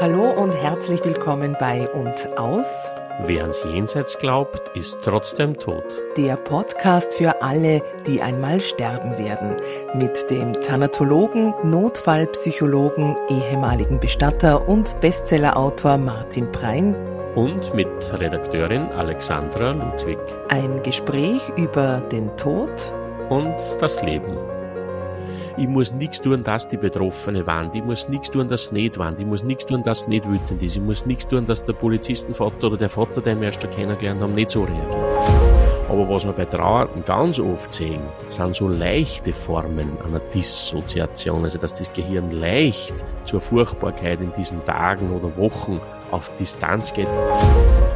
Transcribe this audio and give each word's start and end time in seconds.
Hallo 0.00 0.30
und 0.30 0.52
herzlich 0.52 1.04
willkommen 1.04 1.56
bei 1.60 1.88
Und 1.88 2.36
Aus. 2.36 2.90
Wer 3.24 3.42
ans 3.42 3.62
Jenseits 3.62 4.18
glaubt, 4.18 4.76
ist 4.76 4.98
trotzdem 5.02 5.56
tot. 5.58 5.84
Der 6.16 6.36
Podcast 6.36 7.14
für 7.14 7.40
alle, 7.40 7.82
die 8.06 8.20
einmal 8.20 8.60
sterben 8.60 9.16
werden. 9.16 9.56
Mit 9.94 10.28
dem 10.28 10.54
Thanatologen, 10.54 11.54
Notfallpsychologen, 11.62 13.16
ehemaligen 13.28 14.00
Bestatter 14.00 14.68
und 14.68 14.98
Bestsellerautor 15.00 15.98
Martin 15.98 16.50
Prein. 16.50 16.96
Und 17.36 17.72
mit 17.72 17.88
Redakteurin 18.18 18.86
Alexandra 18.88 19.70
Ludwig. 19.70 20.18
Ein 20.48 20.82
Gespräch 20.82 21.42
über 21.56 22.00
den 22.10 22.36
Tod 22.36 22.92
und 23.28 23.54
das 23.78 24.02
Leben. 24.02 24.36
Ich 25.58 25.68
muss 25.68 25.92
nichts 25.92 26.20
tun, 26.20 26.42
dass 26.42 26.66
die 26.66 26.78
Betroffene 26.78 27.46
waren. 27.46 27.70
Ich 27.74 27.84
muss 27.84 28.08
nichts 28.08 28.30
tun, 28.30 28.48
dass 28.48 28.72
nicht 28.72 28.98
waren. 28.98 29.16
Ich 29.18 29.26
muss 29.26 29.44
nichts 29.44 29.66
tun, 29.66 29.82
dass 29.82 30.08
nicht 30.08 30.26
wütend 30.26 30.62
ist. 30.62 30.76
Ich 30.76 30.82
muss 30.82 31.04
nichts 31.04 31.26
tun, 31.26 31.44
dass 31.44 31.62
der 31.62 31.74
Polizistenvater 31.74 32.68
oder 32.68 32.78
der 32.78 32.88
Vater, 32.88 33.20
den 33.20 33.38
wir 33.40 33.48
erst 33.48 33.70
kennengelernt 33.70 34.22
haben, 34.22 34.34
nicht 34.34 34.48
so 34.48 34.64
reagiert. 34.64 34.96
Aber 35.90 36.08
was 36.08 36.24
wir 36.24 36.32
bei 36.32 36.46
Trauernden 36.46 37.04
ganz 37.04 37.38
oft 37.38 37.70
sehen, 37.70 38.00
sind 38.28 38.56
so 38.56 38.66
leichte 38.66 39.34
Formen 39.34 39.90
einer 40.06 40.20
Dissoziation, 40.34 41.42
also 41.42 41.58
dass 41.58 41.74
das 41.74 41.92
Gehirn 41.92 42.30
leicht 42.30 42.94
zur 43.24 43.42
Furchtbarkeit 43.42 44.22
in 44.22 44.32
diesen 44.38 44.64
Tagen 44.64 45.12
oder 45.12 45.36
Wochen 45.36 45.78
auf 46.10 46.34
Distanz 46.38 46.94
geht. 46.94 47.08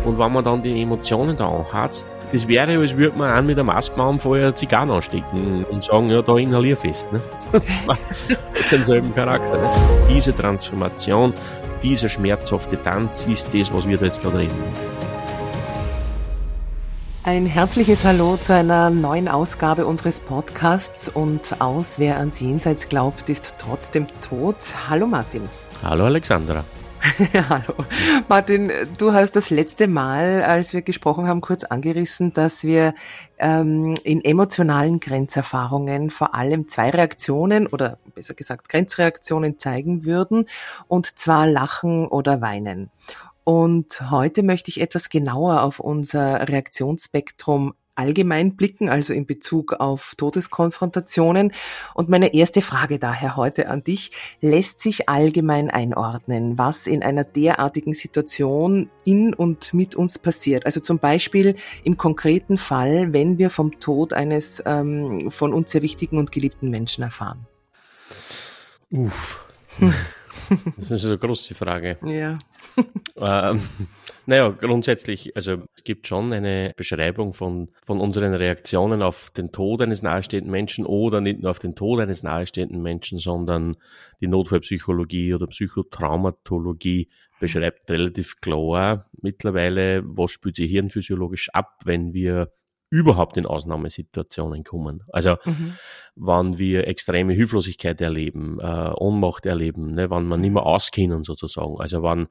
Und 0.05 0.19
wenn 0.19 0.31
man 0.31 0.45
dann 0.45 0.63
die 0.63 0.83
Emotionen 0.83 1.39
da 1.39 1.49
anhatzt, 1.49 2.07
das 2.33 2.49
wäre, 2.49 2.79
als 2.79 2.97
würde 2.97 3.17
man 3.17 3.31
an 3.31 3.47
mit 3.47 3.59
einem 3.59 3.71
Asthmaanfall 3.71 4.55
Zigarren 4.55 4.91
anstecken 4.91 5.65
und 5.65 5.83
sagen, 5.83 6.11
ja, 6.11 6.23
da 6.23 6.37
inhalier 6.37 6.77
fest. 6.77 7.13
Ne? 7.13 7.21
Das 7.53 7.87
hat 7.87 8.73
denselben 8.73 9.15
Charakter. 9.15 9.59
Ne? 9.59 9.71
Diese 10.09 10.35
Transformation, 10.35 11.33
dieser 11.83 12.09
schmerzhafte 12.09 12.83
Tanz 12.83 13.27
ist 13.27 13.55
das, 13.55 13.73
was 13.73 13.89
wir 13.89 13.97
da 13.97 14.07
jetzt 14.07 14.21
gerade 14.23 14.39
reden. 14.39 14.55
Ein 17.23 17.47
herzliches 17.47 18.05
Hallo 18.05 18.37
zu 18.37 18.55
einer 18.55 18.91
neuen 18.91 19.29
Ausgabe 19.29 19.85
unseres 19.85 20.21
Podcasts 20.21 21.09
und 21.09 21.61
aus, 21.61 21.99
wer 21.99 22.19
ans 22.19 22.39
Jenseits 22.39 22.89
glaubt, 22.89 23.29
ist 23.29 23.57
trotzdem 23.59 24.07
tot. 24.21 24.57
Hallo 24.89 25.07
Martin. 25.07 25.49
Hallo 25.83 26.05
Alexandra. 26.05 26.65
Hallo. 27.49 27.75
Martin, 28.29 28.71
du 28.99 29.13
hast 29.13 29.37
das 29.37 29.51
letzte 29.51 29.89
Mal, 29.89 30.43
als 30.43 30.73
wir 30.73 30.83
gesprochen 30.83 31.29
haben, 31.29 31.41
kurz 31.41 31.65
angerissen, 31.65 32.33
dass 32.33 32.65
wir 32.65 32.95
ähm, 33.39 33.95
in 34.05 34.25
emotionalen 34.25 35.01
Grenzerfahrungen 35.01 36.11
vor 36.11 36.35
allem 36.35 36.69
zwei 36.69 36.91
Reaktionen 36.91 37.67
oder 37.67 37.99
besser 38.15 38.35
gesagt 38.35 38.69
Grenzreaktionen 38.69 39.59
zeigen 39.59 40.05
würden, 40.05 40.47
und 40.89 41.19
zwar 41.19 41.47
Lachen 41.47 42.07
oder 42.07 42.41
Weinen. 42.41 42.91
Und 43.45 44.11
heute 44.11 44.43
möchte 44.43 44.71
ich 44.71 44.81
etwas 44.81 45.09
genauer 45.09 45.63
auf 45.63 45.81
unser 45.81 46.49
Reaktionsspektrum 46.49 47.75
allgemein 47.97 48.57
blicken, 48.57 48.89
also 48.89 49.13
in 49.13 49.27
Bezug 49.27 49.73
auf 49.75 50.15
Todeskonfrontationen. 50.17 51.53
Und 51.95 52.09
meine 52.09 52.35
erste 52.35 52.63
Frage 52.63 52.99
daher 52.99 53.37
heute 53.37 53.69
an 53.69 53.83
dich, 53.85 54.13
lässt 54.41 54.81
sich 54.81 55.09
allgemein 55.09 55.71
einordnen, 55.71 56.59
was 56.59 56.87
in 56.87 57.03
einer 57.03 57.25
derartigen 57.25 57.95
Situation 57.95 58.91
in 59.05 59.35
und 59.35 59.75
mit 59.75 59.95
uns 59.95 60.19
passiert? 60.19 60.67
Also 60.67 60.81
zum 60.81 60.99
Beispiel 60.99 61.57
im 61.85 61.97
konkreten 61.97 62.59
Fall, 62.59 63.13
wenn 63.13 63.39
wir 63.39 63.51
vom 63.51 63.81
Tod 63.81 64.13
eines 64.13 64.63
ähm, 64.67 65.31
von 65.31 65.53
uns 65.53 65.71
sehr 65.71 65.83
wichtigen 65.83 66.19
und 66.19 66.33
geliebten 66.33 66.71
Menschen 66.71 67.03
erfahren. 67.03 67.47
Uff. 68.91 69.45
Das 70.77 70.91
ist 70.91 71.07
eine 71.07 71.19
große 71.19 71.55
Frage. 71.55 71.99
Ja. 72.05 72.39
ähm, 73.17 73.61
naja, 74.27 74.49
grundsätzlich, 74.51 75.37
also 75.37 75.63
es 75.75 75.85
gibt 75.85 76.07
schon 76.07 76.33
eine 76.33 76.73
Beschreibung 76.77 77.33
von, 77.33 77.69
von 77.85 78.01
unseren 78.01 78.35
Reaktionen 78.35 79.03
auf 79.03 79.31
den 79.31 79.53
Tod 79.53 79.83
eines 79.83 80.03
nahestehenden 80.03 80.51
Menschen 80.51 80.85
oder 80.85 81.21
nicht 81.21 81.41
nur 81.41 81.51
auf 81.51 81.59
den 81.59 81.75
Tod 81.75 82.01
eines 82.01 82.23
nahestehenden 82.23 82.83
Menschen, 82.83 83.19
sondern 83.19 83.77
die 84.21 84.27
Notfallpsychologie 84.27 85.35
oder 85.35 85.47
Psychotraumatologie 85.47 87.09
beschreibt 87.39 87.91
relativ 87.91 88.41
klar 88.41 89.07
mittlerweile, 89.21 90.03
was 90.05 90.33
spielt 90.33 90.57
sich 90.57 90.71
hirnphysiologisch 90.71 91.51
ab, 91.51 91.81
wenn 91.85 92.13
wir 92.13 92.51
überhaupt 92.91 93.37
in 93.37 93.47
Ausnahmesituationen 93.47 94.63
kommen. 94.65 95.03
Also 95.13 95.37
mhm. 95.45 95.75
wann 96.15 96.59
wir 96.59 96.87
extreme 96.87 97.33
Hilflosigkeit 97.33 98.01
erleben, 98.01 98.59
äh, 98.61 98.91
Ohnmacht 98.95 99.47
erleben, 99.47 99.93
ne, 99.93 100.09
wann 100.11 100.27
man 100.27 100.41
nicht 100.41 100.53
mehr 100.53 100.65
auskennen 100.65 101.25
sozusagen. 101.25 101.81
Also 101.81 102.03
wann 102.03 102.29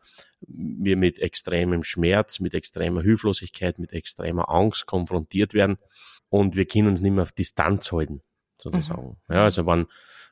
wir 0.47 0.95
mit 0.95 1.19
extremem 1.19 1.83
Schmerz, 1.83 2.39
mit 2.39 2.53
extremer 2.53 3.01
Hilflosigkeit, 3.01 3.79
mit 3.79 3.91
extremer 3.91 4.49
Angst 4.49 4.85
konfrontiert 4.85 5.53
werden 5.53 5.77
und 6.29 6.55
wir 6.55 6.65
können 6.65 6.87
uns 6.87 7.01
nicht 7.01 7.11
mehr 7.11 7.23
auf 7.23 7.31
Distanz 7.33 7.91
halten, 7.91 8.21
sozusagen. 8.61 9.17
Mhm. 9.27 9.35
Ja, 9.35 9.43
also 9.43 9.65
wann, 9.65 9.87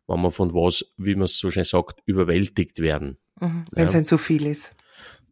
wann 0.07 0.21
wir 0.21 0.31
von 0.31 0.53
was, 0.53 0.85
wie 0.97 1.15
man 1.15 1.25
es 1.25 1.37
so 1.37 1.51
schön 1.51 1.65
sagt, 1.65 1.99
überwältigt 2.05 2.79
werden. 2.79 3.17
Mhm. 3.41 3.65
Wenn 3.71 3.87
es 3.87 3.93
ja. 3.93 3.99
ein 3.99 4.05
zu 4.05 4.17
viel 4.17 4.45
ist. 4.45 4.73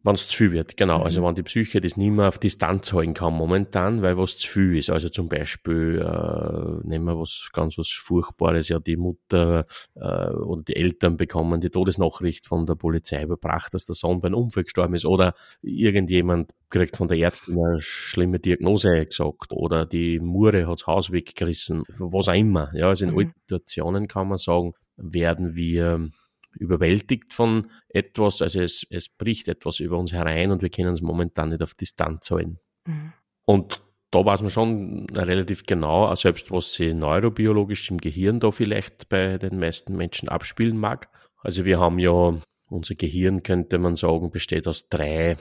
Wenn 0.04 0.14
es 0.16 0.26
zu 0.26 0.36
viel 0.36 0.52
wird, 0.52 0.76
genau. 0.76 1.02
Also 1.02 1.20
mhm. 1.20 1.22
Also 1.22 1.28
wenn 1.28 1.34
die 1.34 1.42
Psyche 1.42 1.80
das 1.80 1.96
nicht 1.96 2.10
mehr 2.10 2.28
auf 2.28 2.38
Distanz 2.38 2.92
halten 2.92 3.14
kann 3.14 3.34
momentan, 3.34 4.02
weil 4.02 4.16
was 4.16 4.38
zu 4.38 4.48
viel 4.48 4.76
ist. 4.76 4.90
Also 4.90 5.08
zum 5.08 5.28
Beispiel, 5.28 5.98
äh, 6.00 6.88
nehmen 6.88 7.04
wir 7.04 7.18
was 7.18 7.50
ganz 7.52 7.78
was 7.78 7.90
Furchtbares, 7.90 8.68
ja 8.68 8.78
die 8.78 8.96
Mutter 8.96 9.66
äh, 9.94 10.30
oder 10.30 10.62
die 10.62 10.74
Eltern 10.76 11.16
bekommen 11.16 11.60
die 11.60 11.70
Todesnachricht 11.70 12.46
von 12.46 12.66
der 12.66 12.74
Polizei 12.74 13.22
überbracht, 13.22 13.74
dass 13.74 13.84
der 13.84 13.94
Sohn 13.94 14.20
bei 14.20 14.28
einem 14.28 14.38
Unfall 14.38 14.64
gestorben 14.64 14.94
ist 14.94 15.04
oder 15.04 15.34
irgendjemand 15.60 16.52
kriegt 16.70 16.96
von 16.96 17.08
der 17.08 17.18
Ärztin 17.18 17.58
eine 17.58 17.80
schlimme 17.80 18.40
Diagnose 18.40 19.06
gesagt 19.06 19.52
oder 19.52 19.86
die 19.86 20.18
Mure 20.18 20.66
hat's 20.66 20.86
Haus 20.86 21.12
weggerissen, 21.12 21.84
was 21.98 22.28
auch 22.28 22.34
immer. 22.34 22.70
Ja, 22.74 22.88
also 22.88 23.04
in 23.04 23.12
mhm. 23.12 23.18
allen 23.18 23.34
Situationen 23.42 24.08
kann 24.08 24.28
man 24.28 24.38
sagen, 24.38 24.72
werden 24.96 25.54
wir 25.54 26.10
überwältigt 26.58 27.32
von 27.32 27.70
etwas, 27.88 28.42
also 28.42 28.60
es, 28.60 28.86
es 28.90 29.08
bricht 29.08 29.48
etwas 29.48 29.80
über 29.80 29.98
uns 29.98 30.12
herein 30.12 30.50
und 30.50 30.62
wir 30.62 30.70
können 30.70 30.92
es 30.92 31.02
momentan 31.02 31.50
nicht 31.50 31.62
auf 31.62 31.74
Distanz 31.74 32.30
halten. 32.30 32.58
Mhm. 32.86 33.12
Und 33.44 33.82
da 34.10 34.24
weiß 34.24 34.42
man 34.42 34.50
schon 34.50 35.06
relativ 35.10 35.64
genau, 35.64 36.14
selbst 36.14 36.50
was 36.50 36.74
sich 36.74 36.94
neurobiologisch 36.94 37.90
im 37.90 37.98
Gehirn 37.98 38.40
da 38.40 38.50
vielleicht 38.50 39.08
bei 39.08 39.38
den 39.38 39.58
meisten 39.58 39.96
Menschen 39.96 40.28
abspielen 40.28 40.76
mag. 40.76 41.08
Also 41.38 41.64
wir 41.64 41.80
haben 41.80 41.98
ja, 41.98 42.34
unser 42.68 42.94
Gehirn 42.94 43.42
könnte 43.42 43.78
man 43.78 43.96
sagen, 43.96 44.30
besteht 44.30 44.68
aus 44.68 44.88
drei 44.88 45.36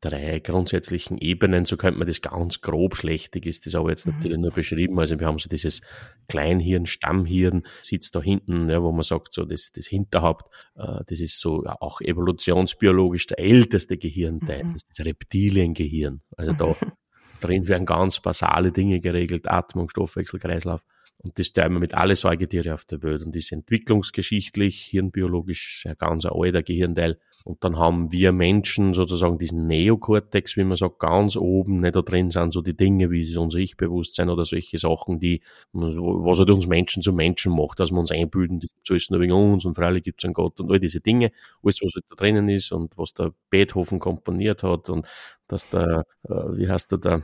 drei 0.00 0.38
grundsätzlichen 0.38 1.18
Ebenen, 1.18 1.64
so 1.64 1.76
könnte 1.76 1.98
man 1.98 2.06
das 2.06 2.20
ganz 2.20 2.60
grob 2.60 2.96
schlechtig 2.96 3.46
ist 3.46 3.66
das 3.66 3.74
aber 3.74 3.90
jetzt 3.90 4.06
mhm. 4.06 4.14
natürlich 4.14 4.38
nur 4.38 4.50
beschrieben. 4.50 4.98
Also 4.98 5.18
wir 5.18 5.26
haben 5.26 5.38
so 5.38 5.48
dieses 5.48 5.80
Kleinhirn, 6.28 6.86
Stammhirn, 6.86 7.66
sitzt 7.82 8.14
da 8.14 8.22
hinten, 8.22 8.68
ja, 8.68 8.82
wo 8.82 8.92
man 8.92 9.02
sagt, 9.02 9.32
so 9.32 9.44
das, 9.44 9.72
das 9.72 9.86
Hinterhaupt, 9.86 10.50
äh, 10.76 11.00
das 11.06 11.20
ist 11.20 11.40
so 11.40 11.64
ja, 11.64 11.76
auch 11.80 12.00
evolutionsbiologisch 12.00 13.26
der 13.26 13.38
älteste 13.38 13.96
Gehirnteil, 13.96 14.64
mhm. 14.64 14.72
das 14.74 14.82
ist 14.82 14.98
das 14.98 15.06
Reptiliengehirn. 15.06 16.20
Also 16.36 16.52
da 16.52 16.74
drin 17.44 17.68
werden 17.68 17.86
ganz 17.86 18.20
basale 18.20 18.72
Dinge 18.72 19.00
geregelt, 19.00 19.48
Atmung, 19.48 19.88
Stoffwechsel, 19.88 20.40
Kreislauf. 20.40 20.84
Und 21.24 21.38
das 21.38 21.52
teilen 21.52 21.72
wir 21.72 21.80
mit 21.80 21.94
alle 21.94 22.16
Säugetiere 22.16 22.74
auf 22.74 22.84
der 22.84 23.02
Welt. 23.02 23.22
Und 23.22 23.34
das 23.34 23.44
ist 23.44 23.52
entwicklungsgeschichtlich, 23.52 24.80
hirnbiologisch 24.90 25.84
ein 25.88 25.94
ganz 25.96 26.26
alter 26.26 26.62
Gehirnteil. 26.62 27.18
Und 27.44 27.64
dann 27.64 27.78
haben 27.78 28.12
wir 28.12 28.32
Menschen 28.32 28.92
sozusagen 28.92 29.38
diesen 29.38 29.66
Neokortex, 29.66 30.56
wie 30.56 30.64
man 30.64 30.76
sagt, 30.76 30.98
ganz 30.98 31.36
oben. 31.36 31.80
Ne, 31.80 31.92
da 31.92 32.02
drin 32.02 32.30
sind 32.30 32.52
so 32.52 32.60
die 32.60 32.76
Dinge 32.76 33.10
wie 33.10 33.36
unser 33.36 33.58
Ich-Bewusstsein 33.58 34.28
oder 34.28 34.44
solche 34.44 34.76
Sachen, 34.76 35.18
die, 35.18 35.40
was 35.72 36.38
halt 36.38 36.50
uns 36.50 36.66
Menschen 36.66 37.02
zu 37.02 37.12
Menschen 37.12 37.56
macht, 37.56 37.80
dass 37.80 37.90
wir 37.90 37.98
uns 37.98 38.12
einbilden, 38.12 38.58
gibt 38.58 38.90
es 38.90 39.10
nur 39.10 39.20
wegen 39.20 39.32
uns 39.32 39.64
und 39.64 39.74
freilich 39.76 40.02
gibt 40.02 40.20
es 40.20 40.24
einen 40.26 40.34
Gott 40.34 40.60
und 40.60 40.70
all 40.70 40.80
diese 40.80 41.00
Dinge. 41.00 41.32
Alles, 41.62 41.80
was 41.82 41.94
halt 41.94 42.04
da 42.10 42.16
drinnen 42.16 42.48
ist 42.50 42.70
und 42.70 42.98
was 42.98 43.14
der 43.14 43.32
Beethoven 43.48 43.98
komponiert 43.98 44.62
hat 44.62 44.90
und 44.90 45.06
dass 45.48 45.68
der, 45.70 46.04
äh, 46.24 46.32
wie 46.56 46.68
heißt 46.68 46.92
der, 46.92 46.98
der 46.98 47.22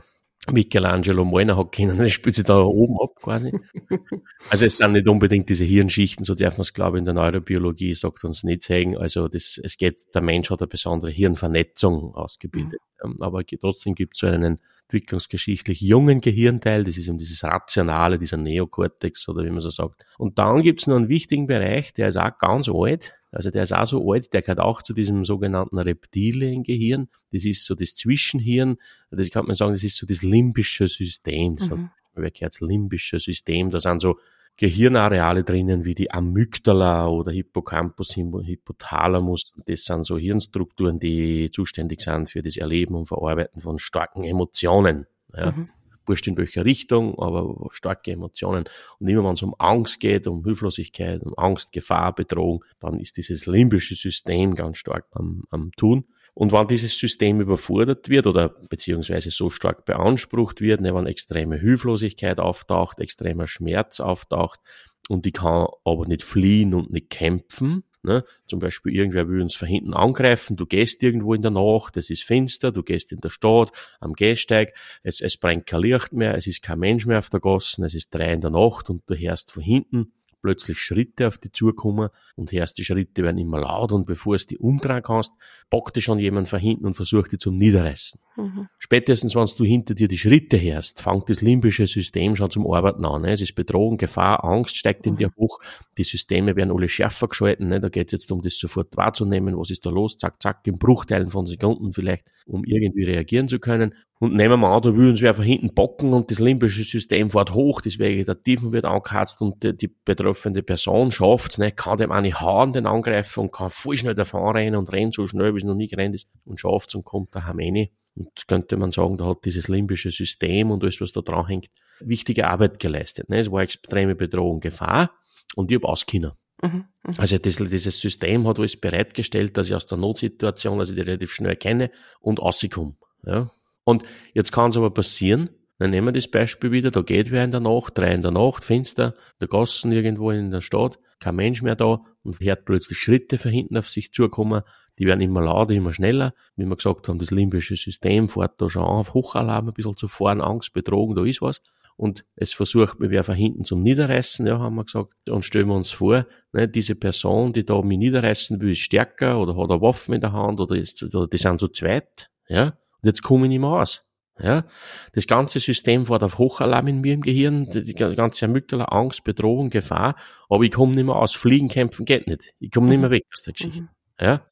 Michelangelo 0.49 1.23
malen 1.23 1.55
hat 1.55 1.71
können, 1.71 1.99
das 1.99 2.11
spielt 2.11 2.35
sich 2.35 2.45
da 2.45 2.59
oben 2.59 2.97
ab 2.99 3.15
quasi. 3.15 3.51
Also 4.49 4.65
es 4.65 4.77
sind 4.77 4.93
nicht 4.93 5.07
unbedingt 5.07 5.47
diese 5.49 5.63
Hirnschichten, 5.63 6.25
so 6.25 6.33
darf 6.33 6.57
man 6.57 6.61
es 6.61 6.73
glaube 6.73 6.97
ich 6.97 6.99
in 6.99 7.05
der 7.05 7.13
Neurobiologie 7.13 7.93
sagt 7.93 8.23
uns 8.23 8.43
nicht 8.43 8.63
sagen. 8.63 8.97
Also 8.97 9.27
das, 9.27 9.59
es 9.63 9.77
geht, 9.77 10.13
der 10.15 10.21
Mensch 10.21 10.49
hat 10.49 10.61
eine 10.61 10.67
besondere 10.67 11.11
Hirnvernetzung 11.11 12.15
ausgebildet. 12.15 12.79
Mhm. 13.03 13.21
Aber 13.21 13.45
trotzdem 13.45 13.93
gibt 13.93 14.15
es 14.15 14.21
so 14.21 14.27
einen 14.27 14.59
entwicklungsgeschichtlich 14.91 15.79
jungen 15.79 16.21
Gehirnteil, 16.21 16.83
das 16.83 16.97
ist 16.97 17.07
eben 17.07 17.19
dieses 17.19 17.43
Rationale, 17.43 18.17
dieser 18.17 18.37
Neokortex 18.37 19.29
oder 19.29 19.45
wie 19.45 19.51
man 19.51 19.61
so 19.61 19.69
sagt. 19.69 20.05
Und 20.17 20.39
dann 20.39 20.63
gibt 20.63 20.81
es 20.81 20.87
noch 20.87 20.97
einen 20.97 21.07
wichtigen 21.07 21.47
Bereich, 21.47 21.93
der 21.93 22.09
ist 22.09 22.17
auch 22.17 22.37
ganz 22.37 22.67
alt, 22.67 23.13
also 23.31 23.49
der 23.49 23.63
ist 23.63 23.73
auch 23.73 23.85
so 23.85 24.11
alt, 24.11 24.33
der 24.33 24.41
gehört 24.41 24.59
auch 24.59 24.81
zu 24.81 24.93
diesem 24.93 25.23
sogenannten 25.23 25.77
Reptiliengehirn. 25.77 27.07
Das 27.31 27.45
ist 27.45 27.65
so 27.65 27.75
das 27.75 27.95
Zwischenhirn. 27.95 28.77
Das 29.09 29.29
kann 29.29 29.45
man 29.45 29.55
sagen, 29.55 29.71
das 29.71 29.83
ist 29.83 29.97
so 29.97 30.05
das 30.05 30.21
limbische 30.21 30.87
System. 30.87 31.53
Mhm. 31.53 31.57
manchmal 31.59 31.91
wer 32.13 32.31
gehört, 32.31 32.55
das 32.55 32.61
limbische 32.61 33.19
System, 33.19 33.69
da 33.69 33.79
sind 33.79 34.01
so 34.01 34.17
Gehirnareale 34.57 35.43
drinnen 35.43 35.85
wie 35.85 35.95
die 35.95 36.11
Amygdala 36.11 37.07
oder 37.07 37.31
Hippocampus, 37.31 38.15
Hypothalamus. 38.17 39.53
Das 39.65 39.85
sind 39.85 40.05
so 40.05 40.17
Hirnstrukturen, 40.17 40.99
die 40.99 41.49
zuständig 41.51 42.01
sind 42.01 42.29
für 42.29 42.43
das 42.43 42.57
Erleben 42.57 42.95
und 42.95 43.05
Verarbeiten 43.05 43.61
von 43.61 43.79
starken 43.79 44.23
Emotionen. 44.23 45.07
Ja. 45.35 45.51
Mhm. 45.51 45.69
Wurscht 46.11 46.27
in 46.27 46.35
welcher 46.35 46.65
Richtung, 46.65 47.17
aber 47.17 47.69
starke 47.71 48.11
Emotionen. 48.11 48.65
Und 48.99 49.07
immer 49.07 49.23
wenn 49.23 49.33
es 49.33 49.41
um 49.41 49.55
Angst 49.57 50.01
geht, 50.01 50.27
um 50.27 50.43
Hilflosigkeit, 50.43 51.23
um 51.23 51.33
Angst, 51.37 51.71
Gefahr, 51.71 52.13
Bedrohung, 52.13 52.65
dann 52.79 52.99
ist 52.99 53.15
dieses 53.15 53.45
limbische 53.45 53.95
System 53.95 54.55
ganz 54.55 54.77
stark 54.77 55.05
am, 55.13 55.43
am 55.49 55.71
Tun. 55.77 56.03
Und 56.33 56.51
wenn 56.51 56.67
dieses 56.67 56.97
System 56.97 57.39
überfordert 57.39 58.09
wird 58.09 58.27
oder 58.27 58.49
beziehungsweise 58.49 59.31
so 59.31 59.49
stark 59.49 59.85
beansprucht 59.85 60.59
wird, 60.59 60.81
ne, 60.81 60.93
wenn 60.93 61.07
extreme 61.07 61.57
Hilflosigkeit 61.57 62.39
auftaucht, 62.39 62.99
extremer 62.99 63.47
Schmerz 63.47 64.01
auftaucht 64.01 64.59
und 65.07 65.25
ich 65.25 65.33
kann 65.33 65.67
aber 65.85 66.07
nicht 66.07 66.23
fliehen 66.23 66.73
und 66.73 66.91
nicht 66.91 67.09
kämpfen, 67.09 67.83
Ne? 68.03 68.23
Zum 68.47 68.59
Beispiel 68.59 68.95
irgendwer 68.95 69.27
will 69.29 69.41
uns 69.41 69.55
von 69.55 69.67
hinten 69.67 69.93
angreifen, 69.93 70.55
du 70.57 70.65
gehst 70.65 71.03
irgendwo 71.03 71.33
in 71.33 71.41
der 71.41 71.51
Nacht, 71.51 71.97
es 71.97 72.09
ist 72.09 72.23
finster, 72.23 72.71
du 72.71 72.81
gehst 72.81 73.11
in 73.11 73.21
der 73.21 73.29
Stadt, 73.29 73.71
am 73.99 74.13
Gehsteig, 74.13 74.73
es, 75.03 75.21
es 75.21 75.37
brennt 75.37 75.67
kein 75.67 75.81
Licht 75.81 76.11
mehr, 76.11 76.35
es 76.35 76.47
ist 76.47 76.63
kein 76.63 76.79
Mensch 76.79 77.05
mehr 77.05 77.19
auf 77.19 77.29
der 77.29 77.39
Gasse, 77.39 77.83
es 77.85 77.93
ist 77.93 78.09
drei 78.09 78.33
in 78.33 78.41
der 78.41 78.49
Nacht 78.49 78.89
und 78.89 79.03
du 79.07 79.15
hörst 79.15 79.51
von 79.51 79.61
hinten 79.61 80.13
plötzlich 80.41 80.79
Schritte 80.79 81.27
auf 81.27 81.37
die 81.37 81.51
zukommen 81.51 82.09
und 82.35 82.51
hörst, 82.51 82.77
die 82.77 82.83
Schritte 82.83 83.23
werden 83.23 83.37
immer 83.37 83.59
laut 83.59 83.91
und 83.91 84.05
bevor 84.05 84.35
es 84.35 84.47
die 84.47 84.57
umdrehen 84.57 85.03
kannst, 85.03 85.31
packt 85.69 85.95
dir 85.95 86.01
schon 86.01 86.19
jemand 86.19 86.47
von 86.47 86.59
hinten 86.59 86.85
und 86.85 86.93
versucht 86.93 87.31
die 87.31 87.37
zum 87.37 87.57
Niederreißen. 87.57 88.19
Mhm. 88.37 88.67
Spätestens, 88.77 89.35
wenn 89.35 89.45
du 89.57 89.63
hinter 89.63 89.93
dir 89.93 90.07
die 90.07 90.17
Schritte 90.17 90.59
hörst, 90.61 91.01
fängt 91.01 91.29
das 91.29 91.41
limbische 91.41 91.87
System 91.87 92.35
schon 92.35 92.49
zum 92.49 92.71
Arbeiten 92.71 93.05
an. 93.05 93.23
Ne? 93.23 93.33
Es 93.33 93.41
ist 93.41 93.55
Bedrohung, 93.55 93.97
Gefahr, 93.97 94.43
Angst 94.43 94.77
steigt 94.77 95.05
in 95.05 95.13
mhm. 95.13 95.17
dir 95.17 95.31
hoch. 95.37 95.59
Die 95.97 96.03
Systeme 96.03 96.55
werden 96.55 96.71
alle 96.71 96.87
schärfer 96.87 97.27
geschalten. 97.27 97.67
Ne? 97.67 97.79
Da 97.79 97.89
geht 97.89 98.07
es 98.07 98.11
jetzt 98.13 98.31
um 98.31 98.41
das 98.41 98.57
sofort 98.57 98.95
wahrzunehmen. 98.95 99.57
Was 99.57 99.69
ist 99.69 99.85
da 99.85 99.89
los? 99.89 100.17
Zack, 100.17 100.41
zack, 100.41 100.65
in 100.65 100.77
Bruchteilen 100.77 101.29
von 101.29 101.45
Sekunden 101.45 101.93
vielleicht, 101.93 102.31
um 102.45 102.63
irgendwie 102.63 103.03
reagieren 103.03 103.47
zu 103.47 103.59
können. 103.59 103.93
Und 104.21 104.35
nehmen 104.35 104.59
wir 104.59 104.67
an, 104.67 104.83
da 104.83 104.95
will 104.95 105.09
uns 105.09 105.23
wer 105.23 105.33
von 105.33 105.43
hinten 105.43 105.73
bocken 105.73 106.13
und 106.13 106.29
das 106.29 106.37
limbische 106.37 106.83
System 106.83 107.31
fährt 107.31 107.55
hoch, 107.55 107.81
das 107.81 107.97
Vegetativen 107.97 108.71
wird 108.71 108.85
angeheizt 108.85 109.41
und 109.41 109.63
die, 109.63 109.75
die 109.75 109.87
betreffende 109.87 110.61
Person 110.61 111.09
schafft 111.09 111.53
es, 111.53 111.57
ne, 111.57 111.71
kann 111.71 111.97
dem 111.97 112.11
auch 112.11 112.21
nicht 112.21 112.39
hauen, 112.39 112.71
den 112.71 112.85
Angreifer, 112.85 113.41
und 113.41 113.51
kann 113.51 113.71
voll 113.71 113.97
schnell 113.97 114.13
davon 114.13 114.55
rennen 114.55 114.75
und 114.75 114.93
rennt 114.93 115.15
so 115.15 115.25
schnell, 115.25 115.55
wie 115.55 115.57
es 115.57 115.63
noch 115.63 115.73
nie 115.73 115.87
gerannt 115.87 116.13
ist 116.13 116.27
und 116.45 116.59
schafft 116.59 116.89
es 116.89 116.95
und 116.95 117.03
kommt 117.03 117.35
daheim 117.35 117.57
rein. 117.57 117.87
Und 118.13 118.47
könnte 118.47 118.77
man 118.77 118.91
sagen, 118.91 119.17
da 119.17 119.25
hat 119.25 119.43
dieses 119.43 119.67
limbische 119.69 120.11
System 120.11 120.69
und 120.69 120.83
alles, 120.83 121.01
was 121.01 121.13
da 121.13 121.21
dran 121.21 121.47
hängt, 121.47 121.71
wichtige 121.99 122.47
Arbeit 122.47 122.79
geleistet. 122.79 123.27
Ne? 123.27 123.39
Es 123.39 123.51
war 123.51 123.63
extreme 123.63 124.13
Bedrohung, 124.13 124.59
Gefahr 124.59 125.09
und 125.55 125.71
ich 125.71 125.77
habe 125.77 125.87
ausgekommen. 125.87 126.33
Mhm, 126.61 126.69
mhm, 126.69 127.13
also 127.17 127.39
das, 127.39 127.55
dieses 127.55 127.99
System 127.99 128.47
hat 128.47 128.59
alles 128.59 128.79
bereitgestellt, 128.79 129.57
dass 129.57 129.69
ich 129.69 129.75
aus 129.75 129.87
der 129.87 129.97
Notsituation, 129.97 130.79
also 130.79 130.93
die 130.93 131.01
relativ 131.01 131.31
schnell 131.31 131.55
kenne 131.55 131.89
und 132.19 132.39
rauskomme. 132.39 132.97
Ja? 133.25 133.49
Und 133.83 134.03
jetzt 134.33 134.51
kann 134.51 134.71
es 134.71 134.77
aber 134.77 134.91
passieren, 134.91 135.49
dann 135.79 135.89
nehmen 135.89 136.09
wir 136.09 136.11
das 136.11 136.27
Beispiel 136.27 136.71
wieder, 136.71 136.91
da 136.91 137.01
geht 137.01 137.31
wer 137.31 137.43
in 137.43 137.49
der 137.49 137.59
Nacht, 137.59 137.97
drei 137.97 138.13
in 138.13 138.21
der 138.21 138.29
Nacht, 138.29 138.63
finster, 138.63 139.15
der 139.39 139.47
Gassen 139.47 139.91
irgendwo 139.91 140.29
in 140.29 140.51
der 140.51 140.61
Stadt, 140.61 140.99
kein 141.19 141.35
Mensch 141.35 141.63
mehr 141.63 141.75
da 141.75 142.01
und 142.23 142.39
hört 142.39 142.65
plötzlich 142.65 142.99
Schritte 142.99 143.39
von 143.39 143.49
hinten 143.49 143.77
auf 143.77 143.89
sich 143.89 144.13
zukommen, 144.13 144.61
die 144.99 145.07
werden 145.07 145.21
immer 145.21 145.41
lauter, 145.41 145.73
immer 145.73 145.93
schneller. 145.93 146.35
Wie 146.55 146.65
wir 146.65 146.75
gesagt 146.75 147.07
haben, 147.07 147.17
das 147.17 147.31
limbische 147.31 147.75
System 147.75 148.29
fährt 148.29 148.61
da 148.61 148.69
schon 148.69 148.83
auf 148.83 149.15
Hochalarm 149.15 149.69
ein 149.69 149.73
bisschen 149.73 149.95
zu 149.95 150.07
fahren, 150.07 150.41
Angst, 150.41 150.73
Bedrohung, 150.73 151.15
da 151.15 151.23
ist 151.23 151.41
was. 151.41 151.63
Und 151.97 152.25
es 152.35 152.53
versucht 152.53 152.99
mir 152.99 153.09
wer 153.09 153.23
von 153.23 153.35
hinten 153.35 153.65
zum 153.65 153.81
Niederreißen, 153.81 154.45
ja, 154.45 154.59
haben 154.59 154.75
wir 154.75 154.83
gesagt. 154.83 155.13
Und 155.29 155.45
stellen 155.45 155.67
wir 155.67 155.75
uns 155.75 155.91
vor, 155.91 156.25
ne, 156.51 156.67
diese 156.67 156.95
Person, 156.95 157.53
die 157.53 157.65
da 157.65 157.81
mich 157.81 157.97
niederreißen 157.97 158.59
will, 158.61 158.71
ist 158.71 158.79
stärker 158.79 159.39
oder 159.39 159.55
hat 159.55 159.71
eine 159.71 159.81
Waffe 159.81 160.13
in 160.13 160.21
der 160.21 160.33
Hand 160.33 160.59
oder, 160.59 160.75
ist, 160.75 161.03
oder 161.03 161.27
die 161.27 161.37
sind 161.37 161.59
zu 161.59 161.67
zweit, 161.69 162.29
ja. 162.47 162.77
Und 163.01 163.07
jetzt 163.07 163.21
komme 163.21 163.45
ich 163.45 163.49
nicht 163.49 163.59
mehr 163.59 163.69
aus. 163.69 164.03
Ja, 164.39 164.65
das 165.13 165.27
ganze 165.27 165.59
System 165.59 166.05
fährt 166.05 166.23
auf 166.23 166.37
Hochalarm 166.39 166.87
in 166.87 167.01
mir 167.01 167.13
im 167.13 167.21
Gehirn, 167.21 167.69
die 167.69 167.93
ganze 167.93 168.45
Amygdala, 168.45 168.85
Angst, 168.85 169.23
Bedrohung, 169.23 169.69
Gefahr, 169.69 170.15
aber 170.49 170.63
ich 170.63 170.71
komme 170.71 170.95
nicht 170.95 171.03
mehr 171.03 171.15
aus. 171.15 171.33
Fliegen, 171.33 171.67
kämpfen 171.67 172.05
geht 172.05 172.27
nicht. 172.27 172.53
Ich 172.59 172.71
komme 172.71 172.87
nicht 172.87 172.99
mehr 172.99 173.11
weg 173.11 173.23
aus 173.31 173.43
der 173.43 173.53
Geschichte. 173.53 173.83
Mhm. 173.83 173.89
Ja. 174.19 174.47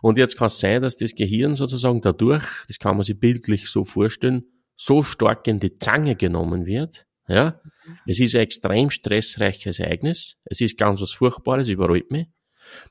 Und 0.00 0.18
jetzt 0.18 0.36
kann 0.36 0.46
es 0.46 0.58
sein, 0.58 0.82
dass 0.82 0.96
das 0.96 1.14
Gehirn 1.14 1.54
sozusagen 1.54 2.00
dadurch, 2.00 2.42
das 2.66 2.78
kann 2.78 2.96
man 2.96 3.04
sich 3.04 3.18
bildlich 3.18 3.68
so 3.68 3.84
vorstellen, 3.84 4.44
so 4.74 5.02
stark 5.04 5.46
in 5.46 5.60
die 5.60 5.74
Zange 5.74 6.16
genommen 6.16 6.66
wird. 6.66 7.06
Ja. 7.28 7.60
Mhm. 7.86 7.98
Es 8.06 8.18
ist 8.18 8.34
ein 8.34 8.40
extrem 8.40 8.90
stressreiches 8.90 9.78
Ereignis. 9.78 10.36
Es 10.46 10.60
ist 10.60 10.78
ganz 10.78 11.00
was 11.00 11.12
Furchtbares, 11.12 11.68
überrollt 11.68 12.10
mich. 12.10 12.26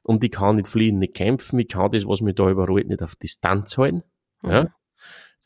Und 0.03 0.23
ich 0.23 0.31
kann 0.31 0.57
nicht 0.57 0.67
fliehen, 0.67 0.99
nicht 0.99 1.15
kämpfen. 1.15 1.59
Ich 1.59 1.67
kann 1.67 1.91
das, 1.91 2.07
was 2.07 2.21
mich 2.21 2.35
da 2.35 2.49
überrollt, 2.49 2.87
nicht 2.87 3.01
auf 3.01 3.15
Distanz 3.15 3.77
halten. 3.77 4.03
Ja. 4.43 4.69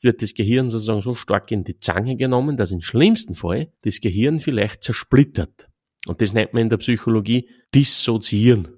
Mhm 0.02 0.06
wird 0.06 0.22
das 0.22 0.34
Gehirn 0.34 0.70
sozusagen 0.70 1.02
so 1.02 1.16
stark 1.16 1.52
in 1.52 1.64
die 1.64 1.78
Zange 1.78 2.16
genommen, 2.16 2.58
dass 2.58 2.72
im 2.72 2.82
schlimmsten 2.82 3.36
Fall 3.36 3.72
das 3.82 4.00
Gehirn 4.00 4.40
vielleicht 4.40 4.84
zersplittert. 4.84 5.70
Und 6.08 6.22
das 6.22 6.34
nennt 6.34 6.54
man 6.54 6.64
in 6.64 6.70
der 6.70 6.78
Psychologie 6.78 7.50
dissoziieren. 7.74 8.78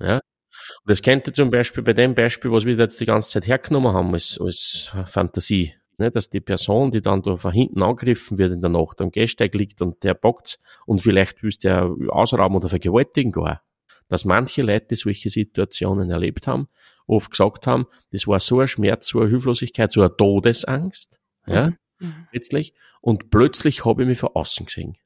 Ja? 0.00 0.16
Und 0.16 0.90
das 0.90 1.02
könnte 1.02 1.32
zum 1.32 1.50
Beispiel 1.50 1.82
bei 1.82 1.92
dem 1.92 2.14
Beispiel, 2.14 2.50
was 2.50 2.64
wir 2.64 2.74
jetzt 2.74 3.00
die 3.00 3.06
ganze 3.06 3.30
Zeit 3.30 3.46
hergenommen 3.46 3.92
haben 3.92 4.12
als, 4.14 4.38
als 4.40 4.92
Fantasie, 5.06 5.74
ne, 5.98 6.10
dass 6.10 6.30
die 6.30 6.40
Person, 6.40 6.90
die 6.90 7.00
dann 7.00 7.22
da 7.22 7.36
von 7.36 7.52
hinten 7.52 7.82
angegriffen 7.82 8.38
wird 8.38 8.52
in 8.52 8.60
der 8.60 8.70
Nacht 8.70 9.00
am 9.00 9.10
Gehsteig 9.10 9.54
liegt 9.54 9.82
und 9.82 10.02
der 10.02 10.14
bockt's 10.14 10.58
und 10.86 11.00
vielleicht 11.00 11.42
willst 11.42 11.64
der 11.64 11.94
ausrauben 12.08 12.56
oder 12.56 12.68
vergewaltigen 12.68 13.32
gar. 13.32 13.62
Dass 14.08 14.24
manche 14.24 14.62
Leute 14.62 14.94
solche 14.96 15.30
Situationen 15.30 16.10
erlebt 16.10 16.46
haben 16.46 16.68
oft 17.12 17.30
gesagt 17.30 17.66
haben, 17.66 17.86
das 18.10 18.26
war 18.26 18.40
so 18.40 18.60
ein 18.60 18.68
Schmerz, 18.68 19.08
so 19.08 19.20
eine 19.20 19.30
Hilflosigkeit, 19.30 19.92
so 19.92 20.00
eine 20.00 20.16
Todesangst, 20.16 21.20
ja, 21.46 21.68
mhm. 21.68 21.76
mhm. 22.00 22.26
letztlich. 22.32 22.74
Und 23.00 23.30
plötzlich 23.30 23.84
habe 23.84 24.02
ich 24.02 24.08
mich 24.08 24.18
von 24.18 24.30
außen 24.34 24.66
gesehen. 24.66 24.96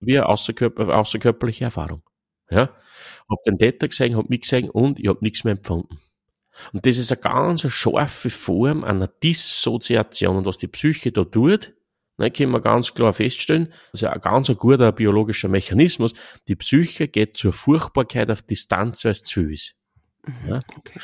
Wie 0.00 0.18
eine 0.18 0.28
außerkörper, 0.28 0.88
außerkörperliche 0.96 1.64
Erfahrung. 1.64 2.02
Ja. 2.50 2.70
Hab 3.28 3.42
den 3.44 3.58
Täter 3.58 3.88
gesehen, 3.88 4.16
hab 4.16 4.28
mich 4.28 4.42
gesehen 4.42 4.70
und 4.70 5.00
ich 5.00 5.08
hab 5.08 5.22
nichts 5.22 5.44
mehr 5.44 5.52
empfunden. 5.52 5.98
Und 6.72 6.86
das 6.86 6.98
ist 6.98 7.12
eine 7.12 7.20
ganz 7.20 7.70
scharfe 7.70 8.30
Form 8.30 8.84
einer 8.84 9.08
Dissoziation. 9.08 10.36
Und 10.36 10.46
was 10.46 10.58
die 10.58 10.68
Psyche 10.68 11.12
da 11.12 11.24
tut, 11.24 11.72
ne, 12.18 12.30
können 12.30 12.52
wir 12.52 12.60
ganz 12.60 12.94
klar 12.94 13.12
feststellen, 13.12 13.72
das 13.92 14.02
ist 14.02 14.08
ein 14.08 14.20
ganz 14.20 14.48
guter 14.56 14.92
biologischer 14.92 15.48
Mechanismus. 15.48 16.14
Die 16.48 16.56
Psyche 16.56 17.08
geht 17.08 17.36
zur 17.36 17.52
Furchtbarkeit 17.52 18.30
auf 18.30 18.42
Distanz, 18.42 19.04
weil 19.04 19.12
es 19.12 19.22
zu 19.22 19.40
viel 19.40 19.52
ist. 19.52 19.74
Mhm, 20.26 20.48
ja? 20.48 20.60
Okay. 20.76 21.00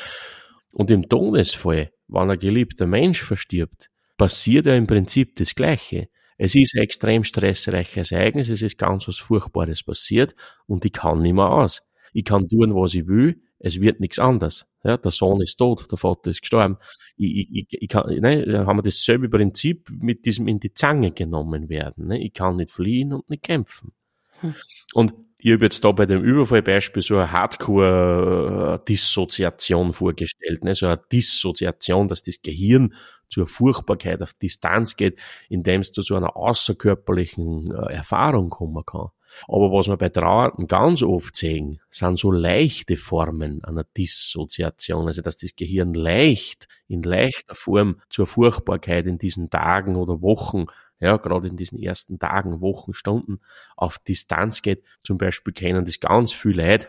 Und 0.73 0.89
im 0.91 1.07
Todesfall, 1.07 1.91
wenn 2.07 2.31
ein 2.31 2.39
geliebter 2.39 2.87
Mensch 2.87 3.21
verstirbt, 3.21 3.89
passiert 4.17 4.65
ja 4.65 4.75
im 4.75 4.87
Prinzip 4.87 5.35
das 5.35 5.55
Gleiche. 5.55 6.09
Es 6.37 6.55
ist 6.55 6.75
ein 6.75 6.83
extrem 6.83 7.23
stressreiches 7.23 8.11
Ereignis, 8.11 8.49
es 8.49 8.63
ist 8.63 8.77
ganz 8.77 9.07
was 9.07 9.17
Furchtbares 9.17 9.83
passiert 9.83 10.35
und 10.65 10.83
ich 10.83 10.91
kann 10.91 11.21
nicht 11.21 11.33
mehr 11.33 11.49
aus. 11.49 11.83
Ich 12.11 12.25
kann 12.25 12.47
tun, 12.47 12.75
was 12.75 12.95
ich 12.95 13.07
will, 13.07 13.41
es 13.59 13.79
wird 13.79 13.99
nichts 13.99 14.19
anderes. 14.19 14.65
Ja, 14.83 14.97
der 14.97 15.11
Sohn 15.11 15.41
ist 15.41 15.57
tot, 15.57 15.89
der 15.89 15.97
Vater 15.97 16.31
ist 16.31 16.41
gestorben. 16.41 16.77
Ich, 17.15 17.49
ich, 17.51 17.67
ich 17.69 17.87
kann, 17.87 18.13
ne, 18.19 18.65
haben 18.65 18.77
wir 18.77 18.83
dasselbe 18.83 19.29
Prinzip 19.29 19.87
mit 20.01 20.25
diesem 20.25 20.47
in 20.47 20.59
die 20.59 20.73
Zange 20.73 21.11
genommen 21.11 21.69
werden. 21.69 22.07
Ne? 22.07 22.21
Ich 22.21 22.33
kann 22.33 22.57
nicht 22.57 22.71
fliehen 22.71 23.13
und 23.13 23.29
nicht 23.29 23.43
kämpfen. 23.43 23.93
Hm. 24.41 24.55
Und 24.93 25.13
ich 25.45 25.51
habe 25.51 25.65
jetzt 25.65 25.83
da 25.83 25.91
bei 25.91 26.05
dem 26.05 26.23
Überfallbeispiel 26.23 27.01
so 27.01 27.17
eine 27.17 27.33
Hardcore-Dissoziation 27.33 29.91
vorgestellt, 29.91 30.63
ne? 30.63 30.73
so 30.73 30.85
eine 30.85 31.01
Dissoziation, 31.11 32.07
dass 32.07 32.23
das 32.23 32.41
Gehirn 32.41 32.93
zur 33.33 33.47
Furchtbarkeit 33.47 34.21
auf 34.21 34.33
Distanz 34.33 34.95
geht, 34.95 35.19
indem 35.49 35.81
es 35.81 35.91
zu 35.91 36.01
so 36.01 36.15
einer 36.15 36.37
außerkörperlichen 36.37 37.73
äh, 37.73 37.93
Erfahrung 37.93 38.49
kommen 38.49 38.85
kann. 38.85 39.09
Aber 39.47 39.71
was 39.71 39.87
wir 39.87 39.97
bei 39.97 40.09
Trauernden 40.09 40.67
ganz 40.67 41.01
oft 41.01 41.35
sehen, 41.35 41.79
sind 41.89 42.19
so 42.19 42.31
leichte 42.31 42.97
Formen 42.97 43.63
einer 43.63 43.83
Dissoziation, 43.97 45.07
also 45.07 45.21
dass 45.21 45.37
das 45.37 45.55
Gehirn 45.55 45.93
leicht, 45.93 46.67
in 46.87 47.01
leichter 47.01 47.55
Form 47.55 47.99
zur 48.09 48.27
Furchtbarkeit 48.27 49.07
in 49.07 49.17
diesen 49.17 49.49
Tagen 49.49 49.95
oder 49.95 50.21
Wochen, 50.21 50.65
ja, 50.99 51.17
gerade 51.17 51.47
in 51.47 51.57
diesen 51.57 51.79
ersten 51.79 52.19
Tagen, 52.19 52.61
Wochen, 52.61 52.93
Stunden 52.93 53.39
auf 53.75 53.97
Distanz 53.97 54.61
geht. 54.61 54.83
Zum 55.03 55.17
Beispiel 55.17 55.53
kennen 55.53 55.85
das 55.85 55.99
ganz 55.99 56.31
viel 56.31 56.55
Leute, 56.57 56.87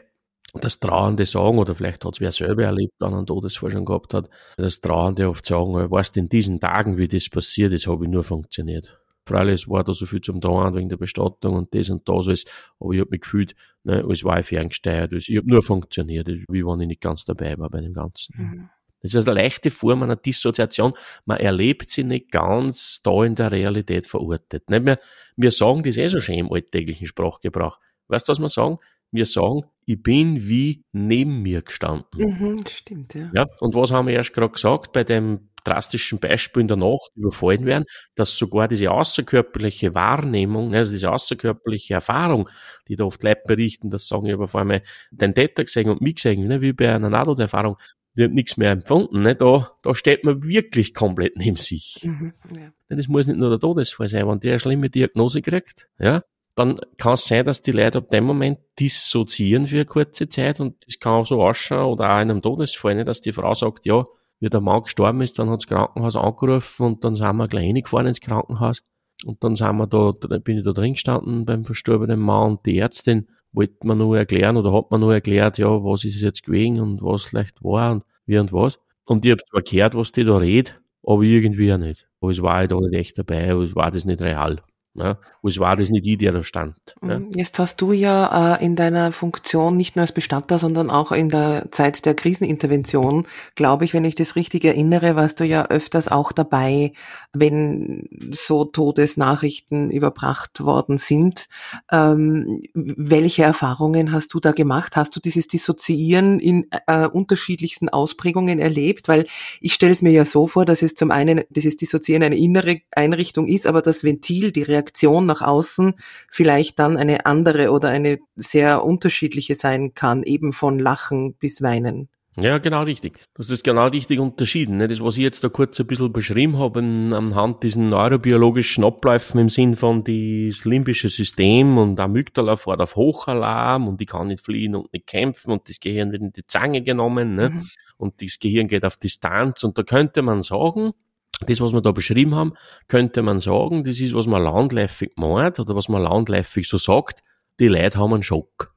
das 0.60 0.78
Trauernde 0.80 1.26
sagen, 1.26 1.58
oder 1.58 1.74
vielleicht 1.74 2.04
hat 2.04 2.14
es 2.14 2.20
wer 2.20 2.32
selber 2.32 2.64
erlebt, 2.64 2.94
dann 2.98 3.14
einen 3.14 3.50
schon 3.50 3.84
gehabt 3.84 4.14
hat, 4.14 4.28
das 4.56 4.80
Trauernde 4.80 5.28
oft 5.28 5.44
sagen, 5.44 5.74
weißt 5.74 6.16
in 6.16 6.28
diesen 6.28 6.60
Tagen, 6.60 6.96
wie 6.96 7.08
das 7.08 7.28
passiert 7.28 7.72
ist, 7.72 7.86
habe 7.86 8.04
ich 8.04 8.10
nur 8.10 8.24
funktioniert. 8.24 8.98
Freilich, 9.26 9.62
es 9.62 9.68
war 9.68 9.82
da 9.82 9.94
so 9.94 10.04
viel 10.04 10.20
zum 10.20 10.40
Dauern 10.40 10.74
wegen 10.74 10.90
der 10.90 10.98
Bestattung 10.98 11.54
und 11.54 11.74
das 11.74 11.88
und 11.88 12.06
das 12.06 12.28
alles, 12.28 12.44
aber 12.78 12.92
ich 12.92 13.00
habe 13.00 13.10
mich 13.10 13.22
gefühlt, 13.22 13.54
ne, 13.82 14.04
als 14.06 14.22
war 14.22 14.38
ich 14.38 14.46
ferngesteuert, 14.46 15.14
also 15.14 15.32
ich 15.32 15.38
habe 15.38 15.48
nur 15.48 15.62
funktioniert, 15.62 16.28
wie 16.28 16.64
wenn 16.64 16.80
ich 16.80 16.88
nicht 16.88 17.00
ganz 17.00 17.24
dabei 17.24 17.58
war 17.58 17.70
bei 17.70 17.80
dem 17.80 17.94
Ganzen. 17.94 18.34
Mhm. 18.36 18.70
Das 19.04 19.14
ist 19.14 19.28
eine 19.28 19.38
leichte 19.38 19.70
Form 19.70 20.02
einer 20.02 20.16
Dissoziation. 20.16 20.94
Man 21.26 21.38
erlebt 21.38 21.90
sie 21.90 22.04
nicht 22.04 22.30
ganz 22.30 23.02
da 23.02 23.22
in 23.22 23.34
der 23.34 23.52
Realität 23.52 24.06
verortet. 24.06 24.70
Nicht 24.70 24.82
mehr, 24.82 24.98
wir 25.36 25.50
sagen 25.50 25.82
das 25.82 25.98
eh 25.98 26.08
so 26.08 26.20
schön 26.20 26.38
im 26.38 26.50
alltäglichen 26.50 27.06
Sprachgebrauch. 27.06 27.80
Weißt 28.08 28.26
du, 28.26 28.30
was 28.30 28.38
wir 28.38 28.48
sagen? 28.48 28.78
Wir 29.14 29.26
sagen, 29.26 29.60
ich 29.86 30.02
bin 30.02 30.48
wie 30.48 30.82
neben 30.90 31.40
mir 31.40 31.62
gestanden. 31.62 32.04
Mhm, 32.16 32.66
stimmt, 32.66 33.14
ja. 33.14 33.30
ja. 33.32 33.46
Und 33.60 33.72
was 33.76 33.92
haben 33.92 34.08
wir 34.08 34.14
erst 34.14 34.32
gerade 34.32 34.50
gesagt 34.50 34.92
bei 34.92 35.04
dem 35.04 35.50
drastischen 35.62 36.18
Beispiel 36.18 36.62
in 36.62 36.66
der 36.68 36.76
Nacht 36.76 37.12
überfallen 37.14 37.64
werden, 37.64 37.84
dass 38.16 38.36
sogar 38.36 38.66
diese 38.66 38.90
außerkörperliche 38.90 39.94
Wahrnehmung, 39.94 40.74
also 40.74 40.90
diese 40.90 41.12
außerkörperliche 41.12 41.94
Erfahrung, 41.94 42.48
die 42.88 42.96
da 42.96 43.04
oft 43.04 43.22
Leute 43.22 43.42
berichten, 43.46 43.88
das 43.88 44.08
sagen 44.08 44.26
ich 44.26 44.34
aber 44.34 44.48
vor 44.48 44.62
allem 44.62 44.80
den 45.12 45.32
Täter 45.32 45.62
gesehen 45.62 45.90
und 45.90 46.00
mich 46.00 46.16
gesehen, 46.16 46.48
ne, 46.48 46.60
wie 46.60 46.72
bei 46.72 46.92
einer 46.92 47.08
Nahtoderfahrung, 47.08 47.76
die 48.16 48.24
hat 48.24 48.32
nichts 48.32 48.56
mehr 48.56 48.72
empfunden. 48.72 49.22
Ne? 49.22 49.36
Da, 49.36 49.70
da 49.82 49.94
steht 49.94 50.24
man 50.24 50.42
wirklich 50.42 50.92
komplett 50.92 51.36
neben 51.36 51.56
sich. 51.56 52.00
Mhm, 52.02 52.32
ja. 52.56 52.72
Das 52.88 53.06
muss 53.06 53.28
nicht 53.28 53.38
nur 53.38 53.50
der 53.50 53.60
Todesfall 53.60 54.08
sein, 54.08 54.26
wenn 54.26 54.40
der 54.40 54.52
eine 54.52 54.60
schlimme 54.60 54.90
Diagnose 54.90 55.40
kriegt, 55.40 55.88
ja, 56.00 56.22
dann 56.54 56.80
kann 56.98 57.14
es 57.14 57.26
sein, 57.26 57.44
dass 57.44 57.62
die 57.62 57.72
Leute 57.72 57.98
ab 57.98 58.10
dem 58.10 58.24
Moment 58.24 58.58
dissoziieren 58.78 59.66
für 59.66 59.76
eine 59.76 59.84
kurze 59.86 60.28
Zeit 60.28 60.60
und 60.60 60.76
das 60.86 60.98
kann 61.00 61.12
auch 61.14 61.26
so 61.26 61.42
ausschauen 61.42 61.92
oder 61.92 62.04
auch 62.16 62.20
in 62.20 62.30
einem 62.30 62.42
Todesfall, 62.42 62.94
ne, 62.94 63.04
dass 63.04 63.20
die 63.20 63.32
Frau 63.32 63.54
sagt, 63.54 63.86
ja, 63.86 64.04
wie 64.40 64.48
der 64.48 64.60
Mann 64.60 64.82
gestorben 64.82 65.20
ist, 65.22 65.38
dann 65.38 65.50
hat 65.50 65.62
das 65.62 65.66
Krankenhaus 65.66 66.16
angerufen 66.16 66.86
und 66.86 67.04
dann 67.04 67.14
sind 67.14 67.36
wir 67.36 67.48
gleich 67.48 67.66
reingefahren 67.66 68.06
ins 68.06 68.20
Krankenhaus 68.20 68.82
und 69.24 69.42
dann 69.42 69.56
sind 69.56 69.76
wir 69.76 69.86
da, 69.86 70.12
bin 70.38 70.58
ich 70.58 70.64
da 70.64 70.72
drin 70.72 70.92
gestanden 70.94 71.44
beim 71.44 71.64
verstorbenen 71.64 72.20
Mann 72.20 72.52
und 72.52 72.66
die 72.66 72.78
Ärztin 72.78 73.28
wollte 73.52 73.86
mir 73.86 73.96
nur 73.96 74.18
erklären 74.18 74.56
oder 74.56 74.72
hat 74.72 74.90
mir 74.90 74.98
nur 74.98 75.14
erklärt, 75.14 75.58
ja, 75.58 75.68
was 75.68 76.04
ist 76.04 76.16
es 76.16 76.22
jetzt 76.22 76.44
gewesen 76.44 76.80
und 76.80 77.02
was 77.02 77.24
vielleicht 77.24 77.62
war 77.62 77.92
und 77.92 78.04
wie 78.26 78.38
und 78.38 78.52
was. 78.52 78.78
Und 79.06 79.24
ich 79.24 79.32
habe 79.32 79.42
zwar 79.48 79.62
gehört, 79.62 79.94
was 79.94 80.12
die 80.12 80.24
da 80.24 80.36
redet, 80.36 80.80
aber 81.02 81.22
irgendwie 81.22 81.66
ja 81.66 81.78
nicht. 81.78 82.08
Aber 82.20 82.30
es 82.30 82.42
war 82.42 82.56
halt 82.56 82.72
auch 82.72 82.80
nicht 82.80 82.94
echt 82.94 83.18
dabei, 83.18 83.52
aber 83.52 83.62
es 83.62 83.76
war 83.76 83.90
das 83.90 84.04
nicht 84.04 84.20
real. 84.22 84.60
Ne? 84.94 85.18
Es 85.48 85.58
war 85.58 85.76
das 85.76 85.90
nicht 85.90 86.06
die, 86.06 86.16
der 86.16 86.32
da 86.32 86.42
stand. 86.42 86.76
Ne? 87.02 87.20
Mhm. 87.20 87.30
Jetzt 87.34 87.58
hast 87.58 87.80
du 87.80 87.92
ja 87.92 88.56
äh, 88.56 88.64
in 88.64 88.76
deiner 88.76 89.12
Funktion 89.12 89.76
nicht 89.76 89.96
nur 89.96 90.02
als 90.02 90.12
Bestatter, 90.12 90.58
sondern 90.58 90.90
auch 90.90 91.12
in 91.12 91.28
der 91.28 91.68
Zeit 91.70 92.06
der 92.06 92.14
Krisenintervention, 92.14 93.26
glaube 93.54 93.84
ich, 93.84 93.94
wenn 93.94 94.04
ich 94.04 94.14
das 94.14 94.36
richtig 94.36 94.64
erinnere, 94.64 95.16
warst 95.16 95.40
du 95.40 95.44
ja 95.44 95.66
öfters 95.66 96.08
auch 96.08 96.32
dabei, 96.32 96.92
wenn 97.32 98.08
so 98.32 98.64
Todesnachrichten 98.64 99.90
überbracht 99.90 100.64
worden 100.64 100.98
sind. 100.98 101.46
Ähm, 101.92 102.62
welche 102.74 103.42
Erfahrungen 103.42 104.12
hast 104.12 104.32
du 104.34 104.40
da 104.40 104.52
gemacht? 104.52 104.96
Hast 104.96 105.14
du 105.16 105.20
dieses 105.20 105.48
Dissoziieren 105.48 106.40
in 106.40 106.66
äh, 106.86 107.06
unterschiedlichsten 107.06 107.88
Ausprägungen 107.88 108.58
erlebt? 108.58 109.08
Weil 109.08 109.26
ich 109.60 109.74
stelle 109.74 109.92
es 109.92 110.02
mir 110.02 110.12
ja 110.12 110.24
so 110.24 110.46
vor, 110.46 110.64
dass 110.64 110.82
es 110.82 110.94
zum 110.94 111.10
einen 111.10 111.42
dieses 111.50 111.76
Dissoziieren 111.76 112.22
eine 112.22 112.38
innere 112.38 112.80
Einrichtung 112.92 113.46
ist, 113.46 113.66
aber 113.66 113.82
das 113.82 114.04
Ventil, 114.04 114.52
die 114.52 114.62
Reaktion 114.62 115.26
nach 115.34 115.46
außen 115.46 115.94
vielleicht 116.30 116.78
dann 116.78 116.96
eine 116.96 117.26
andere 117.26 117.70
oder 117.70 117.88
eine 117.88 118.18
sehr 118.36 118.84
unterschiedliche 118.84 119.54
sein 119.54 119.94
kann, 119.94 120.22
eben 120.22 120.52
von 120.52 120.78
Lachen 120.78 121.34
bis 121.34 121.62
Weinen. 121.62 122.08
Ja, 122.36 122.58
genau 122.58 122.82
richtig. 122.82 123.20
Das 123.34 123.62
genau 123.62 123.86
richtig 123.86 124.18
unterschieden. 124.18 124.78
Ne? 124.78 124.88
Das, 124.88 125.00
was 125.00 125.16
ich 125.16 125.22
jetzt 125.22 125.44
da 125.44 125.48
kurz 125.48 125.78
ein 125.78 125.86
bisschen 125.86 126.12
beschrieben 126.12 126.58
habe, 126.58 126.80
anhand 126.80 127.62
diesen 127.62 127.90
neurobiologischen 127.90 128.84
Abläufen 128.84 129.38
im 129.38 129.48
Sinn 129.48 129.76
von 129.76 130.02
das 130.02 130.64
limbische 130.64 131.08
System 131.08 131.78
und 131.78 132.00
Amygdala 132.00 132.56
fährt 132.56 132.80
auf 132.80 132.96
Hochalarm 132.96 133.86
und 133.86 134.00
die 134.00 134.06
kann 134.06 134.28
nicht 134.28 134.44
fliehen 134.44 134.74
und 134.74 134.92
nicht 134.92 135.06
kämpfen 135.06 135.52
und 135.52 135.68
das 135.68 135.78
Gehirn 135.78 136.10
wird 136.10 136.22
in 136.22 136.32
die 136.32 136.44
Zange 136.44 136.82
genommen 136.82 137.36
ne? 137.36 137.50
Mhm. 137.50 137.68
und 137.98 138.20
das 138.20 138.40
Gehirn 138.40 138.66
geht 138.66 138.84
auf 138.84 138.96
Distanz 138.96 139.62
und 139.62 139.78
da 139.78 139.84
könnte 139.84 140.22
man 140.22 140.42
sagen, 140.42 140.92
das, 141.38 141.60
was 141.60 141.72
wir 141.72 141.80
da 141.80 141.92
beschrieben 141.92 142.34
haben, 142.34 142.54
könnte 142.88 143.22
man 143.22 143.40
sagen, 143.40 143.84
das 143.84 144.00
ist, 144.00 144.14
was 144.14 144.26
man 144.26 144.42
landläufig 144.42 145.12
meint 145.16 145.58
oder 145.58 145.74
was 145.74 145.88
man 145.88 146.02
landläufig 146.02 146.68
so 146.68 146.78
sagt, 146.78 147.22
die 147.60 147.68
Leute 147.68 147.98
haben 147.98 148.14
einen 148.14 148.22
Schock. 148.22 148.74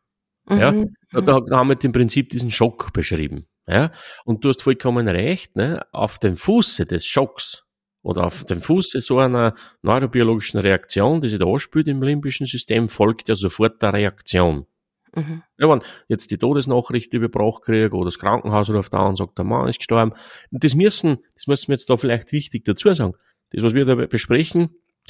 Mhm. 0.50 0.60
Ja, 1.12 1.22
da, 1.22 1.40
da 1.40 1.58
haben 1.58 1.70
wir 1.70 1.84
im 1.84 1.92
Prinzip 1.92 2.30
diesen 2.30 2.52
Schock 2.52 2.94
beschrieben. 2.94 3.48
Ja, 3.68 3.92
und 4.24 4.46
du 4.46 4.50
hast 4.50 4.62
vollkommen 4.62 5.08
recht, 5.10 5.58
ne? 5.58 5.86
auf 5.92 6.20
dem 6.20 6.38
Fuße 6.38 6.86
des 6.86 7.06
Schocks 7.06 7.64
oder 8.02 8.26
auf 8.26 8.46
dem 8.46 8.62
Fuße 8.62 9.02
so 9.02 9.20
einer 9.20 9.56
neurobiologischen 9.82 10.62
Reaktion, 10.62 11.20
die 11.20 11.28
sich 11.28 11.40
da 11.40 11.46
anspült 11.46 11.90
im 11.90 12.02
limbischen 12.02 12.46
System, 12.46 12.88
folgt 12.88 13.28
ja 13.28 13.36
sofort 13.36 13.82
der 13.82 13.94
Reaktion. 13.94 14.66
Mhm. 15.18 15.42
Ja, 15.58 15.70
wenn 15.70 15.82
jetzt 16.08 16.30
die 16.30 16.38
Todesnachricht 16.38 17.14
überbracht 17.14 17.64
kriege 17.64 17.96
oder 17.96 18.06
das 18.06 18.20
Krankenhaus 18.20 18.70
ruft 18.70 18.94
da 18.94 19.08
und 19.08 19.18
sagt, 19.18 19.38
der 19.38 19.46
Mann 19.46 19.68
ist 19.68 19.80
gestorben. 19.80 20.14
das 20.52 20.76
müssen, 20.76 21.18
das 21.34 21.48
müssen 21.48 21.70
wir 21.70 21.76
jetzt 21.76 21.90
da 21.90 21.98
vielleicht 21.98 22.32
wichtig 22.32 22.66
dazu 22.66 22.94
sagen. 22.94 23.14
Das, 23.52 23.64
was 23.64 23.74
wir 23.74 23.86
da 23.86 23.96
besprechen, 23.96 24.70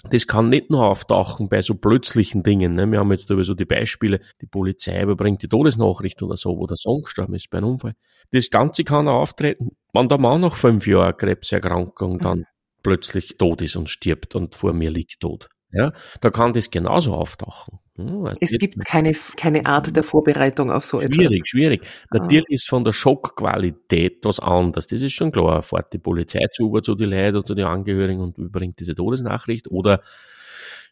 das 0.10 0.28
kann 0.28 0.50
nicht 0.50 0.70
nur 0.70 0.86
auftauchen 0.86 1.50
bei 1.50 1.62
so 1.62 1.76
plötzlichen 1.76 2.44
Dingen. 2.44 2.76
Ne? 2.76 2.90
Wir 2.90 3.00
haben 3.00 3.12
jetzt 3.12 3.30
da 3.30 3.44
so 3.44 3.54
die 3.54 3.66
Beispiele, 3.66 4.22
die 4.42 4.46
Polizei 4.46 5.02
überbringt 5.02 5.42
die 5.42 5.50
Todesnachricht 5.50 6.22
oder 6.22 6.38
so, 6.38 6.58
wo 6.58 6.68
der 6.68 6.78
Sohn 6.78 7.02
gestorben 7.02 7.34
ist 7.34 7.50
bei 7.50 7.58
einem 7.58 7.72
Unfall. 7.72 7.96
Das 8.32 8.50
Ganze 8.50 8.84
kann 8.84 9.08
auch 9.08 9.22
auftreten, 9.22 9.72
wenn 9.94 10.08
der 10.08 10.20
Mann 10.20 10.42
nach 10.42 10.56
fünf 10.56 10.88
Jahren 10.88 11.18
Krebserkrankung 11.18 12.20
dann 12.20 12.40
mhm. 12.40 12.46
plötzlich 12.84 13.38
tot 13.38 13.62
ist 13.62 13.76
und 13.76 13.90
stirbt 13.90 14.36
und 14.36 14.56
vor 14.56 14.72
mir 14.72 14.92
liegt 14.92 15.20
tot. 15.20 15.50
Ja, 15.72 15.92
da 16.22 16.30
kann 16.30 16.54
das 16.54 16.72
genauso 16.72 17.14
auftauchen. 17.14 17.80
Hm, 17.98 18.32
es 18.40 18.52
gibt 18.52 18.84
keine, 18.86 19.14
keine 19.36 19.66
Art 19.66 19.96
der 19.96 20.04
Vorbereitung 20.04 20.72
auf 20.72 20.86
so 20.86 21.00
etwas. 21.00 21.16
Schwierig, 21.16 21.48
schwierig. 21.48 21.82
Ah. 22.10 22.20
Natürlich 22.20 22.50
ist 22.50 22.70
von 22.70 22.84
der 22.84 22.94
Schockqualität 22.94 24.24
was 24.24 24.40
anderes. 24.40 24.88
Das 24.88 25.02
ist 25.02 25.12
schon 25.14 25.32
klar. 25.32 25.62
Fährt 25.64 25.92
die 25.92 25.98
Polizei 25.98 26.46
zu, 26.52 26.80
zu 26.80 26.96
die 26.96 27.06
Leute 27.06 27.40
oder 27.40 27.46
zu 27.46 27.56
den 27.56 27.66
Angehörigen 27.66 28.22
und 28.22 28.38
überbringt 28.38 28.80
diese 28.80 28.96
Todesnachricht 28.96 29.70
oder 29.70 30.02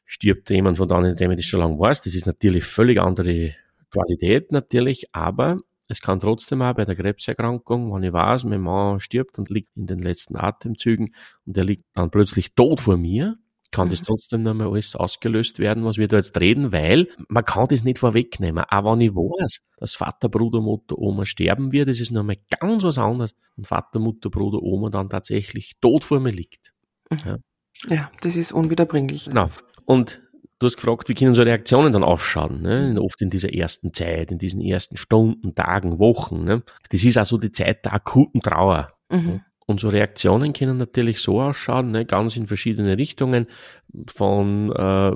stirbt 0.05 0.49
jemand 0.49 0.77
von 0.77 0.87
denen, 0.87 1.15
dem 1.15 1.31
ich 1.31 1.37
das 1.37 1.45
schon 1.45 1.61
lange 1.61 1.79
weiß. 1.79 2.01
Das 2.01 2.13
ist 2.13 2.25
natürlich 2.25 2.65
völlig 2.65 2.99
andere 2.99 3.55
Qualität 3.91 4.51
natürlich, 4.51 5.05
aber 5.13 5.57
es 5.87 6.01
kann 6.01 6.19
trotzdem 6.19 6.61
auch 6.61 6.73
bei 6.73 6.85
der 6.85 6.95
Krebserkrankung, 6.95 7.93
wenn 7.93 8.03
ich 8.03 8.13
weiß, 8.13 8.45
mein 8.45 8.61
Mann 8.61 8.99
stirbt 8.99 9.37
und 9.37 9.49
liegt 9.49 9.75
in 9.77 9.85
den 9.85 9.99
letzten 9.99 10.35
Atemzügen 10.35 11.13
und 11.45 11.55
er 11.55 11.63
liegt 11.63 11.85
dann 11.93 12.09
plötzlich 12.09 12.55
tot 12.55 12.79
vor 12.79 12.97
mir, 12.97 13.37
kann 13.75 13.89
das 13.89 14.01
mhm. 14.01 14.05
trotzdem 14.05 14.41
nochmal 14.43 14.67
alles 14.67 14.95
ausgelöst 14.95 15.59
werden, 15.59 15.83
was 15.83 15.97
wir 15.97 16.07
da 16.07 16.17
jetzt 16.17 16.39
reden, 16.39 16.71
weil 16.71 17.07
man 17.27 17.43
kann 17.43 17.67
das 17.67 17.83
nicht 17.83 17.99
vorwegnehmen. 17.99 18.63
Auch 18.63 18.93
wenn 18.93 19.01
ich 19.01 19.13
weiß, 19.13 19.59
dass 19.77 19.95
Vater, 19.95 20.29
Bruder, 20.29 20.61
Mutter, 20.61 20.97
Oma 20.97 21.25
sterben 21.25 21.71
wird, 21.73 21.89
das 21.89 21.99
ist 21.99 22.11
nochmal 22.11 22.37
ganz 22.59 22.83
was 22.83 22.97
anderes, 22.97 23.35
wenn 23.55 23.65
Vater, 23.65 23.99
Mutter, 23.99 24.29
Bruder, 24.29 24.61
Oma 24.61 24.89
dann 24.89 25.09
tatsächlich 25.09 25.73
tot 25.81 26.05
vor 26.05 26.21
mir 26.21 26.31
liegt. 26.31 26.71
Mhm. 27.09 27.17
Ja, 27.25 27.95
ja 27.95 28.11
das 28.21 28.37
ist 28.37 28.53
unwiederbringlich. 28.53 29.25
Genau. 29.25 29.49
Und 29.85 30.21
du 30.59 30.67
hast 30.67 30.77
gefragt, 30.77 31.09
wie 31.09 31.13
können 31.13 31.35
so 31.35 31.41
Reaktionen 31.41 31.91
dann 31.91 32.03
ausschauen, 32.03 32.61
ne? 32.61 32.95
oft 33.01 33.21
in 33.21 33.29
dieser 33.29 33.53
ersten 33.53 33.93
Zeit, 33.93 34.31
in 34.31 34.37
diesen 34.37 34.61
ersten 34.61 34.95
Stunden, 34.95 35.53
Tagen, 35.53 35.99
Wochen. 35.99 36.45
Ne? 36.45 36.63
Das 36.89 37.03
ist 37.03 37.17
also 37.17 37.37
die 37.37 37.51
Zeit 37.51 37.83
der 37.83 37.93
akuten 37.93 38.41
Trauer. 38.41 38.87
Mhm. 39.11 39.41
Unsere 39.67 39.93
Reaktionen 39.93 40.53
können 40.53 40.77
natürlich 40.77 41.19
so 41.19 41.41
ausschauen, 41.41 41.91
ne, 41.91 42.05
ganz 42.05 42.37
in 42.37 42.45
verschiedene 42.45 42.97
Richtungen, 42.97 43.47
von 44.07 44.71
äh, 44.71 45.11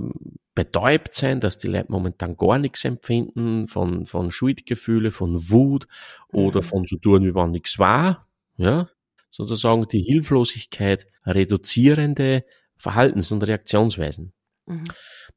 betäubt 0.55 1.13
sein, 1.13 1.39
dass 1.39 1.57
die 1.57 1.67
Leute 1.67 1.91
momentan 1.91 2.35
gar 2.35 2.57
nichts 2.57 2.83
empfinden, 2.83 3.67
von, 3.67 4.05
von 4.05 4.31
Schuldgefühle, 4.31 5.11
von 5.11 5.49
Wut 5.49 5.87
oder 6.33 6.61
mhm. 6.61 6.65
von 6.65 6.85
so 6.85 6.97
tun, 6.97 7.23
wie 7.23 7.35
wenn 7.35 7.51
nichts 7.51 7.77
war, 7.77 8.27
ja, 8.57 8.89
sozusagen 9.29 9.87
die 9.87 10.01
Hilflosigkeit 10.01 11.05
reduzierende 11.25 12.43
Verhaltens- 12.75 13.31
und 13.31 13.43
Reaktionsweisen. 13.43 14.33
Mhm. 14.65 14.83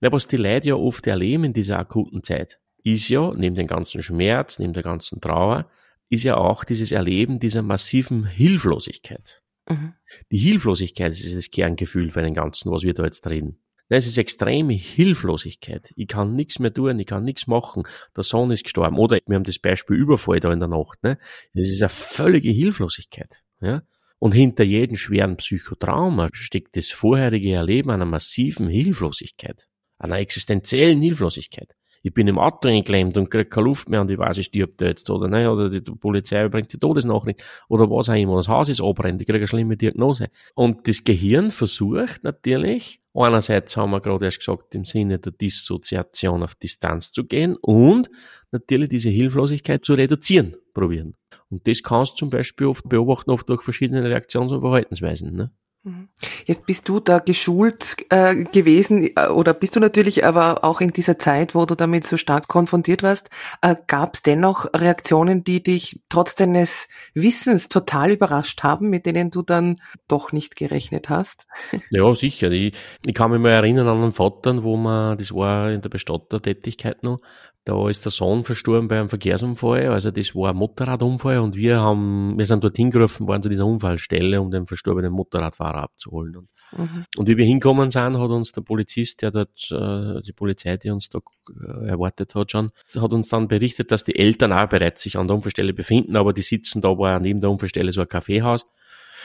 Ja, 0.00 0.11
was 0.11 0.26
die 0.26 0.38
Leute 0.38 0.71
ja 0.71 0.75
oft 0.75 1.07
erleben 1.07 1.45
in 1.45 1.52
dieser 1.52 1.78
akuten 1.78 2.23
Zeit, 2.23 2.59
ist 2.83 3.09
ja, 3.09 3.33
neben 3.35 3.54
dem 3.54 3.66
ganzen 3.66 4.02
Schmerz, 4.02 4.59
neben 4.59 4.73
der 4.73 4.83
ganzen 4.83 5.21
Trauer, 5.21 5.71
ist 6.12 6.25
ja 6.25 6.37
auch 6.37 6.64
dieses 6.64 6.92
Erleben 6.92 7.38
dieser 7.38 7.62
massiven 7.62 8.26
Hilflosigkeit. 8.26 9.40
Mhm. 9.66 9.95
Die 10.31 10.37
Hilflosigkeit 10.37 11.11
ist 11.11 11.35
das 11.35 11.50
Kerngefühl 11.50 12.11
für 12.11 12.21
den 12.21 12.35
Ganzen, 12.35 12.71
was 12.71 12.83
wir 12.83 12.92
da 12.92 13.04
jetzt 13.04 13.26
reden. 13.31 13.62
Es 13.88 14.07
ist 14.07 14.19
extreme 14.19 14.75
Hilflosigkeit. 14.75 15.90
Ich 15.97 16.09
kann 16.09 16.35
nichts 16.35 16.59
mehr 16.59 16.73
tun, 16.73 16.99
ich 16.99 17.07
kann 17.07 17.25
nichts 17.25 17.47
machen. 17.47 17.85
Der 18.14 18.25
Sohn 18.25 18.50
ist 18.50 18.64
gestorben. 18.64 18.99
Oder 18.99 19.21
wir 19.26 19.37
haben 19.37 19.45
das 19.45 19.59
Beispiel 19.59 19.97
Überfall 19.97 20.40
da 20.40 20.52
in 20.52 20.61
der 20.61 20.69
Nacht. 20.69 21.02
Ne? 21.02 21.16
Das 21.54 21.69
ist 21.69 21.81
eine 21.81 21.88
völlige 21.88 22.50
Hilflosigkeit. 22.50 23.42
Ja? 23.62 23.83
Und 24.19 24.33
hinter 24.33 24.64
jedem 24.64 24.99
schweren 24.99 25.38
Psychotrauma 25.38 26.28
steckt 26.33 26.76
das 26.76 26.90
vorherige 26.90 27.52
Erleben 27.52 27.90
einer 27.90 28.04
massiven 28.04 28.69
Hilflosigkeit, 28.69 29.66
einer 29.99 30.19
existenziellen 30.19 31.00
Hilflosigkeit 31.00 31.75
ich 32.02 32.12
bin 32.12 32.26
im 32.28 32.38
Auto 32.38 32.68
eingeklemmt 32.68 33.16
und 33.16 33.30
krieg 33.30 33.50
keine 33.50 33.66
Luft 33.66 33.88
mehr 33.88 34.00
und 34.00 34.11
ich 34.11 34.18
weiß, 34.18 34.38
ich 34.38 34.47
stirb 34.47 34.76
da 34.78 34.87
jetzt, 34.87 35.09
oder 35.09 35.28
ne, 35.28 35.50
oder 35.50 35.71
die 35.71 35.80
Polizei 35.80 36.49
bringt 36.49 36.73
die 36.73 36.78
Todesnachricht, 36.78 37.42
oder 37.68 37.88
was 37.88 38.09
auch 38.09 38.14
immer, 38.14 38.37
das 38.37 38.49
Haus 38.49 38.68
ist 38.68 38.82
abbrennt, 38.82 39.21
ich 39.21 39.26
kriege 39.26 39.38
eine 39.38 39.47
schlimme 39.47 39.76
Diagnose. 39.76 40.28
Und 40.54 40.88
das 40.88 41.04
Gehirn 41.04 41.50
versucht 41.50 42.25
natürlich, 42.25 43.00
einerseits 43.14 43.76
haben 43.76 43.92
wir 43.92 44.00
gerade 44.00 44.25
erst 44.25 44.40
gesagt, 44.40 44.75
im 44.75 44.85
Sinne 44.85 45.18
der 45.18 45.32
Dissoziation 45.32 46.42
auf 46.42 46.54
Distanz 46.56 47.12
zu 47.12 47.25
gehen 47.25 47.56
und 47.61 48.11
natürlich 48.50 48.88
diese 48.88 49.11
Hilflosigkeit 49.11 49.85
zu 49.85 49.94
reduzieren 49.94 50.56
probieren. 50.75 51.14
Und 51.50 51.66
das 51.68 51.82
kannst 51.82 52.12
du 52.12 52.16
zum 52.16 52.30
Beispiel 52.30 52.66
oft 52.66 52.88
beobachten, 52.88 53.30
oft 53.30 53.49
durch 53.49 53.62
verschiedene 53.62 54.02
Reaktions- 54.02 54.52
und 54.52 54.61
Verhaltensweisen. 54.61 55.35
Ne? 55.35 55.52
Mhm. 55.85 56.11
Jetzt 56.47 56.65
bist 56.67 56.89
du 56.89 57.01
da 57.01 57.19
geschult 57.19 57.97
äh, 58.11 58.45
gewesen 58.45 59.09
äh, 59.17 59.27
oder 59.27 59.53
bist 59.53 59.75
du 59.75 59.81
natürlich 59.81 60.25
aber 60.25 60.62
auch 60.62 60.81
in 60.81 60.93
dieser 60.93 61.19
Zeit, 61.19 61.57
wo 61.57 61.67
du 61.67 61.75
damit 61.75 62.05
so 62.05 62.17
stark 62.17 62.47
konfrontiert 62.47 63.03
warst, 63.03 63.31
äh, 63.62 63.75
gab 63.89 64.15
es 64.15 64.23
dennoch 64.23 64.67
Reaktionen, 64.77 65.43
die 65.43 65.61
dich 65.61 66.01
trotz 66.09 66.37
deines 66.37 66.87
Wissens 67.15 67.69
total 67.69 68.12
überrascht 68.12 68.62
haben, 68.62 68.91
mit 68.91 69.07
denen 69.07 69.33
du 69.33 69.43
dann 69.43 69.81
doch 70.07 70.31
nicht 70.31 70.55
gerechnet 70.55 71.09
hast? 71.09 71.49
Ja, 71.91 72.15
sicher. 72.15 72.51
Ich, 72.51 72.75
ich 73.05 73.15
kann 73.15 73.31
mich 73.31 73.41
mal 73.41 73.51
erinnern 73.51 73.89
an 73.89 74.03
einen 74.03 74.12
Vater, 74.12 74.62
wo 74.62 74.77
man, 74.77 75.19
das 75.19 75.35
war 75.35 75.71
in 75.71 75.83
der 75.83 75.89
Bestattertätigkeit 75.91 77.03
noch, 77.03 77.21
da 77.64 77.88
ist 77.88 78.04
der 78.04 78.11
Sohn 78.11 78.42
verstorben 78.42 78.88
bei 78.88 78.99
einem 78.99 79.09
Verkehrsunfall. 79.09 79.87
Also 79.88 80.11
das 80.11 80.35
war 80.35 80.50
ein 80.50 80.57
Motorradunfall 80.57 81.38
und 81.38 81.54
wir 81.54 81.81
haben, 81.81 82.37
wir 82.37 82.45
sind 82.45 82.64
dort 82.64 82.76
hingerufen 82.76 83.28
worden 83.28 83.42
zu 83.42 83.49
dieser 83.49 83.66
Unfallstelle, 83.66 84.40
um 84.40 84.50
den 84.50 84.66
verstorbenen 84.66 85.12
Motorradfahrer 85.12 85.85
abzuholen. 85.85 86.37
Und, 86.37 86.49
mhm. 86.76 87.04
und 87.16 87.28
wie 87.28 87.37
wir 87.37 87.45
hinkommen 87.45 87.90
sind, 87.90 88.19
hat 88.19 88.31
uns 88.31 88.50
der 88.50 88.62
Polizist, 88.62 89.23
der 89.23 89.31
dort, 89.31 89.71
äh, 89.71 90.21
die 90.23 90.33
Polizei, 90.33 90.76
die 90.76 90.90
uns 90.90 91.09
da 91.09 91.21
äh, 91.50 91.87
erwartet 91.87 92.35
hat 92.35 92.50
schon, 92.50 92.73
hat 92.97 93.14
uns 93.14 93.28
dann 93.28 93.47
berichtet, 93.47 93.92
dass 93.92 94.02
die 94.02 94.19
Eltern 94.19 94.52
auch 94.52 94.66
bereits 94.66 95.02
sich 95.02 95.16
an 95.16 95.28
der 95.28 95.37
Unfallstelle 95.37 95.73
befinden, 95.73 96.16
aber 96.16 96.33
die 96.33 96.42
sitzen 96.42 96.81
da 96.81 96.99
war 96.99 97.21
neben 97.21 97.40
der 97.40 97.50
Unfallstelle 97.50 97.92
so 97.92 98.00
ein 98.00 98.09
Kaffeehaus. 98.09 98.66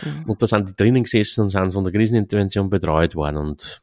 Mhm. 0.03 0.29
Und 0.29 0.41
da 0.43 0.45
sind 0.45 0.69
die 0.69 0.75
drinnen 0.75 1.03
gesessen 1.03 1.41
und 1.41 1.49
sind 1.49 1.71
von 1.71 1.83
der 1.83 1.93
Krisenintervention 1.93 2.69
betreut 2.69 3.15
worden. 3.15 3.37
Und 3.37 3.81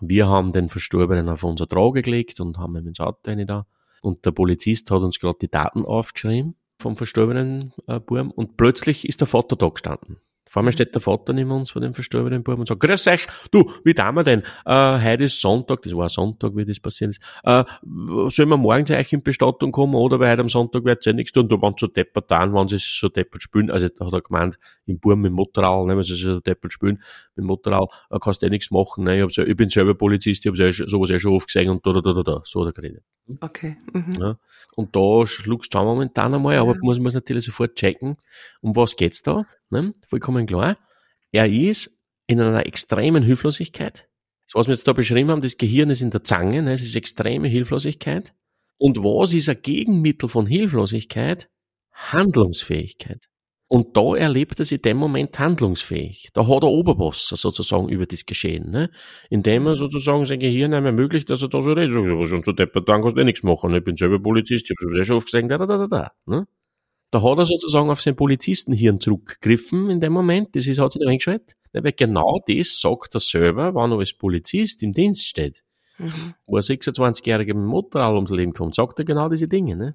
wir 0.00 0.28
haben 0.28 0.52
den 0.52 0.68
Verstorbenen 0.68 1.30
auf 1.30 1.42
unser 1.42 1.66
Trage 1.66 2.02
gelegt 2.02 2.40
und 2.40 2.58
haben 2.58 2.76
ihn 2.76 2.86
ins 2.86 3.00
Auto 3.00 3.18
rein 3.30 3.46
da. 3.46 3.66
Und 4.04 4.24
der 4.26 4.32
Polizist 4.32 4.90
hat 4.90 5.02
uns 5.02 5.18
gerade 5.18 5.38
die 5.40 5.50
Daten 5.50 5.84
aufgeschrieben 5.84 6.56
vom 6.78 6.96
verstorbenen 6.96 7.72
äh, 7.86 8.00
Burm 8.00 8.30
und 8.30 8.56
plötzlich 8.56 9.08
ist 9.08 9.20
der 9.20 9.26
Vater 9.26 9.56
da 9.56 9.68
gestanden. 9.68 10.18
Vor 10.46 10.62
mir 10.62 10.72
steht 10.72 10.94
der 10.94 11.00
Vater 11.00 11.32
neben 11.32 11.50
uns 11.50 11.70
von 11.70 11.80
dem 11.80 11.94
verstorbenen 11.94 12.42
Buben 12.42 12.60
und 12.60 12.68
sagt, 12.68 12.80
grüß 12.80 13.06
euch, 13.08 13.26
du, 13.50 13.70
wie 13.82 13.94
tun 13.94 14.14
wir 14.14 14.24
denn? 14.24 14.42
Äh, 14.66 15.00
heute 15.02 15.24
ist 15.24 15.40
Sonntag, 15.40 15.82
das 15.82 15.96
war 15.96 16.08
Sonntag, 16.08 16.54
wie 16.54 16.64
das 16.64 16.78
passiert 16.80 17.10
ist. 17.10 17.20
Äh, 17.44 17.64
sollen 18.28 18.50
wir 18.50 18.56
morgen 18.56 18.84
zu 18.84 18.94
euch 18.94 19.12
in 19.12 19.22
Bestattung 19.22 19.72
kommen 19.72 19.94
oder 19.94 20.20
weil 20.20 20.30
heute 20.30 20.42
am 20.42 20.48
Sonntag 20.50 20.84
wird 20.84 21.04
ja 21.06 21.12
nichts 21.12 21.32
tun? 21.32 21.48
Da 21.48 21.60
waren 21.60 21.74
so 21.78 21.86
deppert 21.86 22.30
an, 22.32 22.54
wenn 22.54 22.68
sie 22.68 22.76
so 22.78 23.08
deppert 23.08 23.42
spielen. 23.42 23.70
Also 23.70 23.88
da 23.88 24.06
hat 24.06 24.12
er 24.12 24.20
gemeint, 24.20 24.58
im 24.86 24.98
Buben 24.98 25.22
mit 25.22 25.32
Motorrad, 25.32 25.86
ne, 25.86 25.96
wenn 25.96 26.04
sie 26.04 26.14
so 26.14 26.40
deppert 26.40 26.72
spielen, 26.72 27.02
mit 27.36 27.46
Motorrad, 27.46 27.90
äh, 28.10 28.18
kannst 28.20 28.42
du 28.42 28.46
eh 28.46 28.50
nichts 28.50 28.70
machen. 28.70 29.04
Ne? 29.04 29.16
Ich, 29.16 29.22
hab's, 29.22 29.38
ich 29.38 29.56
bin 29.56 29.70
selber 29.70 29.94
Polizist, 29.94 30.44
ich 30.44 30.52
habe 30.52 30.72
sowas 30.72 31.10
eh 31.10 31.18
schon 31.18 31.32
oft 31.32 31.46
gesehen 31.46 31.70
und 31.70 31.84
da, 31.86 31.92
da, 31.92 32.00
da, 32.00 32.12
da, 32.12 32.22
da. 32.22 32.42
So 32.44 32.60
hat 32.60 32.76
er 32.76 32.82
geredet. 32.82 33.02
Okay. 33.40 33.76
Mhm. 33.92 34.12
Ja. 34.20 34.38
Und 34.76 34.94
da 34.94 35.26
schluckst 35.26 35.72
du 35.72 35.78
momentan 35.78 36.34
einmal, 36.34 36.58
aber 36.58 36.74
ja. 36.74 36.78
muss 36.82 36.98
man 36.98 37.12
natürlich 37.12 37.46
sofort 37.46 37.74
checken, 37.76 38.16
um 38.60 38.76
was 38.76 38.96
geht's 38.96 39.22
da? 39.22 39.46
Ne? 39.74 39.92
Vollkommen 40.06 40.46
klar. 40.46 40.78
Er 41.32 41.50
ist 41.50 41.90
in 42.28 42.40
einer 42.40 42.64
extremen 42.64 43.24
Hilflosigkeit. 43.24 44.08
Das, 44.46 44.54
was 44.54 44.68
wir 44.68 44.74
jetzt 44.74 44.86
da 44.86 44.92
beschrieben 44.92 45.30
haben, 45.30 45.42
das 45.42 45.58
Gehirn 45.58 45.90
ist 45.90 46.00
in 46.00 46.10
der 46.10 46.22
Zange, 46.22 46.62
ne? 46.62 46.72
es 46.74 46.82
ist 46.82 46.94
extreme 46.94 47.48
Hilflosigkeit. 47.48 48.32
Und 48.78 48.98
was 48.98 49.34
ist 49.34 49.48
ein 49.48 49.60
Gegenmittel 49.60 50.28
von 50.28 50.46
Hilflosigkeit? 50.46 51.50
Handlungsfähigkeit. 51.92 53.28
Und 53.66 53.96
da 53.96 54.14
erlebt 54.14 54.60
er 54.60 54.64
sich 54.64 54.78
in 54.78 54.82
dem 54.82 54.96
Moment 54.98 55.36
handlungsfähig. 55.38 56.28
Da 56.34 56.46
hat 56.46 56.62
er 56.62 56.68
Oberwasser 56.68 57.34
sozusagen 57.34 57.88
über 57.88 58.06
das 58.06 58.26
Geschehen, 58.26 58.70
ne? 58.70 58.90
Indem 59.30 59.66
er 59.66 59.74
sozusagen 59.74 60.24
sein 60.26 60.38
Gehirn 60.38 60.74
einem 60.74 60.86
ermöglicht, 60.86 61.30
dass 61.30 61.42
er 61.42 61.48
da 61.48 61.62
so 61.62 61.72
redet, 61.72 61.96
und 61.96 62.44
so 62.44 62.52
deppert, 62.52 62.88
dann 62.88 63.02
kannst 63.02 63.16
du 63.16 63.20
eh 63.20 63.24
nichts 63.24 63.42
machen. 63.42 63.74
Ich 63.74 63.82
bin 63.82 63.96
selber 63.96 64.20
Polizist, 64.20 64.70
ich 64.70 64.76
habe 64.86 65.00
es 65.00 65.06
schon 65.06 65.16
oft 65.16 65.26
gesagt, 65.26 65.50
da, 65.50 65.56
da, 65.56 65.66
da, 65.66 65.86
da, 65.88 66.12
ne? 66.26 66.46
Da 67.14 67.22
hat 67.22 67.38
er 67.38 67.46
sozusagen 67.46 67.90
auf 67.90 68.02
sein 68.02 68.16
Polizistenhirn 68.16 68.98
zurückgegriffen 68.98 69.88
in 69.88 70.00
dem 70.00 70.12
Moment. 70.12 70.56
Das 70.56 70.66
ist, 70.66 70.80
hat 70.80 70.90
sich 70.90 71.00
da 71.00 71.08
eingeschaltet. 71.08 71.54
Weil 71.72 71.92
genau 71.92 72.40
das 72.44 72.80
sagt 72.80 73.14
er 73.14 73.20
selber, 73.20 73.72
wenn 73.72 73.92
er 73.92 73.98
als 74.00 74.14
Polizist 74.14 74.82
im 74.82 74.90
Dienst 74.90 75.24
steht. 75.24 75.62
Mhm. 75.98 76.34
Wo 76.44 76.56
ein 76.56 76.62
26-Jähriger 76.62 77.54
mit 77.54 77.62
dem 77.62 77.66
Motorrad 77.66 78.16
ums 78.16 78.32
Leben 78.32 78.52
kommt, 78.52 78.74
sagt 78.74 78.98
er 78.98 79.04
genau 79.04 79.28
diese 79.28 79.46
Dinge. 79.46 79.76
Ne? 79.76 79.94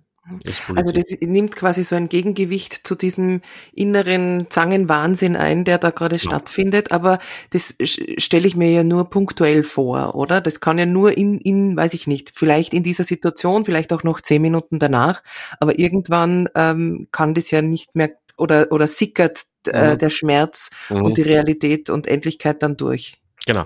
Also 0.75 0.91
das 0.91 1.05
nimmt 1.21 1.55
quasi 1.55 1.83
so 1.83 1.95
ein 1.95 2.09
Gegengewicht 2.09 2.87
zu 2.87 2.95
diesem 2.95 3.41
inneren 3.73 4.47
Zangenwahnsinn 4.49 5.35
ein, 5.35 5.65
der 5.65 5.77
da 5.77 5.89
gerade 5.89 6.15
ja. 6.15 6.19
stattfindet. 6.19 6.91
Aber 6.91 7.19
das 7.51 7.75
stelle 7.79 8.47
ich 8.47 8.55
mir 8.55 8.71
ja 8.71 8.83
nur 8.83 9.09
punktuell 9.09 9.63
vor, 9.63 10.15
oder? 10.15 10.41
Das 10.41 10.59
kann 10.59 10.77
ja 10.77 10.85
nur 10.85 11.17
in, 11.17 11.39
in, 11.39 11.75
weiß 11.75 11.93
ich 11.93 12.07
nicht, 12.07 12.31
vielleicht 12.33 12.73
in 12.73 12.83
dieser 12.83 13.03
Situation, 13.03 13.65
vielleicht 13.65 13.93
auch 13.93 14.03
noch 14.03 14.21
zehn 14.21 14.41
Minuten 14.41 14.79
danach. 14.79 15.23
Aber 15.59 15.79
irgendwann 15.79 16.49
ähm, 16.55 17.07
kann 17.11 17.33
das 17.33 17.51
ja 17.51 17.61
nicht 17.61 17.95
mehr 17.95 18.11
oder 18.37 18.71
oder 18.71 18.87
sickert 18.87 19.43
äh, 19.67 19.93
mhm. 19.93 19.97
der 19.97 20.09
Schmerz 20.09 20.69
mhm. 20.89 21.03
und 21.03 21.17
die 21.17 21.23
Realität 21.23 21.89
und 21.89 22.07
Endlichkeit 22.07 22.63
dann 22.63 22.77
durch. 22.77 23.18
Genau. 23.45 23.65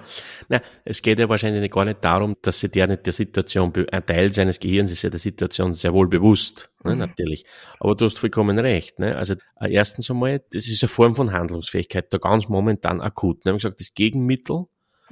Na, 0.49 0.61
es 0.85 1.01
geht 1.01 1.19
ja 1.19 1.27
wahrscheinlich 1.27 1.69
gar 1.71 1.85
nicht 1.85 2.03
darum, 2.03 2.35
dass 2.41 2.59
sich 2.59 2.71
der 2.71 2.87
nicht 2.87 3.05
der 3.05 3.13
Situation, 3.13 3.73
ein 3.91 4.05
Teil 4.05 4.31
seines 4.31 4.59
Gehirns 4.59 4.91
ist 4.91 5.01
ja 5.01 5.09
der 5.09 5.19
Situation 5.19 5.73
sehr 5.73 5.93
wohl 5.93 6.07
bewusst, 6.07 6.69
ne, 6.83 6.93
mhm. 6.93 6.99
natürlich. 6.99 7.45
Aber 7.79 7.95
du 7.95 8.05
hast 8.05 8.19
vollkommen 8.19 8.59
recht. 8.59 8.99
Ne? 8.99 9.15
Also 9.15 9.33
äh, 9.59 9.71
erstens 9.71 10.09
einmal, 10.09 10.43
das 10.51 10.67
ist 10.67 10.83
eine 10.83 10.89
Form 10.89 11.15
von 11.15 11.33
Handlungsfähigkeit, 11.33 12.13
da 12.13 12.17
ganz 12.17 12.47
momentan 12.47 13.01
akut. 13.01 13.39
Ne? 13.39 13.45
Wir 13.45 13.51
haben 13.51 13.57
gesagt, 13.57 13.79
das 13.79 13.93
Gegenmittel 13.93 14.65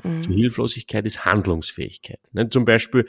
mhm. 0.04 0.24
zur 0.24 0.34
Hilflosigkeit 0.34 1.06
ist 1.06 1.26
Handlungsfähigkeit. 1.26 2.20
Ne? 2.32 2.50
Zum 2.50 2.66
Beispiel, 2.66 3.08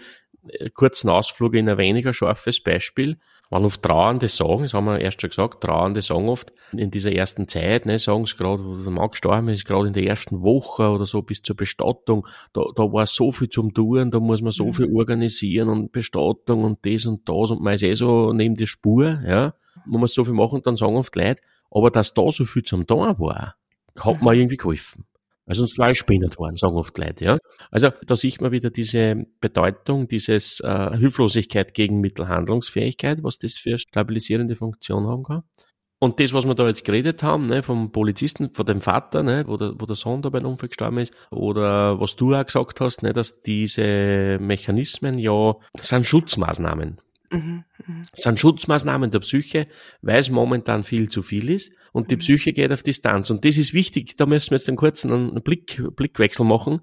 kurzen 0.74 1.09
Ausflug 1.09 1.55
in 1.55 1.68
ein 1.68 1.78
weniger 1.78 2.12
scharfes 2.12 2.62
Beispiel. 2.62 3.18
Man 3.50 3.66
oft 3.66 3.83
trauernde 3.83 4.28
sagen, 4.28 4.62
das 4.62 4.72
haben 4.72 4.87
wir 4.87 4.98
erst 4.98 5.20
schon 5.20 5.28
gesagt, 5.28 5.62
trauernde 5.62 6.00
sagen 6.00 6.28
oft 6.31 6.55
in 6.72 6.90
dieser 6.90 7.12
ersten 7.12 7.48
Zeit, 7.48 7.85
ne, 7.85 7.98
sagen 7.98 8.24
sie 8.24 8.35
gerade, 8.35 8.64
wo 8.64 8.76
der 8.76 8.90
Mann 8.90 9.11
gestorben 9.11 9.48
ist, 9.48 9.66
gerade 9.66 9.88
in 9.88 9.92
der 9.92 10.05
ersten 10.05 10.40
Woche 10.40 10.88
oder 10.88 11.05
so 11.05 11.20
bis 11.20 11.42
zur 11.42 11.55
Bestattung, 11.55 12.26
da, 12.55 12.62
da 12.74 12.83
war 12.85 13.05
so 13.05 13.31
viel 13.31 13.50
zum 13.50 13.74
Tun, 13.74 14.11
da 14.11 14.20
muss 14.20 14.40
man 14.40 14.52
so 14.52 14.64
mhm. 14.64 14.72
viel 14.72 14.96
organisieren 14.96 15.68
und 15.68 15.92
Bestattung 15.92 16.64
und 16.64 16.78
das 16.87 17.05
und 17.05 17.28
das 17.28 17.50
und 17.50 17.61
man 17.61 17.74
ist 17.74 17.83
eh 17.83 17.92
so 17.92 18.33
neben 18.33 18.55
der 18.55 18.66
Spur, 18.66 19.20
ja, 19.26 19.55
man 19.85 20.00
muss 20.00 20.14
so 20.14 20.24
viel 20.24 20.33
machen 20.33 20.57
und 20.57 20.66
dann 20.66 20.76
sagen 20.76 20.96
oft 20.96 21.14
Leute, 21.14 21.42
aber 21.70 21.90
dass 21.90 22.14
da 22.14 22.31
so 22.31 22.46
viel 22.46 22.62
zum 22.62 22.87
Tun 22.87 23.00
war, 23.18 23.57
hat 23.98 24.22
mir 24.22 24.33
irgendwie 24.33 24.57
geholfen. 24.57 25.05
Also 25.46 25.62
uns 25.62 25.76
war 25.78 25.94
spinnert 25.94 26.38
worden, 26.38 26.57
sagen 26.57 26.76
oft 26.76 26.96
Leute, 26.98 27.24
ja. 27.24 27.38
Also 27.70 27.90
da 28.07 28.16
sieht 28.16 28.40
man 28.40 28.52
wieder 28.52 28.70
diese 28.70 29.26
Bedeutung, 29.40 30.07
dieses 30.07 30.61
äh, 30.61 30.96
Hilflosigkeit 30.96 31.74
gegen 31.74 32.00
Mittelhandlungsfähigkeit, 32.00 33.22
was 33.22 33.38
das 33.38 33.55
für 33.55 33.78
stabilisierende 33.78 34.57
Funktion 34.57 35.07
haben 35.07 35.24
kann. 35.24 35.42
Und 36.02 36.18
das, 36.18 36.33
was 36.33 36.44
wir 36.46 36.57
da 36.57 36.66
jetzt 36.66 36.85
geredet 36.85 37.22
haben, 37.22 37.44
ne, 37.44 37.62
vom 37.62 37.92
Polizisten, 37.92 38.50
von 38.55 38.66
dem 38.66 38.81
Vater, 38.81 39.22
ne, 39.22 39.44
wo, 39.46 39.57
der, 39.57 39.74
wo 39.78 39.87
der 39.87 39.94
Sohn 39.94 40.20
da 40.20 40.31
bei 40.31 40.38
einem 40.38 40.50
Unfall 40.50 40.68
gestorben 40.68 40.98
ist, 40.98 41.14
oder 41.31 42.00
was 42.00 42.16
du 42.16 42.35
auch 42.35 42.44
gesagt 42.44 42.81
hast, 42.81 43.05
ne, 43.05 43.12
dass 43.12 43.42
diese 43.42 44.38
Mechanismen 44.40 45.18
ja, 45.20 45.55
das 45.74 45.90
sind 45.90 46.05
Schutzmaßnahmen. 46.05 46.98
Mhm, 47.33 47.64
mh. 47.87 48.03
Das 48.12 48.23
sind 48.23 48.38
Schutzmaßnahmen 48.38 49.11
der 49.11 49.21
Psyche, 49.21 49.64
weil 50.03 50.21
es 50.21 50.31
momentan 50.31 50.83
viel 50.83 51.09
zu 51.09 51.23
viel 51.23 51.51
ist 51.51 51.73
und 51.92 52.11
die 52.11 52.16
mhm. 52.16 52.21
Psyche 52.21 52.53
geht 52.53 52.73
auf 52.73 52.83
Distanz. 52.83 53.31
Und 53.31 53.45
das 53.45 53.57
ist 53.57 53.73
wichtig, 53.73 54.16
da 54.16 54.27
müssen 54.27 54.51
wir 54.51 54.59
jetzt 54.59 54.68
einen 54.68 54.77
kurzen 54.77 55.12
einen 55.12 55.42
Blick, 55.42 55.83
Blickwechsel 55.97 56.45
machen. 56.45 56.81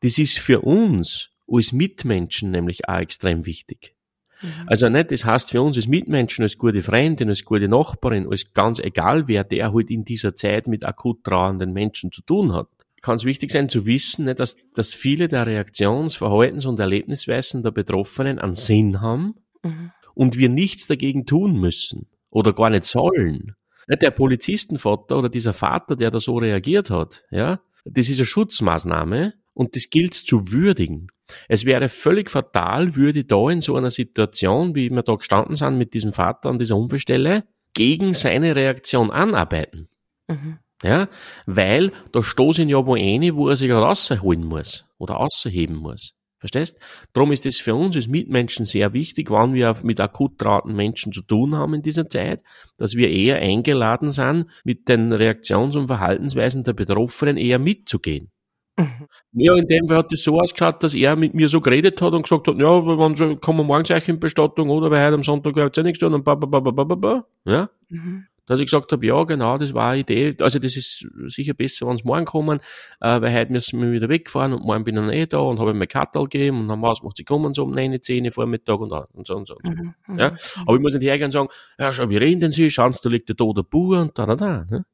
Das 0.00 0.18
ist 0.18 0.38
für 0.38 0.60
uns 0.60 1.30
als 1.50 1.72
Mitmenschen 1.72 2.50
nämlich 2.50 2.88
auch 2.88 2.98
extrem 2.98 3.46
wichtig. 3.46 3.94
Mhm. 4.40 4.48
Also 4.66 4.88
nicht, 4.88 5.10
das 5.10 5.24
heißt 5.24 5.50
für 5.50 5.62
uns 5.62 5.76
als 5.76 5.88
Mitmenschen, 5.88 6.44
als 6.44 6.58
gute 6.58 6.82
Freundin, 6.82 7.28
als 7.28 7.44
gute 7.44 7.68
Nachbarin, 7.68 8.28
als 8.28 8.52
ganz 8.52 8.78
egal 8.78 9.26
wer, 9.26 9.44
der 9.44 9.72
halt 9.72 9.90
in 9.90 10.04
dieser 10.04 10.34
Zeit 10.34 10.68
mit 10.68 10.84
akut 10.84 11.24
trauernden 11.24 11.72
Menschen 11.72 12.12
zu 12.12 12.22
tun 12.22 12.54
hat 12.54 12.68
kann 13.00 13.16
es 13.16 13.24
wichtig 13.24 13.52
sein 13.52 13.68
zu 13.68 13.86
wissen, 13.86 14.26
dass, 14.34 14.56
dass 14.74 14.94
viele 14.94 15.28
der 15.28 15.46
Reaktions-, 15.46 16.16
Verhaltens- 16.16 16.66
und 16.66 16.80
Erlebnisweisen 16.80 17.62
der 17.62 17.70
Betroffenen 17.70 18.38
einen 18.38 18.54
Sinn 18.54 19.00
haben 19.00 19.34
mhm. 19.62 19.92
und 20.14 20.36
wir 20.36 20.48
nichts 20.48 20.86
dagegen 20.86 21.26
tun 21.26 21.58
müssen 21.58 22.06
oder 22.30 22.52
gar 22.52 22.70
nicht 22.70 22.84
sollen. 22.84 23.54
Der 23.88 24.10
Polizistenvater 24.10 25.18
oder 25.18 25.28
dieser 25.30 25.54
Vater, 25.54 25.96
der 25.96 26.10
da 26.10 26.20
so 26.20 26.36
reagiert 26.36 26.90
hat, 26.90 27.24
ja, 27.30 27.60
das 27.84 28.08
ist 28.08 28.18
eine 28.18 28.26
Schutzmaßnahme 28.26 29.34
und 29.54 29.74
das 29.74 29.90
gilt 29.90 30.14
zu 30.14 30.52
würdigen. 30.52 31.08
Es 31.48 31.64
wäre 31.64 31.88
völlig 31.88 32.30
fatal, 32.30 32.94
würde 32.96 33.24
da 33.24 33.50
in 33.50 33.60
so 33.60 33.76
einer 33.76 33.90
Situation, 33.90 34.74
wie 34.74 34.90
wir 34.90 35.02
da 35.02 35.14
gestanden 35.14 35.56
sind 35.56 35.78
mit 35.78 35.94
diesem 35.94 36.12
Vater 36.12 36.50
an 36.50 36.58
dieser 36.58 36.76
Unfallstelle, 36.76 37.44
gegen 37.74 38.14
seine 38.14 38.56
Reaktion 38.56 39.10
anarbeiten. 39.10 39.88
Mhm. 40.28 40.58
Ja, 40.82 41.08
weil 41.46 41.90
da 42.12 42.22
stoßen 42.22 42.68
ja 42.68 42.86
wo 42.86 42.94
eine, 42.94 43.34
wo 43.34 43.48
er 43.48 43.56
sich 43.56 43.70
rausholen 43.70 44.44
muss 44.44 44.84
oder 44.98 45.14
rausheben 45.14 45.74
muss. 45.76 46.14
Verstehst? 46.38 46.78
Darum 47.12 47.32
ist 47.32 47.46
es 47.46 47.58
für 47.58 47.74
uns 47.74 47.96
als 47.96 48.06
Mitmenschen 48.06 48.64
sehr 48.64 48.92
wichtig, 48.92 49.30
wann 49.30 49.54
wir 49.54 49.76
mit 49.82 50.00
akut 50.00 50.38
trauten 50.38 50.74
Menschen 50.74 51.12
zu 51.12 51.22
tun 51.22 51.56
haben 51.56 51.74
in 51.74 51.82
dieser 51.82 52.08
Zeit, 52.08 52.42
dass 52.76 52.94
wir 52.94 53.10
eher 53.10 53.38
eingeladen 53.38 54.10
sind, 54.10 54.46
mit 54.64 54.88
den 54.88 55.12
Reaktions- 55.12 55.76
und 55.76 55.88
Verhaltensweisen 55.88 56.62
der 56.62 56.74
Betroffenen 56.74 57.36
eher 57.36 57.58
mitzugehen. 57.58 58.30
Mhm. 58.78 59.08
Ja, 59.32 59.56
in 59.56 59.66
dem 59.66 59.88
Fall 59.88 59.98
hat 59.98 60.12
es 60.12 60.22
so 60.22 60.40
ausgeschaut, 60.40 60.82
dass 60.84 60.94
er 60.94 61.16
mit 61.16 61.34
mir 61.34 61.48
so 61.48 61.60
geredet 61.60 62.00
hat 62.00 62.12
und 62.12 62.22
gesagt 62.22 62.46
hat, 62.46 62.58
ja, 62.58 62.86
wann 62.86 63.40
kommen 63.40 63.58
wir 63.58 63.64
morgen 63.64 63.82
gleich 63.82 64.08
in 64.08 64.20
Bestattung 64.20 64.70
oder 64.70 64.90
weil 64.90 65.04
heute 65.04 65.14
am 65.14 65.24
Sonntag 65.24 65.54
gehört 65.54 65.76
ja 65.76 65.82
nichts 65.82 65.98
tun 65.98 66.14
und 66.14 66.24
ba, 66.24 66.36
ba, 66.36 66.46
ba, 66.46 66.60
ba, 66.60 66.84
ba, 66.84 66.94
ba, 66.94 67.26
ja. 67.44 67.68
Mhm. 67.88 68.26
Dass 68.48 68.60
ich 68.60 68.66
gesagt 68.66 68.90
habe, 68.92 69.06
ja, 69.06 69.22
genau, 69.24 69.58
das 69.58 69.74
war 69.74 69.90
eine 69.90 70.00
Idee. 70.00 70.34
Also 70.40 70.58
das 70.58 70.76
ist 70.76 71.06
sicher 71.26 71.54
besser, 71.54 71.86
wenn 71.86 71.96
sie 71.96 72.04
morgen 72.04 72.24
kommen, 72.24 72.60
äh, 73.00 73.20
weil 73.20 73.34
heute 73.34 73.52
müssen 73.52 73.80
wir 73.80 73.92
wieder 73.92 74.08
wegfahren 74.08 74.52
und 74.52 74.64
morgen 74.64 74.84
bin 74.84 74.96
ich 74.96 75.02
noch 75.02 75.12
eh 75.12 75.26
da 75.26 75.38
und 75.38 75.60
habe 75.60 75.74
mir 75.74 75.86
Kattel 75.86 76.24
gegeben 76.24 76.60
und 76.60 76.68
dann 76.68 76.82
was 76.82 77.02
macht 77.02 77.16
sie 77.16 77.24
kommen 77.24 77.54
so 77.54 77.64
um 77.64 77.72
9, 77.72 78.00
10 78.00 78.30
Vormittag 78.30 78.80
und, 78.80 78.92
und 78.92 79.26
so 79.26 79.36
und 79.36 79.46
so. 79.46 79.54
Und 79.56 79.66
so. 79.66 79.72
Mhm, 79.72 79.94
mhm, 80.06 80.18
ja? 80.18 80.30
Mhm. 80.30 80.36
Aber 80.66 80.76
ich 80.76 80.82
muss 80.82 80.94
nicht 80.94 81.04
hergehen 81.04 81.26
und 81.26 81.32
sagen, 81.32 81.48
ja, 81.78 81.92
schau, 81.92 82.08
wie 82.08 82.16
reden 82.16 82.40
denn 82.40 82.52
sie? 82.52 82.70
Schauen 82.70 82.92
Sie, 82.92 83.00
da 83.02 83.08
liegt 83.08 83.28
der 83.28 83.36
tote 83.36 83.62
Bauer 83.62 84.00
und 84.00 84.18
da, 84.18 84.26
da, 84.26 84.36
da. 84.36 84.64
Ne? 84.70 84.84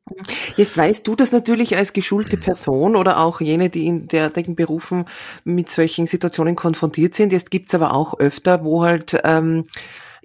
Jetzt 0.56 0.76
weißt 0.76 1.06
du 1.06 1.14
das 1.14 1.32
natürlich 1.32 1.76
als 1.76 1.92
geschulte 1.92 2.36
Person 2.36 2.96
oder 2.96 3.20
auch 3.20 3.40
jene, 3.40 3.70
die 3.70 3.86
in 3.86 4.08
derartigen 4.08 4.54
Berufen 4.56 5.04
mit 5.44 5.68
solchen 5.68 6.06
Situationen 6.06 6.56
konfrontiert 6.56 7.14
sind. 7.14 7.32
Jetzt 7.32 7.50
gibt's 7.50 7.74
aber 7.74 7.94
auch 7.94 8.18
öfter, 8.18 8.64
wo 8.64 8.84
halt 8.84 9.18
ähm, 9.24 9.66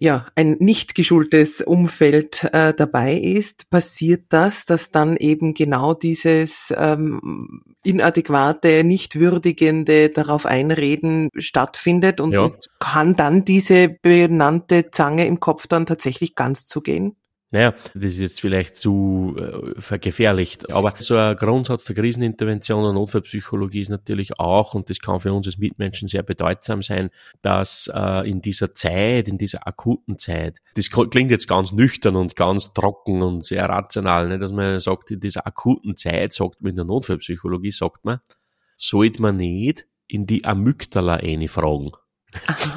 ja, 0.01 0.27
ein 0.35 0.55
nicht 0.59 0.95
geschultes 0.95 1.59
Umfeld 1.59 2.45
äh, 2.53 2.73
dabei 2.73 3.15
ist, 3.15 3.69
passiert 3.69 4.25
das, 4.29 4.65
dass 4.65 4.91
dann 4.91 5.17
eben 5.17 5.53
genau 5.53 5.93
dieses 5.93 6.73
ähm, 6.77 7.61
inadäquate, 7.83 8.85
nicht 8.85 9.19
würdigende 9.19 10.09
darauf 10.09 10.45
einreden 10.45 11.29
stattfindet 11.37 12.21
und, 12.21 12.31
ja. 12.31 12.43
und 12.43 12.67
kann 12.79 13.17
dann 13.17 13.43
diese 13.43 13.89
benannte 13.89 14.89
Zange 14.91 15.25
im 15.25 15.41
Kopf 15.41 15.67
dann 15.67 15.85
tatsächlich 15.85 16.33
ganz 16.33 16.65
zugehen? 16.65 17.17
Naja, 17.51 17.73
das 17.95 18.11
ist 18.13 18.19
jetzt 18.19 18.41
vielleicht 18.41 18.75
zu 18.75 19.35
äh, 19.35 19.81
vergefährlicht, 19.81 20.71
aber 20.71 20.93
so 20.99 21.15
ein 21.15 21.35
Grundsatz 21.35 21.83
der 21.85 21.95
Krisenintervention 21.95 22.83
und 22.83 22.93
Notfallpsychologie 22.93 23.81
ist 23.81 23.89
natürlich 23.89 24.39
auch, 24.39 24.75
und 24.75 24.91
das 24.91 24.99
kann 24.99 25.19
für 25.19 25.33
uns 25.33 25.47
als 25.47 25.57
Mitmenschen 25.57 26.07
sehr 26.07 26.21
bedeutsam 26.21 26.83
sein, 26.83 27.09
dass 27.41 27.91
äh, 27.91 28.29
in 28.29 28.43
dieser 28.43 28.75
Zeit, 28.75 29.27
in 29.27 29.39
dieser 29.39 29.65
akuten 29.67 30.19
Zeit, 30.19 30.59
das 30.75 30.91
klingt 30.91 31.31
jetzt 31.31 31.47
ganz 31.47 31.71
nüchtern 31.71 32.15
und 32.17 32.35
ganz 32.35 32.71
trocken 32.73 33.23
und 33.23 33.43
sehr 33.43 33.67
rational, 33.67 34.27
ne, 34.27 34.37
dass 34.37 34.51
man 34.51 34.79
sagt, 34.79 35.09
in 35.09 35.19
dieser 35.19 35.47
akuten 35.47 35.95
Zeit, 35.95 36.33
sagt 36.33 36.61
man 36.61 36.69
in 36.69 36.75
der 36.75 36.85
Notfallpsychologie, 36.85 37.71
sagt 37.71 38.05
man, 38.05 38.19
sollte 38.77 39.23
man 39.23 39.37
nicht 39.37 39.87
in 40.07 40.27
die 40.27 40.45
Amygdala 40.45 41.15
eine 41.15 41.47
fragen. 41.47 41.93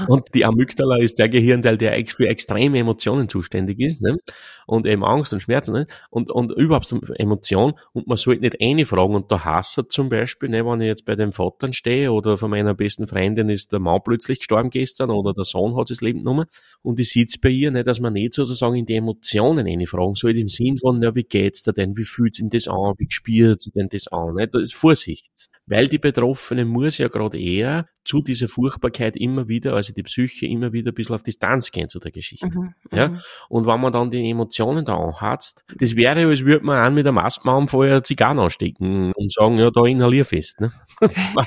Und 0.08 0.34
die 0.34 0.44
Amygdala 0.44 0.98
ist 0.98 1.18
der 1.18 1.28
Gehirnteil, 1.28 1.76
der 1.76 2.02
für 2.06 2.28
extreme 2.28 2.78
Emotionen 2.78 3.28
zuständig 3.28 3.80
ist, 3.80 4.00
ne? 4.00 4.16
Und 4.66 4.86
eben 4.86 5.04
Angst 5.04 5.32
und 5.32 5.40
Schmerzen, 5.40 5.72
ne? 5.72 5.86
und, 6.10 6.30
und 6.30 6.52
überhaupt 6.52 6.94
Emotion, 7.16 7.74
und 7.92 8.06
man 8.06 8.16
sollte 8.16 8.42
nicht 8.42 8.60
eine 8.60 8.84
fragen, 8.84 9.14
und 9.14 9.30
da 9.30 9.44
hasst 9.44 9.80
zum 9.88 10.08
Beispiel, 10.08 10.48
ne, 10.48 10.64
wenn 10.64 10.80
ich 10.80 10.86
jetzt 10.86 11.04
bei 11.04 11.16
den 11.16 11.32
Vatern 11.32 11.72
stehe, 11.72 12.12
oder 12.12 12.36
von 12.36 12.50
meiner 12.50 12.74
besten 12.74 13.06
Freundin 13.06 13.48
ist 13.48 13.72
der 13.72 13.80
Mann 13.80 14.00
plötzlich 14.04 14.38
gestorben 14.38 14.70
gestern, 14.70 15.10
oder 15.10 15.32
der 15.32 15.44
Sohn 15.44 15.76
hat 15.76 15.90
das 15.90 16.00
Leben 16.00 16.20
genommen, 16.20 16.46
und 16.82 17.00
ich 17.00 17.10
sitze 17.10 17.38
bei 17.40 17.48
ihr, 17.48 17.70
ne, 17.70 17.82
dass 17.82 18.00
man 18.00 18.12
nicht 18.12 18.34
sozusagen 18.34 18.76
in 18.76 18.86
die 18.86 18.94
Emotionen 18.94 19.66
eine 19.66 19.86
fragen 19.86 20.14
sollte, 20.14 20.40
im 20.40 20.48
Sinn 20.48 20.78
von, 20.78 21.02
ja, 21.02 21.14
wie 21.14 21.24
geht's 21.24 21.62
dir 21.62 21.72
denn, 21.72 21.96
wie 21.96 22.04
fühlt 22.04 22.34
sich 22.34 22.48
das 22.50 22.68
an, 22.68 22.94
wie 22.98 23.06
spürt 23.08 23.60
sich 23.60 23.72
denn 23.72 23.88
das 23.90 24.08
an, 24.08 24.34
ne? 24.34 24.48
das 24.48 24.62
ist 24.62 24.74
Vorsicht 24.74 25.50
weil 25.66 25.88
die 25.88 25.98
Betroffene 25.98 26.64
muss 26.64 26.98
ja 26.98 27.08
gerade 27.08 27.40
eher 27.40 27.86
zu 28.04 28.20
dieser 28.20 28.48
Furchtbarkeit 28.48 29.16
immer 29.16 29.46
wieder, 29.48 29.74
also 29.74 29.94
die 29.94 30.02
Psyche 30.02 30.46
immer 30.46 30.72
wieder 30.72 30.90
ein 30.90 30.94
bisschen 30.94 31.14
auf 31.14 31.22
Distanz 31.22 31.70
gehen 31.70 31.88
zu 31.88 32.00
der 32.00 32.10
Geschichte. 32.10 32.48
Mhm, 32.48 32.74
ja? 32.90 33.08
Mhm. 33.08 33.18
Und 33.48 33.66
wenn 33.66 33.80
man 33.80 33.92
dann 33.92 34.10
die 34.10 34.28
Emotionen 34.28 34.51
da 34.58 34.96
anhatzt, 34.96 35.64
das 35.76 35.96
wäre, 35.96 36.26
als 36.26 36.44
würde 36.44 36.64
man 36.64 36.78
an 36.78 36.94
mit 36.94 37.06
einem 37.06 37.18
Astmann 37.18 37.68
vorher 37.68 38.02
Zigarren 38.02 38.38
anstecken 38.38 39.12
und 39.14 39.32
sagen, 39.32 39.58
ja, 39.58 39.70
da 39.70 39.84
inhalier 39.84 40.24
fest. 40.24 40.60
Ne? 40.60 40.70
Das 41.00 41.34
war 41.34 41.46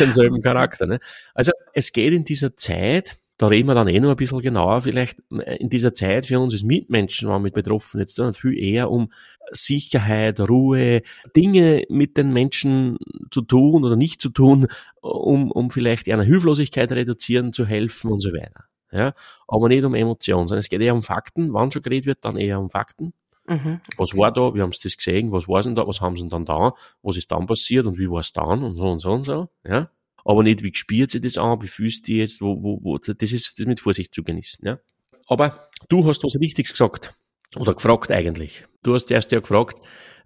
denselben 0.00 0.40
Charakter. 0.40 0.86
Ne? 0.86 0.98
Also 1.34 1.52
es 1.74 1.92
geht 1.92 2.12
in 2.12 2.24
dieser 2.24 2.56
Zeit, 2.56 3.16
da 3.38 3.48
reden 3.48 3.66
wir 3.66 3.74
dann 3.74 3.88
eh 3.88 3.98
noch 3.98 4.10
ein 4.10 4.16
bisschen 4.16 4.40
genauer, 4.40 4.82
vielleicht 4.82 5.18
in 5.58 5.68
dieser 5.68 5.94
Zeit 5.94 6.26
für 6.26 6.38
uns 6.38 6.52
als 6.52 6.62
Mitmenschen, 6.62 7.28
waren 7.28 7.42
mit 7.42 7.54
betroffen 7.54 7.98
jetzt 7.98 8.18
dann 8.18 8.34
viel 8.34 8.56
eher 8.56 8.90
um 8.90 9.10
Sicherheit, 9.50 10.38
Ruhe, 10.40 11.02
Dinge 11.34 11.84
mit 11.88 12.16
den 12.16 12.32
Menschen 12.32 12.98
zu 13.30 13.42
tun 13.42 13.84
oder 13.84 13.96
nicht 13.96 14.20
zu 14.20 14.28
tun, 14.28 14.68
um, 15.00 15.50
um 15.50 15.70
vielleicht 15.70 16.08
einer 16.08 16.22
Hilflosigkeit 16.22 16.92
reduzieren 16.92 17.52
zu 17.52 17.66
helfen 17.66 18.12
und 18.12 18.20
so 18.20 18.30
weiter. 18.32 18.64
Ja, 18.92 19.14
aber 19.48 19.68
nicht 19.68 19.84
um 19.84 19.94
Emotionen, 19.94 20.48
sondern 20.48 20.60
es 20.60 20.68
geht 20.68 20.80
eher 20.80 20.94
um 20.94 21.02
Fakten. 21.02 21.52
Wann 21.52 21.70
schon 21.70 21.82
geredet 21.82 22.06
wird, 22.06 22.24
dann 22.24 22.36
eher 22.36 22.60
um 22.60 22.70
Fakten. 22.70 23.14
Mhm. 23.46 23.80
Was 23.96 24.16
war 24.16 24.32
da? 24.32 24.54
Wie 24.54 24.60
haben 24.60 24.72
sie 24.72 24.82
das 24.82 24.96
gesehen? 24.96 25.32
Was 25.32 25.48
war 25.48 25.62
denn 25.62 25.74
da? 25.74 25.86
Was 25.86 26.00
haben 26.00 26.16
sie 26.16 26.22
denn 26.22 26.30
dann 26.30 26.44
da? 26.44 26.74
Was 27.02 27.16
ist 27.16 27.30
dann 27.30 27.46
passiert 27.46 27.86
und 27.86 27.98
wie 27.98 28.10
war 28.10 28.20
es 28.20 28.32
dann? 28.32 28.62
Und 28.62 28.76
so 28.76 28.84
und 28.84 28.98
so 28.98 29.12
und 29.12 29.22
so. 29.22 29.48
Ja 29.66 29.90
aber 30.24 30.42
nicht, 30.42 30.62
wie 30.62 30.70
gespielt 30.70 31.10
sie 31.10 31.20
das 31.20 31.38
an, 31.38 31.60
wie 31.62 31.68
fühlst 31.68 32.06
du 32.08 32.12
jetzt, 32.12 32.40
wo, 32.40 32.62
wo, 32.62 32.78
wo, 32.82 32.98
das 32.98 33.32
ist, 33.32 33.58
das 33.58 33.66
mit 33.66 33.80
Vorsicht 33.80 34.14
zu 34.14 34.22
genießen, 34.22 34.66
ja. 34.66 34.78
Aber 35.26 35.56
du 35.88 36.06
hast 36.06 36.24
was 36.24 36.34
Wichtiges 36.38 36.72
gesagt. 36.72 37.12
Oder 37.56 37.74
gefragt 37.74 38.10
eigentlich. 38.10 38.64
Du 38.82 38.94
hast 38.94 39.10
erst 39.10 39.30
ja 39.32 39.40
gefragt, 39.40 39.76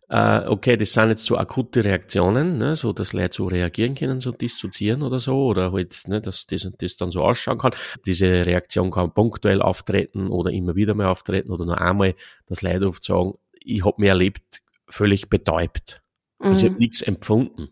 äh, 0.09 0.47
okay, 0.47 0.77
das 0.77 0.93
sind 0.93 1.09
jetzt 1.09 1.27
so 1.27 1.37
akute 1.37 1.85
Reaktionen, 1.85 2.59
ne, 2.59 2.77
so 2.77 2.93
dass 2.93 3.13
Leute 3.13 3.35
so 3.35 3.47
reagieren 3.47 3.95
können, 3.95 4.21
so 4.21 4.31
dissoziieren 4.31 5.03
oder 5.03 5.19
so, 5.19 5.47
oder 5.47 5.73
halt, 5.73 5.95
ne, 6.07 6.21
dass 6.21 6.47
das 6.47 6.65
und 6.65 6.81
das 6.81 6.97
dann 6.97 7.11
so 7.11 7.23
ausschauen 7.23 7.59
kann. 7.59 7.73
Diese 8.05 8.47
Reaktion 8.47 8.91
kann 8.91 9.13
punktuell 9.13 9.61
auftreten 9.61 10.29
oder 10.29 10.51
immer 10.51 10.77
wieder 10.77 10.95
mal 10.95 11.07
auftreten 11.07 11.51
oder 11.51 11.65
nur 11.65 11.81
einmal, 11.81 12.15
dass 12.47 12.63
Leute 12.63 12.87
oft 12.87 13.03
sagen, 13.03 13.35
ich 13.53 13.85
habe 13.85 13.97
mir 13.99 14.11
erlebt, 14.11 14.63
völlig 14.89 15.29
betäubt. 15.29 16.03
Mhm. 16.39 16.47
Also 16.47 16.67
ich 16.67 16.73
habe 16.73 16.81
nichts 16.81 17.03
empfunden. 17.03 17.69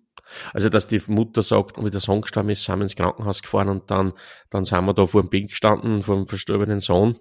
Also, 0.52 0.68
dass 0.68 0.88
die 0.88 1.00
Mutter 1.08 1.42
sagt, 1.42 1.82
wie 1.84 1.90
der 1.90 2.00
Sohn 2.00 2.22
gestorben 2.22 2.50
ist, 2.50 2.64
sind 2.64 2.78
wir 2.78 2.84
ins 2.84 2.96
Krankenhaus 2.96 3.42
gefahren 3.42 3.68
und 3.68 3.90
dann, 3.90 4.14
dann 4.50 4.64
sind 4.64 4.84
wir 4.84 4.94
da 4.94 5.06
vor 5.06 5.22
dem 5.22 5.28
Bild 5.28 5.50
gestanden, 5.50 6.02
vor 6.02 6.16
dem 6.16 6.26
verstorbenen 6.26 6.80
Sohn. 6.80 7.14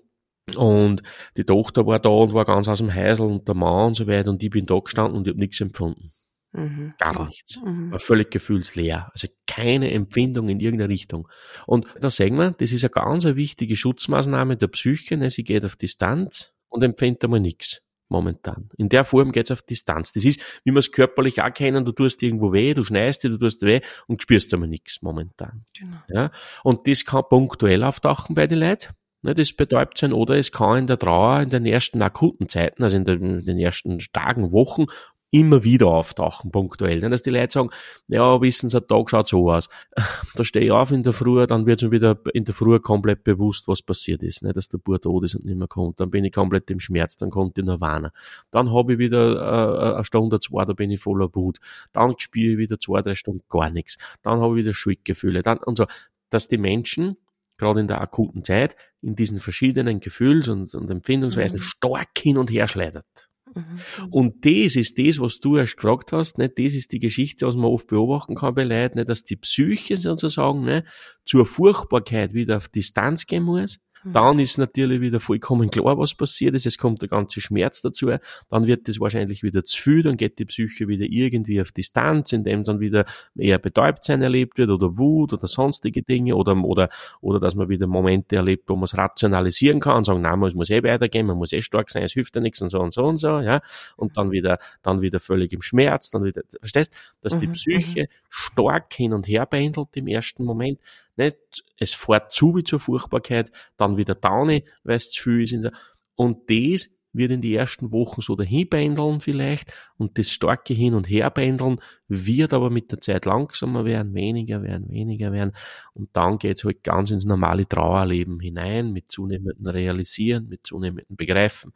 Und 0.56 1.04
die 1.38 1.46
Tochter 1.46 1.86
war 1.86 2.00
da 2.00 2.10
und 2.10 2.34
war 2.34 2.46
ganz 2.46 2.68
aus 2.68 2.80
dem 2.80 2.94
Heisel 2.94 3.26
und 3.26 3.48
der 3.48 3.56
Mann 3.56 3.88
und 3.88 3.94
so 3.96 4.08
weiter 4.08 4.30
und 4.30 4.44
ich 4.44 4.50
bin 4.50 4.66
da 4.66 4.78
gestanden 4.80 5.18
und 5.18 5.28
ich 5.28 5.32
habe 5.32 5.40
nichts 5.40 5.62
empfunden. 5.62 6.12
Mhm. 6.52 6.94
Gar 7.00 7.28
nichts. 7.28 7.60
Mhm. 7.64 7.92
War 7.92 8.00
völlig 8.00 8.30
gefühlsleer. 8.30 9.10
Also 9.12 9.28
keine 9.48 9.92
Empfindung 9.92 10.50
in 10.50 10.60
irgendeiner 10.60 10.90
Richtung. 10.90 11.28
Und 11.66 11.88
da 12.00 12.10
sehen 12.10 12.36
wir, 12.36 12.52
das 12.52 12.72
ist 12.72 12.84
eine 12.84 12.92
ganz 12.92 13.26
wichtige 13.26 13.76
Schutzmaßnahme 13.76 14.58
der 14.58 14.68
Psyche. 14.68 15.18
Ne? 15.18 15.30
Sie 15.30 15.44
geht 15.44 15.66
auf 15.66 15.76
Distanz 15.76 16.52
und 16.70 16.84
empfindet 16.84 17.24
einmal 17.24 17.40
nichts 17.40 17.82
momentan. 18.10 18.70
In 18.78 18.90
der 18.90 19.04
Form 19.04 19.32
geht's 19.32 19.50
auf 19.50 19.64
Distanz. 19.64 20.12
Das 20.12 20.24
ist, 20.24 20.40
wie 20.64 20.72
wir 20.72 20.80
es 20.80 20.92
körperlich 20.92 21.42
auch 21.42 21.54
kennen, 21.54 21.86
du 21.86 21.92
tust 21.92 22.22
irgendwo 22.22 22.54
weh, 22.54 22.76
du 22.76 22.84
schneist 22.84 23.24
dir, 23.24 23.30
du 23.30 23.38
tust 23.38 23.64
weh 23.64 23.82
und 24.08 24.22
spürst 24.22 24.54
aber 24.54 24.68
nichts 24.68 25.02
momentan. 25.02 25.64
Genau. 25.78 25.98
Ja? 26.10 26.32
Und 26.64 26.88
das 26.88 27.06
kann 27.06 27.24
punktuell 27.28 27.84
auftauchen 27.84 28.36
bei 28.36 28.46
den 28.46 28.60
Leuten. 28.60 28.94
Ne, 29.24 29.34
das 29.34 29.54
betäubt 29.54 29.98
sein, 29.98 30.12
oder 30.12 30.38
es 30.38 30.52
kann 30.52 30.80
in 30.80 30.88
der 30.88 31.00
Trauer, 31.00 31.42
in 31.42 31.50
den 31.50 31.66
ersten 31.66 32.02
akuten 32.02 32.50
Zeiten, 32.50 32.84
also 32.84 32.98
in 32.98 33.06
den, 33.06 33.40
in 33.40 33.46
den 33.46 33.58
ersten 33.58 34.02
starken 34.02 34.52
Wochen 34.52 34.86
immer 35.34 35.64
wieder 35.64 35.88
auftauchen, 35.88 36.52
punktuell. 36.52 37.00
Nicht, 37.00 37.12
dass 37.12 37.24
die 37.24 37.32
Leute 37.32 37.52
sagen, 37.52 37.70
ja, 38.08 38.40
wissen 38.40 38.70
Sie, 38.70 38.80
der 38.80 38.86
Tag 38.86 39.10
schaut 39.10 39.28
so 39.28 39.52
aus. 39.52 39.68
Da 40.36 40.44
stehe 40.44 40.66
ich 40.66 40.72
auf 40.72 40.92
in 40.92 41.04
der 41.04 41.14
Früh, 41.14 41.46
dann 41.48 41.66
wird 41.66 41.82
mir 41.82 41.92
wieder 41.92 42.20
in 42.34 42.44
der 42.44 42.54
Früh 42.54 42.80
komplett 42.80 43.24
bewusst, 43.24 43.68
was 43.68 43.82
passiert 43.82 44.24
ist, 44.24 44.44
nicht, 44.44 44.56
dass 44.56 44.70
der 44.70 44.78
Bub 44.78 45.02
tot 45.02 45.24
ist 45.26 45.36
und 45.36 45.46
nicht 45.46 45.58
mehr 45.58 45.68
kommt. 45.68 46.00
Dann 46.00 46.12
bin 46.12 46.24
ich 46.24 46.32
komplett 46.32 46.70
im 46.70 46.80
Schmerz, 46.80 47.18
dann 47.18 47.32
kommt 47.32 47.58
die 47.58 47.64
Nirvana. 47.64 48.12
Dann 48.52 48.72
habe 48.72 48.94
ich 48.94 49.00
wieder 49.00 49.92
äh, 49.92 49.96
eine 49.96 50.04
Stunde, 50.04 50.40
zwei, 50.40 50.66
da 50.66 50.74
bin 50.74 50.92
ich 50.92 51.00
voller 51.00 51.34
Wut. 51.34 51.58
Dann 51.94 52.14
spiele 52.20 52.54
ich 52.54 52.58
wieder 52.60 52.80
zwei, 52.80 53.02
drei 53.02 53.16
Stunden 53.16 53.44
gar 53.50 53.72
nichts. 53.72 53.98
Dann 54.22 54.40
habe 54.40 54.54
ich 54.60 54.66
wieder 54.66 54.74
Schuldgefühle. 54.74 55.42
Dann, 55.42 55.58
und 55.60 55.78
so, 55.78 55.86
dass 56.30 56.48
die 56.48 56.58
Menschen 56.60 57.18
gerade 57.64 57.80
in 57.80 57.88
der 57.88 58.02
akuten 58.02 58.44
Zeit, 58.44 58.76
in 59.02 59.16
diesen 59.16 59.40
verschiedenen 59.40 60.00
Gefühls- 60.00 60.48
und, 60.48 60.74
und 60.74 60.90
Empfindungsweisen 60.90 61.58
mhm. 61.58 61.62
stark 61.62 62.18
hin 62.18 62.38
und 62.38 62.52
her 62.52 62.68
schleudert. 62.68 63.30
Mhm. 63.56 64.10
Und 64.10 64.46
das 64.46 64.76
ist 64.76 64.98
das, 64.98 65.20
was 65.20 65.40
du 65.40 65.58
erst 65.58 65.78
gefragt 65.78 66.12
hast, 66.12 66.38
nicht? 66.38 66.58
Das 66.58 66.74
ist 66.74 66.92
die 66.92 67.00
Geschichte, 67.00 67.46
was 67.46 67.56
man 67.56 67.66
oft 67.66 67.88
beobachten 67.88 68.36
kann 68.36 68.56
bei 68.56 68.64
Leuten, 68.64 68.98
nicht? 68.98 69.10
dass 69.10 69.24
die 69.24 69.36
Psyche 69.36 69.98
sozusagen 69.98 70.64
nicht? 70.66 70.86
zur 71.26 71.46
Furchtbarkeit 71.46 72.34
wieder 72.34 72.58
auf 72.58 72.70
Distanz 72.70 73.26
gehen 73.26 73.44
muss 73.44 73.80
dann 74.06 74.40
ist 74.40 74.58
natürlich 74.58 75.02
wieder 75.02 75.20
vollkommen 75.20 75.70
klar, 75.70 75.98
was 75.98 76.14
passiert 76.14 76.56
ist. 76.56 76.66
Es 76.66 76.78
kommt 76.78 77.02
der 77.02 77.10
ganze 77.10 77.42
Schmerz 77.42 77.82
dazu. 77.82 78.12
Dann 78.50 78.68
wird 78.68 78.88
das 78.88 79.00
wahrscheinlich 79.00 79.44
wieder 79.44 79.64
zu 79.64 79.82
viel. 79.82 80.04
Dann 80.04 80.18
geht 80.18 80.40
die 80.40 80.46
Psyche 80.46 80.88
wieder 80.88 81.06
irgendwie 81.10 81.62
auf 81.62 81.72
Distanz, 81.72 82.34
indem 82.34 82.64
dann 82.64 82.80
wieder 82.80 83.06
eher 83.38 83.60
Betäubtsein 83.60 84.22
erlebt 84.22 84.58
wird 84.58 84.70
oder 84.70 84.98
Wut 84.98 85.34
oder 85.34 85.48
sonstige 85.48 86.04
Dinge 86.04 86.36
oder, 86.36 86.56
oder, 86.64 86.90
oder 87.22 87.40
dass 87.40 87.56
man 87.56 87.70
wieder 87.70 87.88
Momente 87.88 88.36
erlebt, 88.36 88.70
wo 88.70 88.76
man 88.76 88.84
es 88.84 88.98
rationalisieren 88.98 89.80
kann 89.80 89.98
und 89.98 90.06
sagen, 90.06 90.22
nein, 90.22 90.42
es 90.44 90.56
muss 90.56 90.70
eh 90.70 90.84
weitergehen, 90.84 91.26
man 91.26 91.38
muss 91.38 91.54
eh 91.54 91.62
stark 91.62 91.90
sein, 91.90 92.04
es 92.04 92.14
hilft 92.14 92.36
ja 92.36 92.42
nichts 92.42 92.62
und 92.62 92.70
so 92.70 92.80
und 92.80 92.94
so 92.94 93.06
und 93.06 93.18
so, 93.18 93.40
ja. 93.40 93.62
Und 93.96 94.18
dann 94.18 94.32
wieder, 94.32 94.60
dann 94.82 95.02
wieder 95.02 95.20
völlig 95.20 95.54
im 95.54 95.62
Schmerz, 95.62 96.10
dann 96.10 96.24
wieder, 96.24 96.42
verstehst, 96.60 96.96
dass 97.22 97.38
die 97.38 97.48
mhm, 97.48 97.54
Psyche 97.54 98.02
mhm. 98.02 98.08
stark 98.30 98.94
hin 98.94 99.14
und 99.14 99.28
her 99.28 99.46
pendelt 99.46 99.90
im 99.96 100.08
ersten 100.08 100.44
Moment 100.44 100.80
nicht? 101.18 101.38
Es 101.78 101.94
fährt 101.94 102.32
zu 102.32 102.56
wie 102.56 102.64
zur 102.64 102.80
Furchtbarkeit, 102.80 103.52
dann 103.78 103.98
wieder 103.98 104.16
down, 104.16 104.62
weil 104.84 104.96
es 104.96 105.12
zu 105.12 105.24
viel 105.24 105.44
ist. 105.44 105.70
Und 106.16 106.50
das 106.50 106.90
wird 107.14 107.32
in 107.32 107.42
die 107.42 107.56
ersten 107.56 107.92
Wochen 107.92 108.22
so 108.22 108.36
dahin 108.36 108.68
pendeln 108.68 109.22
vielleicht 109.22 109.72
und 109.98 110.18
das 110.18 110.32
starke 110.32 110.74
Hin- 110.74 110.96
und 110.96 111.08
Herpendeln 111.08 111.80
wird 112.08 112.54
aber 112.54 112.70
mit 112.70 112.92
der 112.92 113.00
Zeit 113.00 113.26
langsamer 113.26 113.86
werden, 113.86 114.14
weniger 114.14 114.64
werden, 114.64 114.90
weniger 114.90 115.32
werden 115.32 115.54
und 115.94 116.10
dann 116.14 116.40
geht's 116.40 116.64
halt 116.64 116.84
ganz 116.84 117.12
ins 117.12 117.26
normale 117.26 117.68
Trauerleben 117.68 118.40
hinein 118.40 118.92
mit 118.92 119.12
zunehmendem 119.12 119.68
Realisieren, 119.68 120.50
mit 120.50 120.66
zunehmendem 120.66 121.16
Begreifen, 121.16 121.72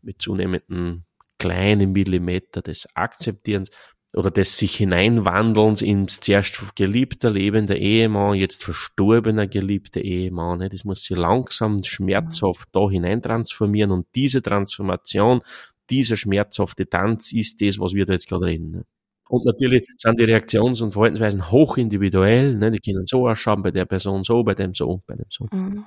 mit 0.00 0.22
zunehmendem 0.22 1.02
kleinen 1.38 1.92
Millimeter 1.92 2.62
des 2.62 2.88
Akzeptierens 2.94 3.70
oder 4.14 4.30
des 4.30 4.56
sich 4.56 4.76
hineinwandelns 4.76 5.82
ins 5.82 6.20
zuerst 6.20 6.74
geliebter 6.76 7.30
lebender 7.30 7.76
Ehemann, 7.76 8.34
jetzt 8.34 8.62
verstorbener 8.62 9.46
geliebter 9.46 10.00
Ehemann. 10.00 10.58
Ne? 10.58 10.68
Das 10.68 10.84
muss 10.84 11.02
sich 11.02 11.16
langsam 11.16 11.82
schmerzhaft 11.82 12.68
da 12.72 12.88
hinein 12.88 13.20
transformieren 13.20 13.90
und 13.90 14.06
diese 14.14 14.40
Transformation, 14.40 15.42
dieser 15.90 16.16
schmerzhafte 16.16 16.88
Tanz 16.88 17.32
ist 17.32 17.60
das, 17.60 17.78
was 17.78 17.94
wir 17.94 18.06
da 18.06 18.14
jetzt 18.14 18.28
gerade 18.28 18.46
reden. 18.46 18.70
Ne? 18.70 18.84
Und 19.28 19.44
natürlich 19.44 19.86
sind 19.96 20.18
die 20.18 20.24
Reaktions- 20.24 20.82
und 20.82 20.92
Verhaltensweisen 20.92 21.50
hochindividuell. 21.50 22.54
Ne? 22.56 22.70
Die 22.70 22.78
können 22.78 23.04
so 23.04 23.28
ausschauen, 23.28 23.62
bei 23.62 23.70
der 23.70 23.84
Person 23.84 24.24
so, 24.24 24.42
bei 24.42 24.54
dem 24.54 24.74
so, 24.74 25.02
bei 25.06 25.16
dem 25.16 25.26
so. 25.28 25.46
Mhm. 25.52 25.84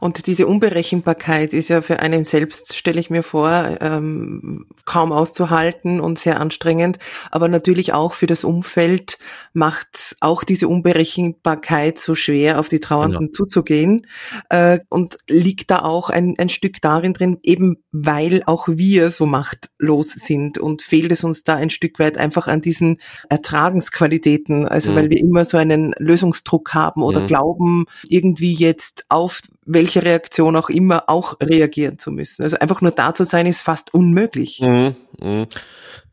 Und 0.00 0.26
diese 0.26 0.46
Unberechenbarkeit 0.46 1.52
ist 1.52 1.68
ja 1.68 1.80
für 1.82 2.00
einen 2.00 2.24
selbst, 2.24 2.76
stelle 2.76 3.00
ich 3.00 3.10
mir 3.10 3.22
vor, 3.22 3.78
ähm, 3.80 4.66
kaum 4.84 5.12
auszuhalten 5.12 6.00
und 6.00 6.18
sehr 6.18 6.40
anstrengend. 6.40 6.98
Aber 7.30 7.48
natürlich 7.48 7.92
auch 7.92 8.12
für 8.12 8.26
das 8.26 8.44
Umfeld 8.44 9.18
macht 9.52 10.16
auch 10.20 10.44
diese 10.44 10.68
Unberechenbarkeit 10.68 11.98
so 11.98 12.14
schwer, 12.14 12.58
auf 12.58 12.68
die 12.68 12.80
Trauernden 12.80 13.20
genau. 13.20 13.32
zuzugehen. 13.32 14.06
Äh, 14.48 14.80
und 14.88 15.18
liegt 15.28 15.70
da 15.70 15.80
auch 15.80 16.10
ein, 16.10 16.34
ein 16.38 16.48
Stück 16.48 16.80
darin 16.80 17.12
drin, 17.12 17.38
eben 17.42 17.76
weil 17.92 18.42
auch 18.46 18.68
wir 18.68 19.10
so 19.10 19.26
machtlos 19.26 20.10
sind 20.10 20.58
und 20.58 20.82
fehlt 20.82 21.12
es 21.12 21.24
uns 21.24 21.44
da 21.44 21.54
ein 21.54 21.70
Stück 21.70 21.98
weit 21.98 22.18
einfach 22.18 22.46
an 22.46 22.60
diesen 22.60 22.98
Ertragensqualitäten. 23.28 24.66
Also 24.66 24.92
mhm. 24.92 24.96
weil 24.96 25.10
wir 25.10 25.18
immer 25.18 25.44
so 25.44 25.56
einen 25.56 25.94
Lösungsdruck 25.98 26.74
haben 26.74 27.02
oder 27.02 27.20
mhm. 27.20 27.26
glauben, 27.26 27.86
irgendwie 28.08 28.54
jetzt 28.54 29.04
auf 29.08 29.40
welche 29.64 30.02
Reaktion 30.02 30.56
auch 30.56 30.68
immer 30.68 31.04
auch 31.08 31.36
reagieren 31.40 31.98
zu 31.98 32.10
müssen. 32.10 32.42
Also 32.42 32.58
einfach 32.58 32.80
nur 32.80 32.90
da 32.90 33.14
zu 33.14 33.24
sein 33.24 33.46
ist 33.46 33.62
fast 33.62 33.94
unmöglich. 33.94 34.60
Mhm, 34.60 34.96
mh. 35.20 35.46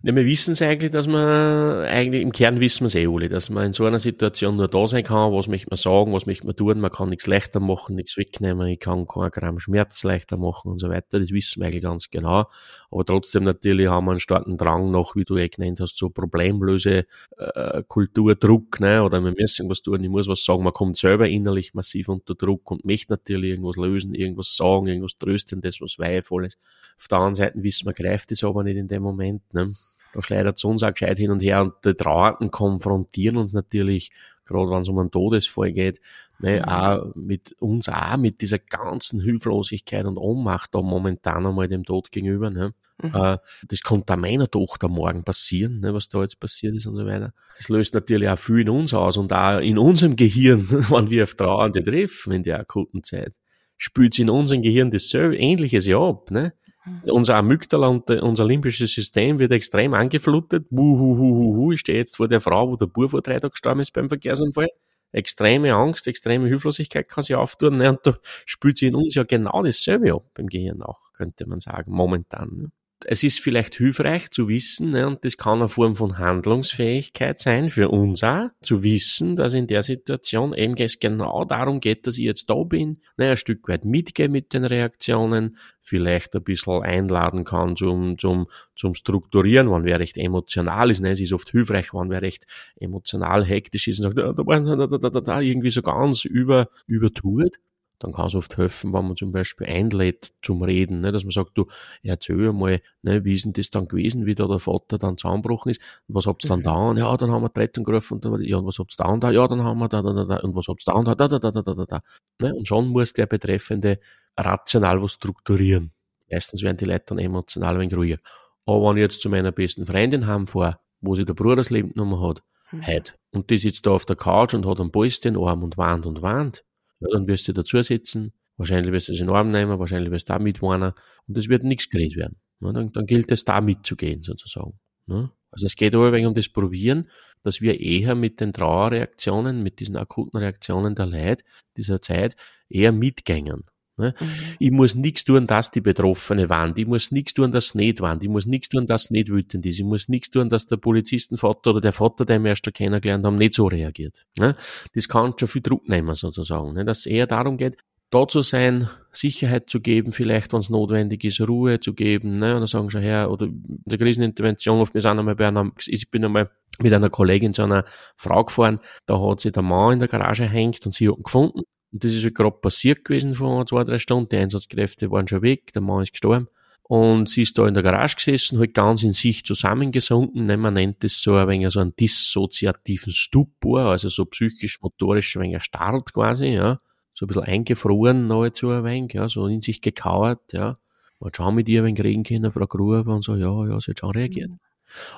Ja, 0.02 0.16
wir 0.16 0.24
wissen 0.26 0.52
es 0.54 0.62
eigentlich, 0.62 0.92
dass 0.92 1.08
man, 1.08 1.84
eigentlich 1.84 2.22
im 2.22 2.32
Kern 2.32 2.62
wissen 2.62 2.84
wir 2.84 2.88
es 2.88 2.96
eh 2.96 3.06
alle, 3.06 3.28
dass 3.28 3.50
man 3.50 3.66
in 3.66 3.74
so 3.74 3.84
einer 3.84 4.00
Situation 4.00 4.56
nur 4.56 4.70
da 4.70 4.88
sein 4.88 5.04
kann, 5.04 5.34
was 5.34 5.50
möchte 5.50 5.68
man 5.70 5.76
sagen, 5.76 6.14
was 6.14 6.26
möchte 6.26 6.46
man 6.46 6.56
tun, 6.56 6.80
man 6.80 6.90
kann 6.90 7.10
nichts 7.10 7.28
leichter 7.28 7.60
machen, 7.60 7.98
nichts 7.98 8.16
wegnehmen, 8.16 8.66
ich 8.70 8.80
kann 8.80 9.06
kein 9.08 9.30
Gramm 9.30 9.60
Schmerz 9.60 10.02
leichter 10.06 10.38
machen 10.38 10.72
und 10.72 10.80
so 10.80 10.88
weiter, 10.88 11.20
das 11.20 11.32
wissen 11.32 11.60
wir 11.60 11.68
eigentlich 11.68 11.84
ganz 11.84 12.10
genau. 12.10 12.46
Aber 12.92 13.04
trotzdem 13.04 13.44
natürlich 13.44 13.90
haben 13.90 14.06
wir 14.06 14.12
einen 14.12 14.22
starken 14.22 14.56
Drang 14.58 14.90
noch, 14.90 15.18
wie 15.18 15.26
du 15.26 15.36
eh 15.36 15.50
genannt 15.50 15.82
hast, 15.82 15.98
so 15.98 16.10
Problemlöse, 16.10 17.04
äh, 17.38 17.84
Kulturdruck, 17.86 18.80
ne, 18.80 19.04
oder 19.04 19.20
wir 19.22 19.34
müssen 19.38 19.64
irgendwas 19.64 19.82
tun, 19.82 20.02
ich 20.02 20.10
muss 20.10 20.30
was 20.30 20.46
sagen, 20.46 20.64
man 20.64 20.72
kommt 20.72 20.96
selber 20.96 21.28
innerlich 21.28 21.74
massiv 21.74 22.08
unter 22.08 22.36
Druck 22.36 22.72
und 22.72 22.86
möchte 22.86 23.12
natürlich 23.12 23.50
irgendwas 23.52 23.76
lösen, 23.76 24.14
irgendwas 24.16 24.56
sagen, 24.56 24.88
irgendwas 24.88 25.18
Tröstendes, 25.18 25.82
was 25.82 26.00
Weihevolles. 26.00 26.58
Auf 26.98 27.10
der 27.10 27.18
anderen 27.18 27.36
Seite 27.36 27.64
wissen 27.64 27.86
wir, 27.86 27.94
greift 27.94 28.32
es 28.32 28.46
aber 28.46 28.64
nicht 28.64 28.78
in 28.78 28.88
dem 28.88 29.04
Moment, 29.04 29.42
ne 29.54 29.74
da 30.14 30.22
schleudert 30.22 30.58
es 30.58 30.64
uns 30.64 30.84
auch 30.84 30.94
gescheit 30.94 31.18
hin 31.18 31.32
und 31.32 31.42
her 31.42 31.62
und 31.62 31.74
die 31.86 31.94
Trauernden 31.94 32.52
konfrontieren 32.52 33.38
uns 33.38 33.54
natürlich, 33.54 34.12
gerade 34.46 34.70
wenn 34.72 34.82
es 34.82 34.90
um 34.90 34.98
einen 35.00 35.12
Todesfall 35.12 35.72
geht, 35.72 36.02
ne, 36.40 36.58
mhm. 36.58 36.64
auch 36.66 37.16
mit 37.16 37.56
uns 37.60 37.90
auch 37.90 38.18
mit 38.18 38.42
dieser 38.42 38.60
ganzen 38.60 39.22
Hilflosigkeit 39.22 40.06
und 40.06 40.18
Ohnmacht 40.18 40.74
da 40.74 40.82
momentan 40.82 41.46
einmal 41.46 41.68
dem 41.68 41.84
Tod 41.84 42.12
gegenüber. 42.12 42.50
Ne. 42.50 42.74
Mhm. 43.02 43.12
Äh, 43.14 43.38
das 43.68 43.82
konnte 43.82 44.18
meiner 44.18 44.50
Tochter 44.50 44.88
morgen 44.88 45.24
passieren, 45.24 45.80
ne, 45.80 45.94
was 45.94 46.10
da 46.10 46.22
jetzt 46.22 46.40
passiert 46.40 46.76
ist 46.76 46.86
und 46.86 46.96
so 46.96 47.06
weiter. 47.06 47.34
Es 47.58 47.70
löst 47.70 47.94
natürlich 47.94 48.30
auch 48.30 48.40
viel 48.40 48.62
in 48.62 48.70
uns 48.70 48.94
aus 48.94 49.18
und 49.18 49.32
auch 49.32 49.60
in 49.60 49.78
unserem 49.78 50.16
Gehirn, 50.16 50.68
wenn 50.90 51.10
wir 51.10 51.24
auf 51.24 51.36
Trauernde 51.36 51.84
treffen 51.84 52.34
in 52.34 52.44
der 52.44 52.60
akuten 52.60 53.04
Zeit, 53.04 53.34
spült 53.78 54.18
in 54.20 54.30
unserem 54.30 54.62
Gehirn 54.62 54.92
dasselbe, 54.92 55.38
ähnliches 55.38 55.88
ja 55.88 56.00
ab. 56.00 56.32
Ne? 56.32 56.54
Mhm. 56.90 57.12
Unser 57.12 57.36
Amygdala 57.36 57.88
und 57.88 58.10
unser 58.10 58.46
limbisches 58.46 58.94
System 58.94 59.40
wird 59.40 59.52
extrem 59.52 59.94
angeflutet. 59.94 60.68
Wuhuhuhuhu, 60.70 61.72
ich 61.72 61.82
stehe 61.82 61.98
jetzt 61.98 62.18
vor 62.18 62.28
der 62.28 62.42
Frau, 62.42 62.70
wo 62.70 62.76
der 62.76 62.88
Bub 62.88 63.12
vor 63.12 63.22
drei 63.22 63.40
Tagen 63.40 63.52
gestorben 63.52 63.80
ist 63.82 63.94
beim 63.94 64.10
Verkehrsunfall. 64.10 64.68
Extreme 65.12 65.74
Angst, 65.74 66.08
extreme 66.08 66.48
Hilflosigkeit 66.48 67.08
kann 67.08 67.24
sie 67.24 67.36
auftun. 67.36 67.78
Ne? 67.78 67.90
Und 67.90 68.00
da 68.04 68.16
spült 68.46 68.78
sie 68.78 68.88
in 68.88 68.96
uns 68.96 69.16
ja 69.16 69.24
genau 69.24 69.64
dasselbe 69.64 70.14
ab, 70.14 70.38
im 70.38 70.48
Gehirn 70.48 70.84
auch, 70.84 71.14
könnte 71.14 71.48
man 71.48 71.60
sagen, 71.60 71.92
momentan. 71.92 72.50
Ne? 72.56 72.72
Es 73.06 73.24
ist 73.24 73.40
vielleicht 73.40 73.76
hilfreich 73.76 74.30
zu 74.32 74.48
wissen, 74.50 74.92
ne, 74.92 75.08
und 75.08 75.24
das 75.24 75.38
kann 75.38 75.60
eine 75.60 75.70
Form 75.70 75.96
von 75.96 76.18
Handlungsfähigkeit 76.18 77.40
sein 77.40 77.70
für 77.70 77.90
uns 77.90 78.24
auch, 78.24 78.50
zu 78.62 78.84
wissen, 78.84 79.36
dass 79.36 79.54
in 79.54 79.68
der 79.68 79.84
Situation 79.84 80.54
eben 80.54 80.76
es 80.78 81.00
genau 81.00 81.46
darum 81.46 81.80
geht, 81.80 82.08
dass 82.08 82.18
ich 82.18 82.26
jetzt 82.26 82.50
da 82.50 82.64
bin, 82.64 83.02
ne, 83.18 83.32
ein 83.32 83.38
Stück 83.38 83.68
weit 83.70 83.86
mitgehe 83.86 84.30
mit 84.30 84.54
den 84.54 84.66
Reaktionen, 84.66 85.58
vielleicht 85.82 86.36
ein 86.36 86.44
bisschen 86.44 86.84
einladen 86.84 87.46
kann 87.46 87.76
zum, 87.76 88.18
zum, 88.18 88.48
zum 88.76 88.94
Strukturieren, 88.94 89.72
wenn 89.72 89.86
wer 89.86 90.00
recht 90.00 90.18
emotional 90.18 90.92
ist, 90.92 91.02
ne, 91.02 91.12
es 91.12 91.22
ist 91.22 91.34
oft 91.34 91.50
hilfreich, 91.50 91.94
wenn 91.94 92.10
wer 92.10 92.22
recht 92.22 92.46
emotional 92.76 93.46
hektisch 93.46 93.88
ist 93.88 94.00
und 94.00 94.04
sagt, 94.04 94.18
da, 94.18 94.34
da, 94.34 94.88
da, 94.88 95.10
da, 95.10 95.22
da, 95.22 95.42
irgendwie 95.42 95.70
so 95.70 95.82
ganz 95.82 96.26
über, 96.26 96.70
übertut, 96.86 97.56
dann 98.00 98.14
kann 98.14 98.28
es 98.28 98.36
oft 98.36 98.58
helfen, 98.58 98.94
wenn 98.94 99.06
man 99.06 99.16
zum 99.16 99.32
Beispiel 99.32 99.68
einlädt 99.68 100.32
zum 100.42 100.62
Reden, 100.64 101.02
ne, 101.02 101.12
dass 101.12 101.24
man 101.24 101.32
sagt, 101.32 101.52
du, 101.56 101.68
erzähl 102.02 102.54
mal, 102.54 102.82
ne, 103.02 103.26
wie 103.26 103.34
ist 103.34 103.46
denn 103.46 103.54
das 103.54 103.70
dann 103.70 103.88
gewesen, 103.88 104.26
wie 104.26 104.36
da 104.36 104.48
der 104.48 104.60
Vater 104.60 104.98
dann 104.98 105.18
zusammengebrochen 105.18 105.72
ist, 105.72 105.82
und 106.08 106.16
was 106.16 106.26
habt 106.26 106.44
ihr 106.46 106.48
dann 106.48 106.60
mhm. 106.60 106.64
da, 106.64 106.90
und 106.90 106.98
ja, 106.98 107.18
dann 107.18 107.32
haben 107.32 107.44
wir 107.44 107.50
die 107.50 107.60
Rettung 107.60 107.84
gerufen, 107.84 108.16
und 108.16 108.26
dann, 108.26 108.42
ja, 108.42 108.58
und 108.58 108.66
was 108.66 108.80
habt 108.80 108.94
ihr 108.94 109.04
da 109.04 109.12
und 109.12 109.24
da, 109.24 109.32
ja, 109.32 109.48
dann 109.48 109.64
haben 109.64 109.80
wir 109.80 109.90
da, 109.90 110.02
da, 110.02 110.14
da, 110.14 110.26
da, 110.26 110.38
und 110.38 110.56
was 110.56 110.68
habt 110.68 110.82
ihr 110.82 110.92
da 110.92 110.98
und 110.98 111.08
da, 111.08 111.16
da, 111.16 111.28
da, 111.28 111.40
da, 111.40 111.52
da, 111.52 111.62
da, 111.62 111.86
da, 111.86 112.00
ne, 112.42 112.56
und 112.56 112.68
schon 112.68 112.88
muss 112.88 113.14
der 113.14 113.26
Betreffende 113.26 114.00
rational 114.38 115.02
was 115.02 115.14
strukturieren. 115.14 115.92
Meistens 116.32 116.64
werden 116.64 116.78
die 116.78 116.86
Leute 116.86 117.06
dann 117.08 117.20
emotional 117.20 117.76
ein 117.76 117.82
wenig 117.82 117.96
ruhiger. 117.96 118.18
Aber 118.66 118.90
wenn 118.90 118.98
ich 118.98 119.02
jetzt 119.02 119.22
zu 119.22 119.30
meiner 119.30 119.52
besten 119.52 119.86
Freundin 119.86 120.28
heimfahre, 120.28 120.80
wo 121.02 121.16
sie 121.16 121.26
der 121.26 121.34
Bruder 121.34 121.58
das 121.58 121.70
Leben 121.70 121.94
genommen 121.94 122.22
hat, 122.22 122.44
mhm. 122.72 122.86
heute, 122.86 123.14
und 123.32 123.50
die 123.50 123.58
sitzt 123.58 123.86
da 123.86 123.92
auf 123.92 124.06
der 124.06 124.16
Couch 124.16 124.54
und 124.54 124.66
hat 124.66 124.80
einen 124.80 124.92
Puls 124.92 125.20
den 125.20 125.38
Arm 125.38 125.64
und 125.64 125.78
weint 125.78 126.06
und 126.06 126.22
weint, 126.22 126.64
ja, 127.00 127.08
dann 127.12 127.28
wirst 127.28 127.48
du 127.48 127.54
dazu 127.54 127.82
sitzen, 127.82 128.34
wahrscheinlich 128.58 128.92
wirst 128.92 129.10
du 129.10 129.14
es 129.14 129.20
in 129.20 129.28
den 129.28 129.36
Arm 129.36 129.52
nehmen, 129.52 129.80
wahrscheinlich 129.80 130.12
wirst 130.12 130.30
du 130.30 130.34
da 130.34 130.40
mitwarnen 130.40 130.94
und 131.28 131.38
es 131.38 131.50
wird 131.50 131.64
nichts 131.64 131.90
geredet 131.90 132.18
werden. 132.18 132.38
Ja, 132.62 132.74
dann, 132.74 132.92
dann 132.92 133.06
gilt 133.06 133.32
es 133.32 133.46
da 133.46 133.62
mitzugehen, 133.62 134.22
sozusagen. 134.22 134.80
Ja. 135.08 135.32
Also 135.52 135.66
es 135.66 135.76
geht 135.76 135.96
aber 135.96 136.16
um 136.28 136.36
das 136.36 136.50
Probieren, 136.50 137.10
dass 137.44 137.62
wir 137.62 137.80
eher 137.80 138.16
mit 138.16 138.40
den 138.40 138.54
Trauerreaktionen, 138.54 139.64
mit 139.64 139.80
diesen 139.80 139.96
akuten 139.96 140.38
Reaktionen 140.38 140.94
der 140.94 141.08
Leid 141.08 141.44
dieser 141.78 142.02
Zeit 142.02 142.36
eher 142.70 142.92
mitgängen. 142.92 143.64
Ne? 144.00 144.16
Mhm. 144.20 144.26
Ich 144.60 144.72
muss 144.72 144.96
nichts 144.96 145.24
tun, 145.24 145.46
dass 145.46 145.70
die 145.72 145.82
Betroffene 145.82 146.50
waren. 146.50 146.74
Ich 146.76 146.88
muss 146.88 147.12
nichts 147.12 147.34
tun, 147.34 147.52
dass 147.52 147.68
es 147.68 147.76
nicht 147.76 148.02
waren. 148.02 148.20
Ich 148.22 148.30
muss 148.30 148.46
nichts 148.46 148.70
tun, 148.70 148.88
dass 148.88 149.04
es 149.04 149.12
nicht 149.12 149.30
wütend 149.30 149.66
ist. 149.66 149.80
Ich 149.80 149.86
muss 149.86 150.10
nichts 150.10 150.32
tun, 150.32 150.50
dass 150.50 150.66
der 150.66 150.78
Polizistenvater 150.78 151.72
oder 151.72 151.82
der 151.82 151.94
Vater, 151.94 152.26
den 152.26 152.44
wir 152.44 152.50
erst 152.50 152.74
kennengelernt 152.74 153.26
haben, 153.26 153.38
nicht 153.38 153.54
so 153.54 153.68
reagiert. 153.68 154.26
Ne? 154.38 154.56
Das 154.96 155.08
kann 155.08 155.34
schon 155.38 155.48
viel 155.48 155.62
Druck 155.62 155.88
nehmen, 155.88 156.16
sozusagen. 156.16 156.74
Ne? 156.74 156.86
Dass 156.86 157.00
es 157.00 157.06
eher 157.06 157.28
darum 157.28 157.58
geht, 157.58 157.78
da 158.12 158.28
zu 158.28 158.42
sein, 158.42 158.90
Sicherheit 159.12 159.70
zu 159.70 159.82
geben, 159.82 160.12
vielleicht, 160.12 160.52
wenn 160.54 160.62
es 160.62 160.70
notwendig 160.70 161.24
ist, 161.24 161.42
Ruhe 161.42 161.80
zu 161.80 161.94
geben, 161.94 162.40
ne? 162.40 162.54
Und 162.56 162.62
dann 162.62 162.68
sagen 162.68 162.90
schon 162.90 163.02
her, 163.02 163.30
oder 163.30 163.46
in 163.46 163.82
der 163.86 163.98
Krisenintervention, 163.98 164.80
oft 164.80 164.94
wir 164.94 165.02
sind 165.02 165.20
einmal 165.20 165.36
bei 165.36 165.48
einer, 165.48 165.72
ich 165.86 166.10
bin 166.10 166.26
einmal 166.26 166.50
mit 166.82 166.94
einer 166.94 167.10
Kollegin 167.10 167.54
zu 167.54 167.64
einer 167.64 167.86
Frau 168.16 168.46
gefahren, 168.46 168.80
da 169.06 169.20
hat 169.20 169.42
sie 169.42 169.52
der 169.52 169.64
Mann 169.64 169.94
in 169.94 170.00
der 170.00 170.08
Garage 170.08 170.46
hängt 170.46 170.86
und 170.86 170.94
sie 170.94 171.10
hat 171.10 171.18
ihn 171.18 171.24
gefunden. 171.24 171.62
Und 171.92 172.04
das 172.04 172.14
ist 172.14 172.24
ja 172.24 172.30
gerade 172.30 172.58
passiert 172.58 173.04
gewesen 173.04 173.34
vor 173.34 173.66
zwei, 173.66 173.84
drei 173.84 173.98
Stunden. 173.98 174.30
Die 174.30 174.38
Einsatzkräfte 174.38 175.10
waren 175.12 175.28
schon 175.28 175.42
weg, 175.42 175.74
der 175.74 175.82
Mann 175.82 176.04
ist 176.04 176.12
gestorben. 176.12 176.48
Und 176.84 177.30
sie 177.30 177.44
ist 177.44 177.58
da 177.58 177.68
in 177.68 177.76
der 177.76 177.84
Garage 177.84 178.16
gesessen, 178.16 178.58
halt 178.58 178.74
ganz 178.74 179.04
in 179.04 179.14
sich 179.14 179.46
zusammengesunken. 179.46 180.48
Ne, 180.48 180.58
man 180.58 180.74
nennt 180.74 181.04
das 181.04 181.22
so 181.22 181.36
ein 181.36 181.48
wenig 181.48 181.72
so 181.72 181.80
einen 181.80 181.96
dissoziativen 181.96 183.14
Stupor, 183.14 183.82
also 183.82 184.10
so 184.10 184.26
psychisch-motorisch 184.26 185.36
ein 185.36 185.44
wenig 185.44 185.64
Start 185.64 186.14
quasi, 186.14 186.48
ja. 186.48 186.80
So 187.14 187.26
ein 187.26 187.28
bisschen 187.28 187.44
eingefroren 187.44 188.28
nahezu 188.28 188.70
ein 188.70 188.84
wenig, 188.84 189.14
ja, 189.14 189.30
so 189.30 189.46
in 189.46 189.62
sich 189.62 189.82
gekauert, 189.82 190.52
ja. 190.52 190.80
Man 191.20 191.32
schauen 191.36 191.56
mit 191.56 191.70
ihr 191.70 191.82
ein 191.82 191.86
wenig 191.86 192.04
reden 192.04 192.24
können, 192.24 192.52
Frau 192.52 192.66
Gruber, 192.66 193.14
und 193.14 193.24
so, 193.24 193.36
ja, 193.36 193.68
ja, 193.68 193.80
sie 193.80 193.92
hat 193.92 194.00
schon 194.00 194.12
reagiert. 194.12 194.52
Mhm. 194.52 194.60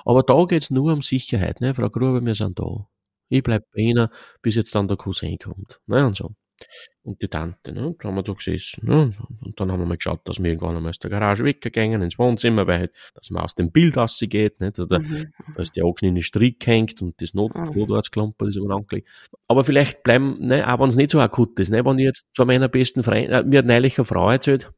Aber 0.04 0.24
da 0.24 0.44
geht's 0.46 0.72
nur 0.72 0.92
um 0.92 1.02
Sicherheit, 1.02 1.62
ne, 1.62 1.74
Frau 1.74 1.90
Gruber, 1.90 2.26
wir 2.26 2.36
sind 2.36 2.60
da. 2.60 2.90
Ich 3.30 3.44
bleib 3.44 3.64
bei 3.74 3.80
Ihnen, 3.80 4.10
bis 4.42 4.56
jetzt 4.56 4.76
dann 4.76 4.90
der 4.90 4.98
Cousin 4.98 5.38
kommt, 5.38 5.80
ne, 5.88 6.06
und 6.06 6.18
so 6.18 6.32
und 7.04 7.22
die 7.22 7.28
Tante. 7.28 7.74
Ne? 7.74 7.96
Da 8.00 8.08
haben 8.08 8.16
wir 8.16 8.24
da 8.24 8.34
gesessen. 8.34 8.88
Ne? 8.88 9.12
Und 9.44 9.60
dann 9.60 9.72
haben 9.72 9.80
wir 9.80 9.86
mal 9.86 9.98
geschaut, 9.98 10.22
dass 10.26 10.42
wir 10.42 10.50
irgendwann 10.50 10.78
einmal 10.78 10.92
aus 10.92 11.00
der 11.00 11.10
Garage 11.10 11.44
weggegangen 11.44 12.02
ins 12.02 12.20
Wohnzimmer, 12.20 12.68
weil 12.68 12.80
halt, 12.80 12.92
dass 13.16 13.30
man 13.32 13.44
aus 13.44 13.56
dem 13.56 13.72
Bild 13.72 13.98
rausgeht, 13.98 14.62
nicht? 14.62 14.80
Oder 14.80 15.00
mhm. 15.00 15.08
mhm. 15.08 15.54
da 15.56 15.62
ist 15.62 15.76
der 15.76 15.86
angeschnittene 15.86 16.22
Strick 16.22 16.66
hängt 16.66 17.02
und 17.02 17.20
das 17.22 17.34
Not 17.34 17.56
mhm. 17.56 17.72
Ist 17.72 18.58
aber 18.58 18.76
angelegt. 18.76 19.10
Aber 19.48 19.64
vielleicht 19.64 20.04
bleiben, 20.04 20.38
ne, 20.40 20.72
auch 20.72 20.80
wenn 20.80 20.90
es 20.90 20.96
nicht 20.96 21.12
so 21.12 21.20
akut 21.20 21.60
ist, 21.60 21.70
ne? 21.70 21.84
wenn 21.86 22.00
ich 22.00 22.06
jetzt 22.06 22.28
zu 22.34 22.46
meiner 22.46 22.68
besten 22.68 23.04
Freundin, 23.04 23.32
äh, 23.32 23.44
mir 23.44 23.60
hat 23.60 23.66
neulich 23.66 23.98
eine 23.98 24.06
Frau 24.06 24.30
erzählt, 24.30 24.72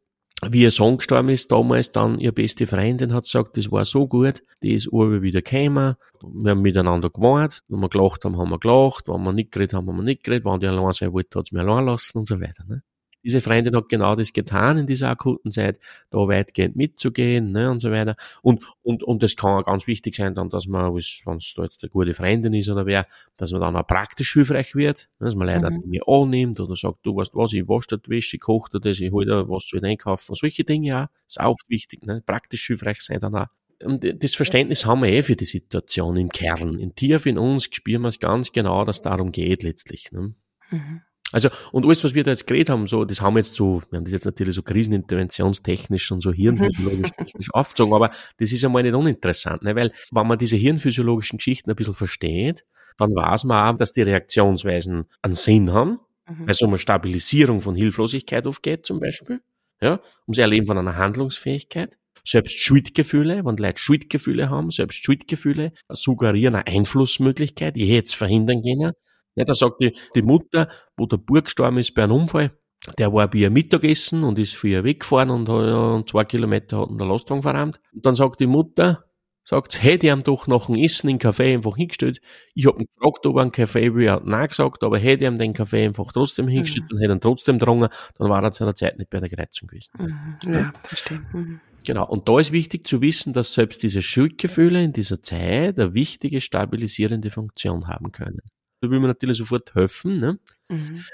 wie 0.52 0.64
ihr 0.64 0.72
Sohn 0.72 0.98
gestorben 0.98 1.30
ist, 1.30 1.52
damals 1.52 1.92
dann 1.92 2.20
ihre 2.20 2.34
beste 2.34 2.66
Freundin 2.66 3.14
hat 3.14 3.24
gesagt, 3.24 3.58
das 3.58 3.72
war 3.72 3.86
so 3.86 4.08
gut, 4.08 4.44
die 4.62 4.74
ist 4.74 4.92
Uwe 4.92 5.22
wieder 5.22 5.42
gekommen, 5.42 5.96
wir 6.22 6.52
haben 6.52 6.62
miteinander 6.62 7.10
gewarnt, 7.10 7.62
wenn 7.68 7.80
wir 7.80 7.90
gelacht 7.90 8.26
haben, 8.26 8.38
haben 8.38 8.50
wir 8.50 8.60
gelacht, 8.60 9.08
wenn 9.08 9.24
wir 9.24 9.34
nicht 9.34 9.52
geredet 9.52 9.74
haben, 9.74 9.88
haben 9.88 9.98
wir 9.98 10.04
nicht 10.04 10.24
geredet, 10.24 10.46
wenn 10.46 10.60
die 10.60 10.68
allein 10.68 10.92
sein 10.94 11.14
wollte, 11.14 11.40
hat 11.40 11.48
sie 11.48 11.56
mir 11.56 11.62
allein 11.62 11.86
lassen 11.86 12.18
und 12.18 12.28
so 12.28 12.40
weiter. 12.40 12.64
Ne? 12.68 12.84
Diese 13.24 13.42
Freundin 13.42 13.76
hat 13.76 13.90
genau 13.90 14.16
das 14.16 14.34
getan 14.34 14.78
in 14.78 14.88
dieser 14.88 15.10
akuten 15.10 15.52
Zeit, 15.52 15.80
da 16.10 16.20
weitgehend 16.20 16.76
mitzugehen 16.76 17.52
ne, 17.52 17.72
und 17.72 17.80
so 17.80 17.92
weiter. 17.92 18.16
Und, 18.42 18.64
und, 18.82 19.04
und 19.04 19.24
das 19.24 19.36
kann 19.36 19.62
auch 19.62 19.66
ganz 19.66 19.88
wichtig 19.88 20.16
sein, 20.16 20.36
dann, 20.36 20.50
dass 20.50 20.68
man, 20.68 20.94
wenn 20.94 21.38
es 21.38 21.54
da 21.56 21.64
jetzt 21.64 21.84
eine 21.84 21.90
gute 21.90 22.14
Freundin 22.14 22.54
ist 22.54 22.70
oder 22.70 22.86
wer, 22.86 23.06
dass 23.38 23.52
man 23.52 23.62
dann 23.62 23.76
auch 23.76 23.88
praktisch 23.88 24.34
hilfreich 24.34 24.76
wird, 24.76 25.10
ne, 25.20 25.26
dass 25.26 25.36
man 25.36 25.48
leider 25.48 25.72
mhm. 25.72 25.82
Dinge 25.82 26.02
annimmt 26.06 26.60
oder 26.60 26.76
sagt, 26.76 27.00
du 27.04 27.16
weißt 27.16 27.34
was, 27.34 27.54
ich 27.54 27.68
wasche 27.68 27.98
die 27.98 28.10
Wäsche, 28.10 28.38
ich 28.38 28.42
koche 28.42 28.80
das, 28.80 29.00
ich 29.00 29.12
hole 29.12 29.26
dir 29.26 29.50
was 29.50 29.66
zu 29.66 29.82
einkaufen. 29.82 30.36
Solche 30.36 30.64
Dinge 30.64 30.88
ja, 30.88 31.10
ist 31.28 31.40
auch 31.40 31.58
wichtig, 31.68 32.06
ne, 32.06 32.22
praktisch 32.26 32.68
hilfreich 32.68 33.02
sein 33.02 33.20
dann 33.20 33.36
auch. 33.36 33.48
Und 33.84 34.24
das 34.24 34.36
Verständnis 34.36 34.86
haben 34.86 35.02
wir 35.02 35.10
eh 35.10 35.24
für 35.24 35.36
die 35.36 35.46
Situation 35.46 36.16
im 36.18 36.30
Kern. 36.30 36.80
In 36.80 36.96
tief 36.96 37.26
in 37.26 37.38
uns 37.38 37.66
spüren 37.66 38.04
wir 38.04 38.10
es 38.10 38.20
ganz 38.20 38.52
genau, 38.52 38.86
dass 38.86 38.98
es 38.98 39.02
darum 39.02 39.32
geht 39.32 39.64
letztlich. 39.64 40.12
Ne? 40.12 40.36
Mhm. 40.70 41.02
Also, 41.34 41.50
und 41.72 41.86
alles, 41.86 42.04
was 42.04 42.14
wir 42.14 42.24
da 42.24 42.32
jetzt 42.32 42.46
geredet 42.46 42.70
haben, 42.70 42.88
so, 42.88 43.06
das 43.06 43.20
haben 43.20 43.34
wir 43.34 43.40
jetzt 43.40 43.56
so, 43.56 43.82
wir 43.90 43.98
haben 43.98 44.06
das 44.06 44.14
jetzt 44.14 44.26
natürlich 44.26 44.54
so 44.54 44.62
kriseninterventionstechnisch 44.62 46.12
und 46.12 46.22
so 46.22 46.32
hirnphysiologisch 46.32 47.10
technisch 47.18 47.50
aufgezogen, 47.52 47.94
aber 47.94 48.12
das 48.38 48.52
ist 48.52 48.64
einmal 48.64 48.84
nicht 48.84 48.94
uninteressant, 48.94 49.64
ne? 49.64 49.76
weil, 49.76 49.92
wenn 50.12 50.28
man 50.28 50.38
diese 50.38 50.56
hirnphysiologischen 50.58 51.38
Geschichten 51.38 51.72
ein 51.72 51.76
bisschen 51.76 51.96
versteht, 51.96 52.64
dann 52.98 53.10
weiß 53.10 53.46
man 53.46 53.74
auch, 53.74 53.78
dass 53.78 53.94
die 53.94 54.04
Reaktionsweisen 54.04 55.06
einen 55.24 55.34
Sinn 55.34 55.74
haben, 55.74 56.00
mhm. 56.30 56.48
weil 56.48 56.56
um 56.62 56.70
eine 56.70 56.78
Stabilisierung 56.78 57.62
von 57.62 57.76
Hilflosigkeit 57.76 58.46
aufgeht, 58.46 58.86
zum 58.86 59.00
Beispiel, 59.00 59.42
ja, 59.82 59.94
um 60.26 60.34
das 60.34 60.38
Erleben 60.38 60.68
von 60.68 60.78
einer 60.78 60.98
Handlungsfähigkeit. 60.98 61.98
Selbst 62.26 62.58
Schuldgefühle, 62.62 63.44
wenn 63.44 63.58
Leute 63.58 63.82
Schuldgefühle 63.82 64.50
haben, 64.50 64.70
selbst 64.70 65.04
Schuldgefühle 65.04 65.74
suggerieren 65.90 66.56
eine 66.56 66.68
Einflussmöglichkeit, 66.68 67.76
ich 67.76 67.90
hätte 67.90 68.06
es 68.06 68.14
verhindern 68.14 68.62
können, 68.62 68.94
ja, 69.36 69.46
da 69.46 69.54
sagt 69.54 69.82
die, 69.82 69.96
die 70.16 70.22
Mutter, 70.22 70.70
wo 70.98 71.06
der 71.06 71.18
Bub 71.18 71.46
gestorben 71.46 71.78
ist 71.78 71.94
bei 71.94 72.04
einem 72.04 72.14
Unfall, 72.14 72.52
der 72.98 73.14
war 73.14 73.28
bei 73.30 73.40
ihr 73.40 73.50
Mittagessen 73.50 74.24
und 74.24 74.38
ist 74.40 74.56
für 74.56 74.68
ihr 74.68 74.84
weggefahren 74.84 75.30
und, 75.30 75.48
und 75.50 76.10
zwei 76.10 76.26
Kilometer 76.26 76.80
hat 76.80 76.90
ihn 76.90 76.98
der 76.98 77.08
Lastwagen 77.08 77.42
verrammt. 77.42 77.80
Und 77.94 78.06
dann 78.06 78.16
sagt 78.16 78.40
die 78.42 78.48
Mutter, 78.48 79.06
sagt, 79.46 79.84
hätte 79.84 80.08
ihm 80.08 80.24
doch 80.24 80.48
noch 80.48 80.70
ein 80.70 80.78
Essen 80.78 81.10
in 81.10 81.16
den 81.16 81.20
Kaffee 81.20 81.54
einfach 81.54 81.76
hingestellt. 81.76 82.22
Ich 82.56 82.66
hab 82.66 82.80
ihn 82.80 82.88
gefragt, 82.96 83.26
ob 83.26 83.36
er 83.36 83.42
einen 83.42 83.52
Kaffee 83.52 83.94
will, 83.94 84.06
er 84.06 84.14
hat 84.14 84.26
nein 84.26 84.48
gesagt, 84.48 84.84
aber 84.84 84.98
hätte 84.98 85.26
ihm 85.26 85.38
den 85.38 85.54
Kaffee 85.54 85.86
einfach 85.86 86.12
trotzdem 86.12 86.48
hingestellt 86.48 86.86
mhm. 86.90 86.96
und 86.96 87.02
hätte 87.02 87.14
ihn 87.14 87.22
trotzdem 87.22 87.60
drungen, 87.60 87.90
dann 88.18 88.30
war 88.30 88.44
er 88.44 88.52
zu 88.52 88.64
einer 88.64 88.76
Zeit 88.76 88.98
nicht 88.98 89.10
bei 89.10 89.20
der 89.20 89.30
Kreuzung 89.30 89.68
gewesen. 89.68 89.92
Mhm. 90.00 90.38
Ja, 90.46 90.60
ja, 90.60 90.74
verstehe. 90.82 91.22
Mhm. 91.34 91.60
Genau. 91.86 92.08
Und 92.08 92.30
da 92.30 92.40
ist 92.40 92.54
wichtig 92.54 92.88
zu 92.88 93.02
wissen, 93.02 93.34
dass 93.34 93.54
selbst 93.54 93.84
diese 93.84 94.02
Schuldgefühle 94.02 94.82
in 94.82 94.94
dieser 94.94 95.22
Zeit 95.22 95.78
eine 95.78 95.94
wichtige 95.94 96.40
stabilisierende 96.40 97.30
Funktion 97.30 97.88
haben 97.88 98.12
können. 98.14 98.42
Da 98.84 98.90
will 98.90 99.00
man 99.00 99.08
natürlich 99.08 99.38
sofort 99.38 99.74
helfen. 99.76 100.20
Ne? 100.20 100.40
Mhm. 100.68 101.06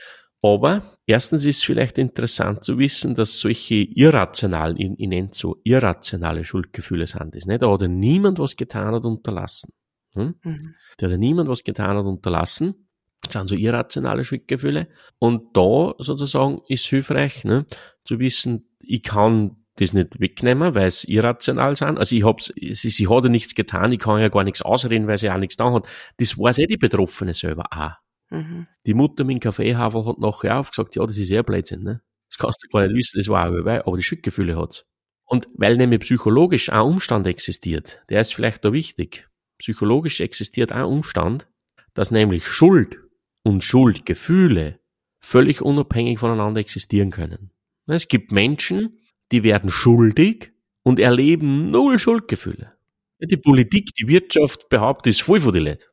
Aber 0.41 0.81
erstens 1.05 1.45
ist 1.45 1.63
vielleicht 1.63 1.99
interessant 1.99 2.63
zu 2.63 2.79
wissen, 2.79 3.13
dass 3.13 3.39
solche 3.39 3.75
irrationalen, 3.75 4.75
ich, 4.77 4.89
ich 4.97 5.07
nenne 5.07 5.29
so 5.33 5.61
irrationale 5.63 6.43
Schuldgefühle 6.43 7.05
sind 7.05 7.35
das. 7.35 7.45
Ne? 7.45 7.59
Da 7.59 7.71
hat 7.71 7.81
ja 7.81 7.87
niemand 7.87 8.39
was 8.39 8.55
getan 8.55 8.95
und 8.95 9.05
unterlassen. 9.05 9.71
Hm? 10.13 10.33
Mhm. 10.41 10.75
Da 10.97 11.05
hat 11.05 11.11
ja 11.11 11.17
niemand 11.17 11.47
was 11.47 11.63
getan 11.63 11.95
und 11.97 12.07
unterlassen. 12.07 12.87
Das 13.21 13.33
sind 13.33 13.49
so 13.49 13.55
irrationale 13.55 14.23
Schuldgefühle. 14.23 14.87
Und 15.19 15.55
da 15.55 15.93
sozusagen 15.99 16.61
ist 16.69 16.87
hilfreich, 16.87 17.43
ne, 17.43 17.67
zu 18.03 18.17
wissen, 18.17 18.67
ich 18.81 19.03
kann 19.03 19.57
das 19.79 19.93
nicht 19.93 20.19
wegnehmen, 20.19 20.75
weil 20.75 20.87
es 20.87 21.03
irrational 21.05 21.75
sind. 21.75 21.97
Also 21.97 22.15
ich 22.15 22.23
hab's, 22.23 22.53
sie, 22.55 22.89
sie 22.89 23.07
hat 23.07 23.23
ja 23.23 23.29
nichts 23.29 23.55
getan, 23.55 23.91
ich 23.91 23.99
kann 23.99 24.19
ja 24.19 24.29
gar 24.29 24.43
nichts 24.43 24.61
ausreden, 24.61 25.07
weil 25.07 25.17
sie 25.17 25.29
auch 25.29 25.37
nichts 25.37 25.57
da 25.57 25.71
hat. 25.71 25.87
Das 26.17 26.37
weiß 26.37 26.59
eh 26.59 26.65
die 26.65 26.77
Betroffene 26.77 27.33
selber 27.33 27.65
auch. 27.71 27.91
Mhm. 28.29 28.67
Die 28.85 28.93
Mutter 28.93 29.23
mit 29.23 29.35
dem 29.35 29.39
Kaffeehafer 29.39 30.05
hat 30.05 30.19
nachher 30.19 30.59
aufgesagt, 30.59 30.95
ja, 30.95 31.05
das 31.05 31.17
ist 31.17 31.29
eher 31.31 31.43
Blödsinn, 31.43 31.83
ne? 31.83 32.01
Das 32.29 32.37
kannst 32.37 32.63
du 32.63 32.67
gar 32.67 32.85
nicht 32.85 32.95
wissen, 32.95 33.17
das 33.17 33.27
war 33.27 33.49
auch 33.49 33.55
dabei, 33.55 33.85
aber 33.85 33.97
die 33.97 34.03
Schuldgefühle 34.03 34.55
hat's. 34.55 34.85
Und 35.25 35.47
weil 35.55 35.77
nämlich 35.77 36.01
psychologisch 36.01 36.71
ein 36.71 36.81
Umstand 36.81 37.25
existiert, 37.25 38.01
der 38.09 38.21
ist 38.21 38.33
vielleicht 38.33 38.63
da 38.65 38.73
wichtig. 38.73 39.27
Psychologisch 39.57 40.21
existiert 40.21 40.71
ein 40.71 40.85
Umstand, 40.85 41.47
dass 41.93 42.11
nämlich 42.11 42.47
Schuld 42.47 42.97
und 43.43 43.63
Schuldgefühle 43.63 44.79
völlig 45.21 45.61
unabhängig 45.61 46.19
voneinander 46.19 46.61
existieren 46.61 47.11
können. 47.11 47.51
Es 47.87 48.07
gibt 48.07 48.31
Menschen, 48.31 48.98
die 49.31 49.43
werden 49.43 49.69
schuldig 49.69 50.51
und 50.83 50.99
erleben 50.99 51.71
null 51.71 51.99
Schuldgefühle. 51.99 52.73
Die 53.21 53.37
Politik, 53.37 53.93
die 53.95 54.07
Wirtschaft 54.07 54.69
behauptet, 54.69 55.11
ist 55.11 55.21
voll 55.21 55.41
von 55.41 55.53
die 55.53 55.59
Leute. 55.59 55.85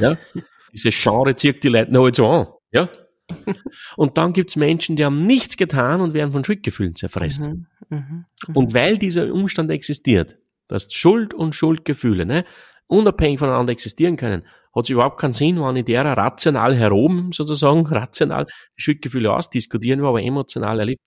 Ja? 0.00 0.16
Diese 0.72 0.90
Genre 0.90 1.34
zieht 1.34 1.64
die 1.64 1.68
Leute 1.68 1.92
noch 1.92 2.04
halt 2.04 2.16
so 2.16 2.28
an. 2.28 2.46
Ja? 2.72 2.88
Und 3.96 4.16
dann 4.16 4.32
gibt's 4.32 4.56
Menschen, 4.56 4.96
die 4.96 5.04
haben 5.04 5.26
nichts 5.26 5.56
getan 5.56 6.00
und 6.00 6.14
werden 6.14 6.32
von 6.32 6.44
Schuldgefühlen 6.44 6.94
zerfressen. 6.94 7.68
Mhm, 7.90 7.96
mh, 7.98 8.24
mh. 8.48 8.54
Und 8.54 8.74
weil 8.74 8.96
dieser 8.96 9.32
Umstand 9.32 9.70
existiert, 9.70 10.38
dass 10.66 10.92
Schuld 10.92 11.34
und 11.34 11.54
Schuldgefühle 11.54 12.24
ne, 12.24 12.44
unabhängig 12.86 13.38
voneinander 13.38 13.72
existieren 13.72 14.16
können, 14.16 14.44
hat 14.74 14.84
es 14.84 14.90
überhaupt 14.90 15.20
keinen 15.20 15.32
Sinn, 15.32 15.60
wenn 15.60 15.76
ich 15.76 15.84
derer 15.84 16.16
rational 16.16 16.74
herum, 16.74 17.32
sozusagen, 17.32 17.86
rational 17.86 18.46
Schuldgefühle 18.76 19.32
ausdiskutieren, 19.32 20.04
aber 20.04 20.22
emotional 20.22 20.80
erlebt. 20.80 21.02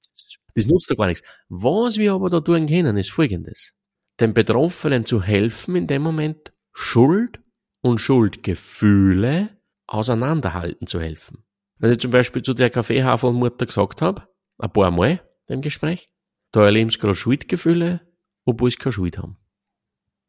Das 0.55 0.65
nutzt 0.65 0.89
doch 0.89 0.97
gar 0.97 1.07
nichts. 1.07 1.25
Was 1.49 1.97
wir 1.97 2.13
aber 2.13 2.29
da 2.29 2.39
tun 2.39 2.67
können, 2.67 2.97
ist 2.97 3.11
folgendes. 3.11 3.73
Den 4.19 4.33
Betroffenen 4.33 5.05
zu 5.05 5.21
helfen, 5.21 5.75
in 5.75 5.87
dem 5.87 6.01
Moment 6.01 6.51
Schuld 6.73 7.39
und 7.81 7.99
Schuldgefühle 7.99 9.49
auseinanderhalten 9.87 10.87
zu 10.87 10.99
helfen. 10.99 11.43
Wenn 11.79 11.91
ich 11.91 11.99
zum 11.99 12.11
Beispiel 12.11 12.41
zu 12.41 12.53
der 12.53 12.69
Kaffeehafermutter 12.69 13.65
gesagt 13.65 14.01
habe, 14.01 14.27
ein 14.57 14.71
paar 14.71 14.91
Mal 14.91 15.21
im 15.47 15.61
Gespräch, 15.61 16.09
da 16.51 16.65
erleben 16.65 16.89
sie 16.89 16.99
gerade 16.99 17.15
Schuldgefühle, 17.15 18.01
obwohl 18.45 18.71
sie 18.71 18.77
keine 18.77 18.93
Schuld 18.93 19.17
haben. 19.17 19.37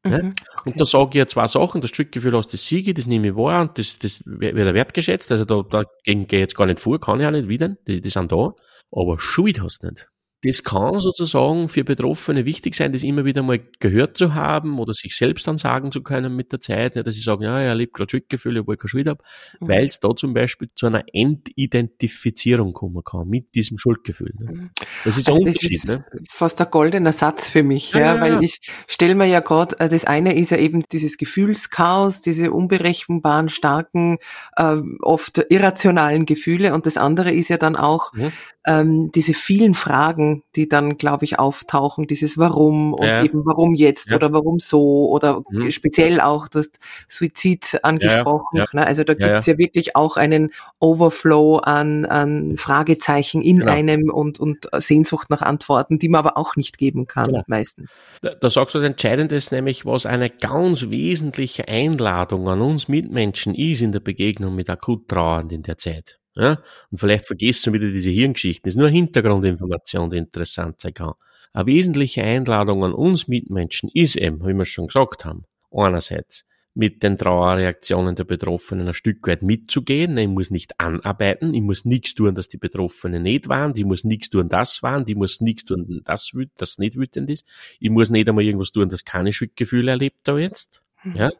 Mhm, 0.04 0.14
okay. 0.14 0.32
Und 0.64 0.80
da 0.80 0.84
sage 0.84 1.10
ich 1.10 1.14
ja 1.16 1.26
zwei 1.26 1.46
Sachen, 1.46 1.80
das 1.80 1.90
Schuldgefühl 1.90 2.36
hast 2.36 2.52
das 2.52 2.66
Siege, 2.66 2.92
das 2.94 3.06
nehme 3.06 3.28
ich 3.28 3.36
wahr 3.36 3.62
und 3.62 3.78
das, 3.78 3.98
das 3.98 4.22
wird 4.24 4.56
wertgeschätzt, 4.56 5.30
also 5.30 5.44
da, 5.44 5.62
dagegen 5.62 6.26
gehe 6.26 6.40
ich 6.40 6.44
jetzt 6.44 6.56
gar 6.56 6.66
nicht 6.66 6.80
vor, 6.80 6.98
kann 6.98 7.20
ich 7.20 7.26
auch 7.26 7.30
nicht 7.30 7.48
wieder, 7.48 7.76
die, 7.86 8.00
die 8.00 8.10
sind 8.10 8.32
da, 8.32 8.54
aber 8.90 9.18
Schuld 9.18 9.60
hast 9.60 9.82
du 9.82 9.88
nicht 9.88 10.08
das 10.44 10.64
kann 10.64 10.98
sozusagen 10.98 11.68
für 11.68 11.84
Betroffene 11.84 12.44
wichtig 12.44 12.74
sein, 12.74 12.92
das 12.92 13.04
immer 13.04 13.24
wieder 13.24 13.42
mal 13.42 13.60
gehört 13.78 14.18
zu 14.18 14.34
haben 14.34 14.80
oder 14.80 14.92
sich 14.92 15.16
selbst 15.16 15.46
dann 15.46 15.56
sagen 15.56 15.92
zu 15.92 16.02
können 16.02 16.34
mit 16.34 16.50
der 16.52 16.60
Zeit, 16.60 16.96
nicht, 16.96 17.06
dass 17.06 17.14
sie 17.14 17.20
sagen, 17.20 17.42
ja, 17.42 17.60
er 17.60 17.74
lebt 17.76 17.94
gerade 17.94 18.10
Schuldgefühle, 18.10 18.60
obwohl 18.60 18.74
ich 18.74 18.80
keine 18.80 18.88
Schuld 18.88 19.06
habe, 19.06 19.22
mhm. 19.60 19.68
weil 19.68 19.84
es 19.84 20.00
da 20.00 20.14
zum 20.16 20.34
Beispiel 20.34 20.68
zu 20.74 20.86
einer 20.86 21.04
Entidentifizierung 21.12 22.72
kommen 22.72 23.04
kann 23.04 23.28
mit 23.28 23.54
diesem 23.54 23.78
Schuldgefühl. 23.78 24.32
Ne? 24.38 24.52
Mhm. 24.52 24.70
Das 25.04 25.16
ist 25.16 25.28
also 25.28 25.40
ein 25.40 25.46
Unterschied. 25.46 25.72
Ist 25.72 25.86
ne? 25.86 26.04
fast 26.28 26.60
ein 26.60 26.70
goldener 26.70 27.12
Satz 27.12 27.48
für 27.48 27.62
mich, 27.62 27.92
ja, 27.92 28.00
ja, 28.00 28.14
ja 28.16 28.20
weil 28.20 28.42
ich 28.42 28.60
stelle 28.88 29.14
mir 29.14 29.26
ja 29.26 29.40
gerade, 29.40 29.78
äh, 29.78 29.88
das 29.88 30.04
eine 30.04 30.34
ist 30.34 30.50
ja 30.50 30.56
eben 30.56 30.82
dieses 30.90 31.18
Gefühlschaos, 31.18 32.20
diese 32.20 32.50
unberechenbaren, 32.50 33.48
starken, 33.48 34.18
äh, 34.56 34.76
oft 35.02 35.40
irrationalen 35.50 36.26
Gefühle 36.26 36.74
und 36.74 36.86
das 36.86 36.96
andere 36.96 37.30
ist 37.30 37.48
ja 37.48 37.58
dann 37.58 37.76
auch 37.76 38.12
mhm. 38.12 38.32
ähm, 38.66 39.10
diese 39.14 39.34
vielen 39.34 39.74
Fragen, 39.74 40.31
die 40.56 40.68
dann, 40.68 40.96
glaube 40.96 41.24
ich, 41.24 41.38
auftauchen, 41.38 42.06
dieses 42.06 42.38
Warum 42.38 42.94
und 42.94 43.06
ja. 43.06 43.24
eben 43.24 43.44
warum 43.44 43.74
jetzt 43.74 44.10
ja. 44.10 44.16
oder 44.16 44.32
warum 44.32 44.58
so 44.58 45.08
oder 45.10 45.42
mhm. 45.50 45.70
speziell 45.70 46.20
auch 46.20 46.48
das 46.48 46.70
Suizid 47.08 47.80
angesprochen. 47.82 48.58
Ja, 48.58 48.64
ne? 48.72 48.86
Also 48.86 49.04
da 49.04 49.14
gibt's 49.14 49.46
ja, 49.46 49.58
wirklich 49.58 49.96
auch 49.96 50.16
einen 50.16 50.52
Overflow 50.80 51.58
an, 51.58 52.04
an 52.04 52.56
Fragezeichen 52.56 53.42
in 53.42 53.60
genau. 53.60 53.72
einem 53.72 54.10
und, 54.10 54.40
und 54.40 54.68
Sehnsucht 54.78 55.30
nach 55.30 55.42
Antworten, 55.42 55.98
die 55.98 56.08
man 56.08 56.20
aber 56.20 56.36
auch 56.36 56.56
nicht 56.56 56.78
geben 56.78 57.06
kann, 57.06 57.28
genau. 57.28 57.42
meistens. 57.46 57.90
Da, 58.20 58.30
da 58.30 58.50
sagst 58.50 58.74
du 58.74 58.78
was 58.78 58.86
Entscheidendes, 58.86 59.50
nämlich 59.50 59.84
was 59.84 60.06
eine 60.06 60.30
ganz 60.30 60.88
wesentliche 60.90 61.68
Einladung 61.68 62.48
an 62.48 62.60
uns 62.60 62.88
Mitmenschen 62.88 63.54
ist 63.54 63.82
in 63.82 63.92
der 63.92 64.00
Begegnung 64.00 64.54
mit 64.54 64.70
akut 64.70 65.08
Trauernd 65.08 65.52
in 65.52 65.62
der 65.62 65.78
Zeit. 65.78 66.18
Ja? 66.34 66.62
Und 66.90 66.98
vielleicht 66.98 67.26
vergessen 67.26 67.72
wir 67.72 67.80
wieder 67.80 67.92
diese 67.92 68.10
Hirngeschichten. 68.10 68.68
Das 68.68 68.74
ist 68.74 68.78
nur 68.78 68.88
Hintergrundinformation, 68.88 70.10
die 70.10 70.18
interessant 70.18 70.80
sein 70.80 70.94
kann. 70.94 71.12
Eine 71.52 71.66
wesentliche 71.66 72.22
Einladung 72.22 72.84
an 72.84 72.94
uns 72.94 73.28
Mitmenschen 73.28 73.90
ist 73.92 74.16
eben, 74.16 74.40
wie 74.46 74.54
wir 74.54 74.64
schon 74.64 74.86
gesagt 74.86 75.24
haben, 75.24 75.44
einerseits 75.70 76.46
mit 76.74 77.02
den 77.02 77.18
Trauerreaktionen 77.18 78.14
der 78.14 78.24
Betroffenen 78.24 78.88
ein 78.88 78.94
Stück 78.94 79.26
weit 79.26 79.42
mitzugehen. 79.42 80.16
Ich 80.16 80.28
muss 80.28 80.50
nicht 80.50 80.72
anarbeiten, 80.78 81.52
ich 81.52 81.60
muss 81.60 81.84
nichts 81.84 82.14
tun, 82.14 82.34
dass 82.34 82.48
die 82.48 82.56
Betroffenen 82.56 83.22
nicht 83.24 83.48
waren, 83.48 83.74
die 83.74 83.84
muss 83.84 84.04
nichts 84.04 84.30
tun, 84.30 84.48
das 84.48 84.82
waren, 84.82 85.04
die 85.04 85.14
muss 85.14 85.42
nichts 85.42 85.66
tun, 85.66 86.00
das, 86.04 86.32
das 86.56 86.78
nicht 86.78 86.96
wütend 86.96 87.28
ist. 87.28 87.46
Ich 87.78 87.90
muss 87.90 88.08
nicht 88.08 88.26
einmal 88.26 88.44
irgendwas 88.44 88.72
tun, 88.72 88.88
das 88.88 89.04
keine 89.04 89.32
Schuldgefühle 89.32 89.90
erlebt 89.90 90.20
da 90.22 90.38
jetzt. 90.38 90.82
Hm. 91.02 91.14
Ja? 91.14 91.30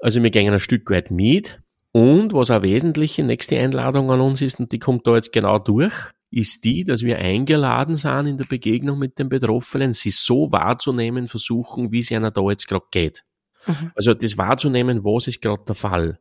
Also 0.00 0.22
wir 0.22 0.30
gehen 0.30 0.52
ein 0.52 0.60
Stück 0.60 0.90
weit 0.90 1.10
mit 1.10 1.61
und 1.92 2.32
was 2.32 2.50
auch 2.50 2.62
wesentliche 2.62 3.22
nächste 3.22 3.58
Einladung 3.58 4.10
an 4.10 4.20
uns 4.20 4.40
ist, 4.40 4.58
und 4.58 4.72
die 4.72 4.78
kommt 4.78 5.06
da 5.06 5.14
jetzt 5.14 5.32
genau 5.32 5.58
durch, 5.58 5.92
ist 6.30 6.64
die, 6.64 6.84
dass 6.84 7.02
wir 7.02 7.18
eingeladen 7.18 7.94
sind 7.94 8.26
in 8.26 8.38
der 8.38 8.46
Begegnung 8.46 8.98
mit 8.98 9.18
den 9.18 9.28
Betroffenen, 9.28 9.92
sie 9.92 10.10
so 10.10 10.50
wahrzunehmen 10.50 11.26
versuchen, 11.26 11.92
wie 11.92 12.00
es 12.00 12.10
einer 12.10 12.30
da 12.30 12.40
jetzt 12.48 12.66
gerade 12.66 12.86
geht. 12.90 13.24
Mhm. 13.66 13.92
Also 13.94 14.14
das 14.14 14.38
wahrzunehmen, 14.38 15.04
was 15.04 15.28
ist 15.28 15.42
gerade 15.42 15.62
der 15.68 15.74
Fall. 15.74 16.18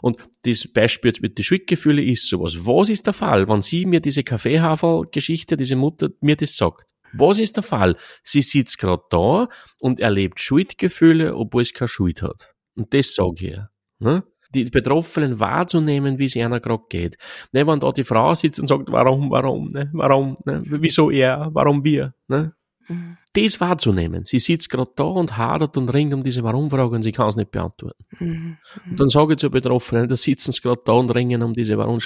Und 0.00 0.18
das 0.42 0.68
Beispiel 0.72 1.10
jetzt 1.10 1.22
mit 1.22 1.38
den 1.38 1.44
Schuldgefühlen 1.44 2.06
ist 2.06 2.28
sowas. 2.28 2.66
Was 2.66 2.88
ist 2.88 3.06
der 3.06 3.12
Fall, 3.12 3.48
wenn 3.48 3.62
sie 3.62 3.86
mir 3.86 4.00
diese 4.00 4.22
Kaffeehafer-Geschichte, 4.22 5.56
diese 5.56 5.76
Mutter 5.76 6.10
mir 6.20 6.36
das 6.36 6.56
sagt? 6.56 6.86
Was 7.12 7.38
ist 7.38 7.56
der 7.56 7.62
Fall? 7.62 7.96
Sie 8.22 8.42
sitzt 8.42 8.78
gerade 8.78 9.02
da 9.10 9.48
und 9.80 9.98
erlebt 10.00 10.40
Schuldgefühle, 10.40 11.34
obwohl 11.34 11.62
es 11.62 11.72
keine 11.72 11.88
Schuld 11.88 12.22
hat. 12.22 12.52
Und 12.76 12.92
das 12.94 13.14
sage 13.14 13.34
ich 13.36 13.42
ihr. 13.42 13.70
Ne? 13.98 14.22
Die 14.54 14.64
Betroffenen 14.64 15.38
wahrzunehmen, 15.40 16.18
wie 16.18 16.24
es 16.24 16.36
einer 16.36 16.60
gerade 16.60 16.84
geht. 16.88 17.16
Ne, 17.52 17.66
wenn 17.66 17.80
da 17.80 17.92
die 17.92 18.04
Frau 18.04 18.34
sitzt 18.34 18.60
und 18.60 18.68
sagt, 18.68 18.90
warum, 18.90 19.30
warum, 19.30 19.68
ne, 19.68 19.90
warum, 19.92 20.38
ne, 20.44 20.62
wieso 20.64 21.10
er, 21.10 21.50
warum 21.52 21.84
wir, 21.84 22.14
ne? 22.28 22.54
Mhm. 22.88 23.18
Das 23.34 23.60
wahrzunehmen. 23.60 24.24
Sie 24.24 24.38
sitzt 24.38 24.70
gerade 24.70 24.90
da 24.96 25.04
und 25.04 25.36
hadert 25.36 25.76
und 25.76 25.90
ringt 25.90 26.14
um 26.14 26.22
diese 26.22 26.42
Warum-Frage 26.42 26.96
und 26.96 27.02
sie 27.02 27.12
kann 27.12 27.28
es 27.28 27.36
nicht 27.36 27.50
beantworten. 27.50 28.02
Mhm. 28.18 28.56
Und 28.90 28.98
dann 28.98 29.10
sage 29.10 29.34
ich 29.34 29.38
zur 29.38 29.50
Betroffenen, 29.50 30.08
da 30.08 30.16
sitzen 30.16 30.52
sie 30.52 30.60
gerade 30.62 30.80
da 30.84 30.92
und 30.92 31.10
ringen 31.14 31.42
um 31.42 31.52
diese 31.52 31.76
warum 31.76 31.98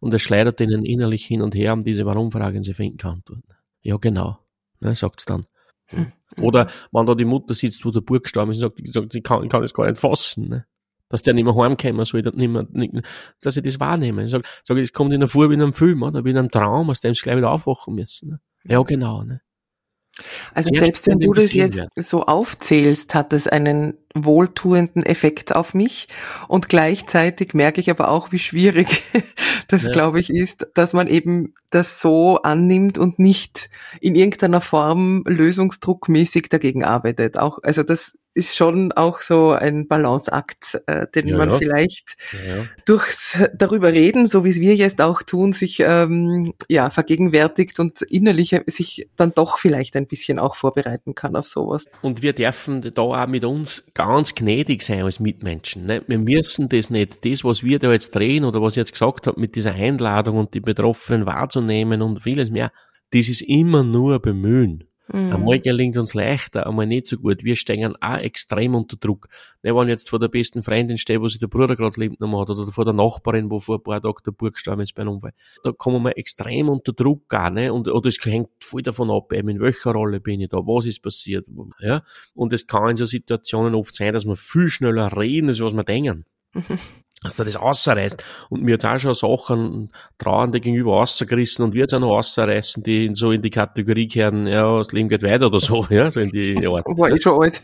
und 0.00 0.14
es 0.14 0.22
schleudert 0.22 0.60
ihnen 0.60 0.84
innerlich 0.84 1.24
hin 1.24 1.42
und 1.42 1.54
her 1.54 1.72
um 1.72 1.80
diese 1.80 2.04
Warum-Frage 2.04 2.56
und 2.56 2.64
sie 2.64 2.74
finden 2.74 2.96
keine 2.96 3.14
Antworten. 3.14 3.44
Ja, 3.82 3.96
genau 3.96 4.44
ne, 4.84 4.94
sagt's 4.94 5.24
dann. 5.24 5.46
Hm. 5.86 6.12
Oder 6.40 6.68
wenn 6.92 7.06
da 7.06 7.14
die 7.14 7.24
Mutter 7.24 7.54
sitzt, 7.54 7.84
wo 7.84 7.90
der 7.90 8.00
Bub 8.00 8.22
gestorben 8.22 8.52
ist 8.52 8.62
und 8.62 8.76
sagt, 8.76 8.92
sagt 8.92 9.14
ich 9.14 9.22
kann, 9.22 9.42
ich 9.44 9.50
kann 9.50 9.62
es 9.62 9.74
gar 9.74 9.86
nicht 9.86 10.00
fassen, 10.00 10.48
ne? 10.48 10.66
Dass 11.14 11.22
der 11.22 11.32
nicht 11.32 11.44
mehr 11.44 11.54
heimkommen 11.54 12.04
soll, 12.04 12.22
nicht 12.22 12.48
mehr, 12.48 12.66
nicht, 12.72 12.92
dass 13.40 13.56
ich 13.56 13.62
das 13.62 13.78
wahrnehme. 13.78 14.24
Ich 14.24 14.32
sage, 14.32 14.42
sag, 14.64 14.76
es 14.78 14.92
kommt 14.92 15.12
in 15.12 15.20
der 15.20 15.28
Früh 15.28 15.48
wie 15.48 15.54
in 15.54 15.62
einem 15.62 15.72
Film 15.72 16.02
oder 16.02 16.24
wie 16.24 16.30
in 16.30 16.38
einem 16.38 16.50
Traum, 16.50 16.90
aus 16.90 16.98
dem 16.98 17.14
sie 17.14 17.22
gleich 17.22 17.36
wieder 17.36 17.52
aufwachen 17.52 17.94
müssen. 17.94 18.30
Ne? 18.30 18.40
Ja, 18.64 18.82
genau. 18.82 19.22
Ne? 19.22 19.40
Also 20.54 20.70
Sehr 20.72 20.86
selbst 20.86 21.06
wenn 21.06 21.20
du 21.20 21.32
das 21.32 21.52
jetzt 21.52 21.76
werden. 21.76 21.88
so 21.98 22.24
aufzählst, 22.24 23.14
hat 23.14 23.32
es 23.32 23.46
einen 23.46 23.96
wohltuenden 24.14 25.04
Effekt 25.04 25.54
auf 25.54 25.74
mich 25.74 26.08
und 26.48 26.68
gleichzeitig 26.68 27.52
merke 27.52 27.80
ich 27.80 27.90
aber 27.90 28.08
auch, 28.08 28.30
wie 28.30 28.38
schwierig 28.38 29.02
das, 29.68 29.84
ja. 29.84 29.92
glaube 29.92 30.20
ich, 30.20 30.30
ist, 30.30 30.68
dass 30.74 30.92
man 30.92 31.08
eben 31.08 31.54
das 31.70 32.00
so 32.00 32.38
annimmt 32.42 32.96
und 32.96 33.18
nicht 33.18 33.68
in 34.00 34.14
irgendeiner 34.14 34.60
Form 34.60 35.24
lösungsdruckmäßig 35.26 36.48
dagegen 36.48 36.84
arbeitet. 36.84 37.38
Auch, 37.38 37.58
also 37.62 37.82
das 37.82 38.16
ist 38.34 38.56
schon 38.56 38.90
auch 38.92 39.20
so 39.20 39.52
ein 39.52 39.86
Balanceakt, 39.86 40.82
äh, 40.86 41.06
den 41.14 41.28
ja, 41.28 41.36
man 41.36 41.50
ja. 41.50 41.58
vielleicht 41.58 42.16
ja, 42.32 42.66
durchs 42.84 43.38
darüber 43.54 43.92
reden, 43.92 44.26
so 44.26 44.44
wie 44.44 44.50
es 44.50 44.58
wir 44.58 44.74
jetzt 44.74 45.00
auch 45.00 45.22
tun, 45.22 45.52
sich 45.52 45.80
ähm, 45.80 46.52
ja 46.68 46.90
vergegenwärtigt 46.90 47.78
und 47.78 48.02
innerlich 48.02 48.56
sich 48.66 49.08
dann 49.16 49.32
doch 49.32 49.58
vielleicht 49.58 49.96
ein 49.96 50.06
bisschen 50.06 50.40
auch 50.40 50.56
vorbereiten 50.56 51.14
kann 51.14 51.36
auf 51.36 51.46
sowas. 51.46 51.86
Und 52.02 52.22
wir 52.22 52.32
dürfen 52.32 52.80
da 52.80 53.02
auch 53.02 53.26
mit 53.28 53.44
uns 53.44 53.84
ganz 54.06 54.34
gnädig 54.34 54.82
sein 54.82 55.02
als 55.02 55.20
Mitmenschen. 55.20 55.86
Ne? 55.86 56.02
Wir 56.06 56.18
müssen 56.18 56.68
das 56.68 56.90
nicht, 56.90 57.24
das, 57.24 57.44
was 57.44 57.62
wir 57.62 57.78
da 57.78 57.92
jetzt 57.92 58.14
drehen 58.14 58.44
oder 58.44 58.60
was 58.60 58.74
ich 58.74 58.78
jetzt 58.78 58.92
gesagt 58.92 59.26
habe, 59.26 59.40
mit 59.40 59.54
dieser 59.54 59.72
Einladung 59.74 60.36
und 60.36 60.54
die 60.54 60.60
Betroffenen 60.60 61.26
wahrzunehmen 61.26 62.02
und 62.02 62.22
vieles 62.22 62.50
mehr, 62.50 62.70
das 63.12 63.28
ist 63.28 63.42
immer 63.42 63.82
nur 63.82 64.20
Bemühen. 64.20 64.84
Mhm. 65.12 65.32
Einmal 65.32 65.60
gelingt 65.60 65.98
uns 65.98 66.14
leichter, 66.14 66.66
einmal 66.66 66.86
nicht 66.86 67.06
so 67.06 67.18
gut. 67.18 67.44
Wir 67.44 67.56
stehen 67.56 67.94
auch 68.00 68.16
extrem 68.18 68.74
unter 68.74 68.96
Druck. 68.96 69.28
Ne, 69.62 69.74
wenn 69.74 69.88
jetzt 69.88 70.08
vor 70.08 70.18
der 70.18 70.28
besten 70.28 70.62
Freundin 70.62 70.96
steht, 70.96 71.20
wo 71.20 71.28
sich 71.28 71.38
der 71.38 71.48
Bruder 71.48 71.76
gerade 71.76 72.00
lebt 72.00 72.20
noch 72.20 72.40
hat, 72.40 72.50
oder 72.50 72.72
vor 72.72 72.84
der 72.84 72.94
Nachbarin, 72.94 73.50
wo 73.50 73.58
vor 73.58 73.76
ein 73.76 73.82
paar 73.82 74.00
Tagen 74.00 74.22
der 74.24 74.32
Burg 74.32 74.54
gestorben 74.54 74.82
ist 74.82 74.94
bei 74.94 75.02
einem 75.02 75.12
Unfall. 75.12 75.32
Da 75.62 75.72
kommen 75.72 76.02
wir 76.02 76.16
extrem 76.16 76.68
unter 76.68 76.92
Druck 76.92 77.28
gar, 77.28 77.50
ne? 77.50 77.72
Und, 77.72 77.88
oder 77.88 78.08
es 78.08 78.18
hängt 78.24 78.48
voll 78.60 78.82
davon 78.82 79.10
ab, 79.10 79.32
eben 79.32 79.48
in 79.50 79.60
welcher 79.60 79.92
Rolle 79.92 80.20
bin 80.20 80.40
ich 80.40 80.48
da, 80.48 80.58
was 80.58 80.86
ist 80.86 81.02
passiert, 81.02 81.46
ja? 81.80 82.02
Und 82.34 82.52
es 82.52 82.66
kann 82.66 82.90
in 82.90 82.96
so 82.96 83.04
Situationen 83.04 83.74
oft 83.74 83.94
sein, 83.94 84.14
dass 84.14 84.24
wir 84.24 84.36
viel 84.36 84.68
schneller 84.70 85.14
reden, 85.16 85.48
als 85.48 85.60
was 85.60 85.74
wir 85.74 85.84
denken. 85.84 86.24
Mhm 86.54 86.78
dass 87.24 87.36
der 87.36 87.46
das 87.46 87.56
ausreißt. 87.56 88.22
Und 88.50 88.62
mir 88.62 88.72
jetzt 88.72 88.84
auch 88.84 88.98
schon 88.98 89.14
Sachen 89.14 89.90
Trauernde 90.18 90.60
gegenüber 90.60 90.92
rausgerissen 90.92 91.64
und 91.64 91.72
wir 91.72 91.80
jetzt 91.80 91.94
auch 91.94 92.00
noch 92.00 92.14
rausreißen, 92.14 92.82
die 92.82 93.06
in 93.06 93.14
so 93.14 93.32
in 93.32 93.42
die 93.42 93.50
Kategorie 93.50 94.06
kehren, 94.06 94.46
ja, 94.46 94.78
das 94.78 94.92
Leben 94.92 95.08
geht 95.08 95.22
weiter 95.22 95.46
oder 95.46 95.58
so, 95.58 95.86
ja, 95.90 96.10
so 96.10 96.20
in 96.20 96.30
die 96.30 96.54
Art. 96.66 96.84
War 96.86 97.10
ich 97.10 97.22
schon 97.22 97.42
alt. 97.42 97.62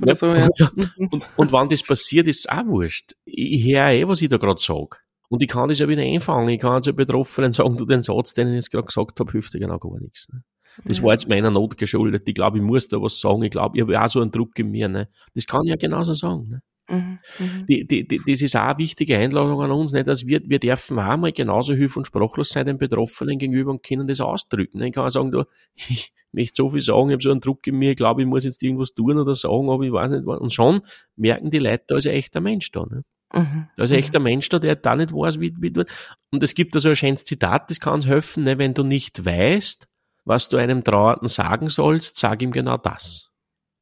oder 0.00 0.14
so, 0.14 0.26
ja. 0.34 0.48
Und, 0.96 1.24
und 1.36 1.52
wann 1.52 1.68
das 1.68 1.82
passiert, 1.82 2.26
ist 2.28 2.48
auch 2.50 2.64
wurscht. 2.66 3.14
Ich 3.24 3.64
höre 3.64 3.90
eh, 3.90 4.06
was 4.06 4.22
ich 4.22 4.28
da 4.28 4.36
gerade 4.36 4.60
sage. 4.60 4.98
Und 5.28 5.42
ich 5.42 5.48
kann 5.48 5.68
das 5.68 5.78
ja 5.78 5.88
wieder 5.88 6.02
einfangen. 6.02 6.48
Ich 6.48 6.60
kann 6.60 6.82
zu 6.82 6.92
Betroffenen 6.92 7.52
sagen, 7.52 7.76
du, 7.76 7.84
den 7.84 8.02
Satz, 8.02 8.34
den 8.34 8.48
ich 8.48 8.54
jetzt 8.54 8.70
gerade 8.70 8.86
gesagt 8.86 9.18
habe, 9.18 9.32
hilft 9.32 9.54
dir 9.54 9.60
genau 9.60 9.78
gar 9.78 9.98
nichts. 10.00 10.28
Ne? 10.32 10.42
Das 10.84 11.02
war 11.02 11.12
jetzt 11.12 11.28
meiner 11.28 11.50
Not 11.50 11.76
geschuldet. 11.76 12.22
Ich 12.26 12.34
glaube, 12.34 12.58
ich 12.58 12.64
muss 12.64 12.88
da 12.88 13.00
was 13.00 13.20
sagen. 13.20 13.42
Ich 13.42 13.50
glaube, 13.50 13.76
ich 13.76 13.82
habe 13.82 14.00
auch 14.00 14.08
so 14.08 14.20
einen 14.20 14.30
Druck 14.30 14.58
in 14.58 14.70
mir. 14.70 14.88
Ne? 14.88 15.08
Das 15.34 15.46
kann 15.46 15.62
ich 15.64 15.70
ja 15.70 15.76
genauso 15.76 16.14
sagen. 16.14 16.48
Ne? 16.48 16.62
Mhm, 16.90 17.18
mhm, 17.38 17.66
Die, 17.66 17.86
die, 17.86 18.06
die, 18.06 18.20
das 18.26 18.42
ist 18.42 18.56
auch 18.56 18.62
eine 18.62 18.78
wichtige 18.78 19.16
Einladung 19.16 19.60
an 19.62 19.70
uns, 19.70 19.92
nicht, 19.92 20.08
dass 20.08 20.26
wir, 20.26 20.40
wir 20.44 20.58
dürfen 20.58 20.98
auch 20.98 21.16
mal 21.16 21.32
genauso 21.32 21.72
hilf- 21.72 21.96
und 21.96 22.06
sprachlos 22.06 22.50
sein 22.50 22.66
den 22.66 22.78
Betroffenen 22.78 23.38
gegenüber 23.38 23.70
und 23.70 23.82
können 23.84 24.08
das 24.08 24.20
ausdrücken. 24.20 24.82
Ich 24.82 24.92
kann 24.92 25.10
sagen, 25.10 25.30
du, 25.30 25.44
ich 25.74 26.12
möchte 26.32 26.56
so 26.56 26.68
viel 26.68 26.80
sagen, 26.80 27.10
ich 27.10 27.14
habe 27.14 27.22
so 27.22 27.30
einen 27.30 27.40
Druck 27.40 27.66
in 27.66 27.76
mir, 27.76 27.92
ich 27.92 27.96
glaube, 27.96 28.22
ich 28.22 28.26
muss 28.26 28.44
jetzt 28.44 28.62
irgendwas 28.62 28.92
tun 28.92 29.18
oder 29.18 29.34
sagen, 29.34 29.70
aber 29.70 29.84
ich 29.84 29.92
weiß 29.92 30.10
nicht 30.10 30.26
was. 30.26 30.40
Und 30.40 30.52
schon 30.52 30.82
merken 31.16 31.50
die 31.50 31.58
Leute, 31.58 31.84
da 31.86 31.96
ist 31.96 32.06
ein 32.06 32.14
echter 32.14 32.40
Mensch 32.40 32.70
da. 32.72 32.84
Ne? 32.86 33.04
Mhm. 33.32 33.68
Da 33.76 33.84
ist 33.84 33.92
ein 33.92 33.98
echter 33.98 34.18
Mensch 34.18 34.48
da, 34.48 34.58
der 34.58 34.74
da 34.74 34.96
nicht 34.96 35.12
weiß, 35.12 35.38
wie, 35.38 35.54
wie 35.60 35.70
du. 35.70 35.84
Und 36.32 36.42
es 36.42 36.54
gibt 36.54 36.74
da 36.74 36.80
so 36.80 36.88
ein 36.88 36.96
schönes 36.96 37.24
Zitat, 37.24 37.70
das 37.70 37.78
kann 37.78 37.94
uns 37.94 38.06
helfen, 38.06 38.44
ne? 38.44 38.58
wenn 38.58 38.74
du 38.74 38.82
nicht 38.82 39.24
weißt, 39.24 39.86
was 40.24 40.48
du 40.48 40.56
einem 40.56 40.82
Trauernden 40.82 41.28
sagen 41.28 41.68
sollst, 41.68 42.18
sag 42.18 42.42
ihm 42.42 42.50
genau 42.50 42.76
das. 42.76 43.30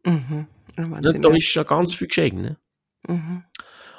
Mhm. 0.04 0.46
Ja, 0.76 0.86
da 1.12 1.34
ist 1.34 1.46
schon 1.46 1.64
ganz 1.64 1.94
viel 1.94 2.06
geschehen. 2.06 2.40
Ne? 2.40 2.56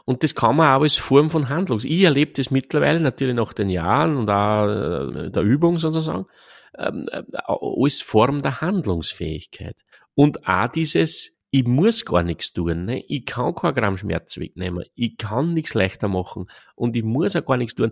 Und 0.06 0.24
das 0.24 0.34
kann 0.34 0.56
man 0.56 0.76
auch 0.76 0.82
als 0.82 0.96
Form 0.96 1.30
von 1.30 1.50
Handlungs. 1.50 1.86
Ich 1.86 2.04
erlebe 2.04 2.34
das 2.34 2.50
mittlerweile 2.50 3.00
natürlich 3.00 3.36
nach 3.36 3.54
den 3.54 3.70
Jahren 3.70 4.18
und 4.18 4.30
auch 4.30 4.68
äh, 4.68 5.30
der 5.30 5.44
Übung 5.44 5.78
sozusagen, 5.78 6.26
ähm, 6.78 7.08
äh, 7.12 7.22
als 7.46 8.02
Form 8.02 8.42
der 8.42 8.62
Handlungsfähigkeit. 8.62 9.76
Und 10.16 10.48
auch 10.48 10.68
dieses, 10.68 11.38
ich 11.52 11.66
muss 11.66 12.06
gar 12.06 12.24
nichts 12.24 12.54
tun, 12.54 12.86
ne? 12.86 13.04
ich 13.08 13.26
kann 13.26 13.54
kein 13.54 13.74
Gramm 13.74 13.98
Schmerz 13.98 14.38
wegnehmen, 14.38 14.84
ich 14.96 15.18
kann 15.18 15.54
nichts 15.54 15.74
leichter 15.74 16.08
machen 16.08 16.48
und 16.76 16.96
ich 16.96 17.04
muss 17.04 17.36
auch 17.36 17.46
gar 17.46 17.58
nichts 17.58 17.76
tun. 17.76 17.92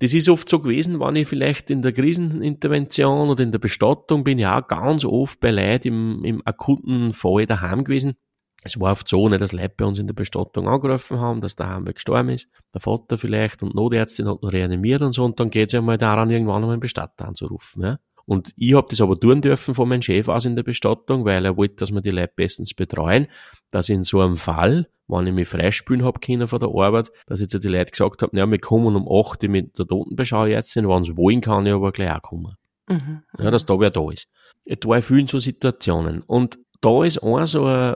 Das 0.00 0.14
ist 0.14 0.28
oft 0.28 0.48
so 0.48 0.60
gewesen, 0.60 1.00
wenn 1.00 1.16
ich 1.16 1.26
vielleicht 1.26 1.70
in 1.70 1.82
der 1.82 1.92
Krisenintervention 1.92 3.30
oder 3.30 3.42
in 3.42 3.50
der 3.50 3.58
Bestattung 3.58 4.22
bin, 4.22 4.38
ja 4.38 4.60
ganz 4.60 5.04
oft 5.04 5.40
bei 5.40 5.50
Leuten 5.50 5.88
im, 5.88 6.24
im 6.24 6.46
akuten 6.46 7.12
Fall 7.12 7.46
daheim 7.46 7.82
gewesen 7.82 8.14
es 8.64 8.78
war 8.80 8.92
oft 8.92 9.08
so, 9.08 9.28
nicht, 9.28 9.40
dass 9.40 9.52
Leute 9.52 9.74
bei 9.76 9.84
uns 9.84 9.98
in 9.98 10.06
der 10.06 10.14
Bestattung 10.14 10.68
angerufen 10.68 11.20
haben, 11.20 11.40
dass 11.40 11.56
der 11.56 11.68
Heimweg 11.68 11.96
gestorben 11.96 12.30
ist, 12.30 12.48
der 12.74 12.80
Vater 12.80 13.16
vielleicht 13.16 13.62
und 13.62 13.74
Notärztin 13.74 14.28
hat 14.28 14.42
noch 14.42 14.52
reanimiert 14.52 15.02
und 15.02 15.12
so 15.12 15.24
und 15.24 15.38
dann 15.38 15.50
geht 15.50 15.68
es 15.68 15.74
ja 15.74 15.80
mal 15.80 15.98
daran, 15.98 16.30
irgendwann 16.30 16.56
einmal 16.56 16.72
einen 16.72 16.80
Bestatter 16.80 17.28
anzurufen. 17.28 17.82
Ja? 17.82 17.98
Und 18.26 18.52
ich 18.56 18.74
habe 18.74 18.88
das 18.90 19.00
aber 19.00 19.18
tun 19.18 19.40
dürfen 19.40 19.74
von 19.74 19.88
meinem 19.88 20.02
Chef 20.02 20.28
aus 20.28 20.44
in 20.44 20.56
der 20.56 20.62
Bestattung, 20.62 21.24
weil 21.24 21.46
er 21.46 21.56
wollte, 21.56 21.76
dass 21.76 21.92
wir 21.92 22.02
die 22.02 22.10
Leute 22.10 22.32
bestens 22.36 22.74
betreuen, 22.74 23.28
dass 23.70 23.88
in 23.88 24.02
so 24.02 24.20
einem 24.20 24.36
Fall, 24.36 24.88
wenn 25.06 25.26
ich 25.26 25.32
mich 25.32 25.48
freispülen 25.48 26.04
hab 26.04 26.20
können 26.20 26.46
von 26.46 26.58
der 26.58 26.68
Arbeit, 26.68 27.10
dass 27.26 27.40
jetzt 27.40 27.54
die 27.54 27.68
Leute 27.68 27.92
gesagt 27.92 28.22
haben, 28.22 28.36
ja, 28.36 28.46
wir 28.50 28.58
kommen 28.58 28.96
um 28.96 29.08
8 29.10 29.44
Uhr 29.44 29.48
mit 29.48 29.78
der 29.78 29.86
Totenbeschauärztin, 29.86 30.86
wenn 30.88 31.04
sie 31.04 31.16
wollen, 31.16 31.40
kann 31.40 31.64
ich 31.64 31.72
aber 31.72 31.90
gleich 31.90 32.10
auch 32.10 32.22
kommen. 32.22 32.54
Mhm. 32.90 33.22
Ja, 33.38 33.50
dass 33.50 33.64
da 33.64 33.80
wer 33.80 33.90
da 33.90 34.10
ist. 34.10 34.28
Ich 34.64 34.78
war 34.84 34.96
in 34.96 35.02
vielen 35.02 35.26
so 35.26 35.38
Situationen. 35.38 36.20
Und 36.22 36.58
da 36.82 37.04
ist 37.04 37.22
auch 37.22 37.44
so 37.46 37.64
ein 37.64 37.94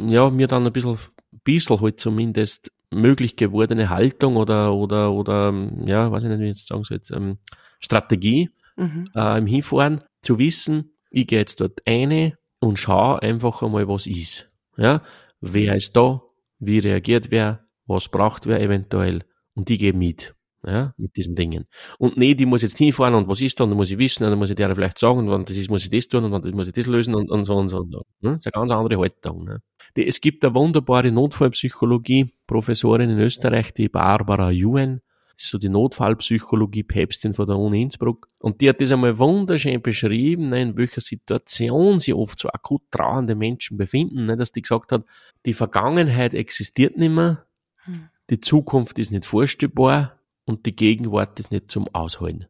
ja, 0.00 0.30
mir 0.30 0.46
dann 0.46 0.66
ein 0.66 0.72
bisschen, 0.72 0.98
bisschen 1.44 1.80
halt 1.80 2.00
zumindest 2.00 2.72
möglich 2.90 3.36
gewordene 3.36 3.90
Haltung 3.90 4.36
oder, 4.36 4.74
oder, 4.74 5.12
oder, 5.12 5.52
ja, 5.86 6.10
weiß 6.10 6.24
ich 6.24 6.28
nicht, 6.28 6.40
wie 6.40 6.44
ich 6.44 6.56
jetzt 6.56 6.68
sagen 6.68 6.84
soll, 6.84 7.00
ähm, 7.12 7.38
Strategie 7.80 8.50
mhm. 8.76 9.08
äh, 9.14 9.38
im 9.38 9.46
Hinfahren, 9.46 10.02
zu 10.20 10.38
wissen, 10.38 10.92
ich 11.10 11.26
gehe 11.26 11.40
jetzt 11.40 11.60
dort 11.60 11.80
eine 11.86 12.38
und 12.60 12.78
schaue 12.78 13.20
einfach 13.22 13.62
einmal, 13.62 13.88
was 13.88 14.06
ist. 14.06 14.50
Ja, 14.76 15.02
wer 15.40 15.76
ist 15.76 15.96
da, 15.96 16.22
wie 16.58 16.78
reagiert 16.78 17.30
wer, 17.30 17.66
was 17.86 18.08
braucht 18.08 18.46
wer 18.46 18.60
eventuell? 18.60 19.24
Und 19.54 19.68
die 19.68 19.78
gehe 19.78 19.92
mit 19.92 20.34
ja, 20.66 20.94
mit 20.96 21.16
diesen 21.16 21.34
Dingen. 21.34 21.66
Und 21.98 22.16
nee, 22.16 22.34
die 22.34 22.46
muss 22.46 22.62
jetzt 22.62 22.78
hinfahren 22.78 23.14
und 23.14 23.28
was 23.28 23.40
ist 23.40 23.58
da 23.58 23.64
und 23.64 23.70
dann 23.70 23.76
muss 23.76 23.90
ich 23.90 23.98
wissen 23.98 24.24
und 24.24 24.30
dann 24.30 24.38
muss 24.38 24.50
ich 24.50 24.56
der 24.56 24.74
vielleicht 24.74 24.98
sagen 24.98 25.28
und 25.28 25.48
das 25.48 25.56
ist, 25.56 25.70
muss 25.70 25.84
ich 25.84 25.90
das 25.90 26.08
tun 26.08 26.24
und 26.24 26.30
dann 26.30 26.54
muss 26.54 26.68
ich 26.68 26.72
das 26.72 26.86
lösen 26.86 27.14
und, 27.14 27.30
und 27.30 27.44
so 27.44 27.56
und 27.56 27.68
so 27.68 27.78
und 27.78 27.90
so. 27.90 28.04
Ne? 28.20 28.32
Das 28.32 28.38
ist 28.38 28.46
eine 28.46 28.52
ganz 28.52 28.70
andere 28.70 29.00
Haltung. 29.00 29.44
Ne? 29.44 29.60
Die, 29.96 30.06
es 30.06 30.20
gibt 30.20 30.44
eine 30.44 30.54
wunderbare 30.54 31.10
Notfallpsychologie, 31.10 32.32
Professorin 32.46 33.10
in 33.10 33.18
Österreich, 33.18 33.74
die 33.74 33.88
Barbara 33.88 34.50
Juen, 34.50 35.00
ist 35.36 35.48
so 35.48 35.58
die 35.58 35.68
Notfallpsychologie 35.68 36.84
Päpstin 36.84 37.34
von 37.34 37.46
der 37.46 37.56
Uni 37.56 37.82
Innsbruck. 37.82 38.28
Und 38.38 38.60
die 38.60 38.68
hat 38.68 38.80
das 38.80 38.92
einmal 38.92 39.18
wunderschön 39.18 39.82
beschrieben, 39.82 40.50
ne, 40.50 40.62
in 40.62 40.76
welcher 40.76 41.00
Situation 41.00 41.98
sie 41.98 42.14
oft 42.14 42.38
so 42.38 42.48
akut 42.50 42.82
trauernde 42.90 43.34
Menschen 43.34 43.76
befinden, 43.76 44.26
ne, 44.26 44.36
dass 44.36 44.52
die 44.52 44.62
gesagt 44.62 44.92
hat, 44.92 45.04
die 45.44 45.54
Vergangenheit 45.54 46.34
existiert 46.34 46.96
nicht 46.96 47.10
mehr, 47.10 47.46
hm. 47.84 48.08
die 48.30 48.40
Zukunft 48.40 48.98
ist 48.98 49.10
nicht 49.10 49.24
vorstellbar, 49.24 50.18
und 50.44 50.66
die 50.66 50.76
Gegenwart 50.76 51.38
ist 51.38 51.50
nicht 51.50 51.70
zum 51.70 51.88
Ausholen. 51.94 52.46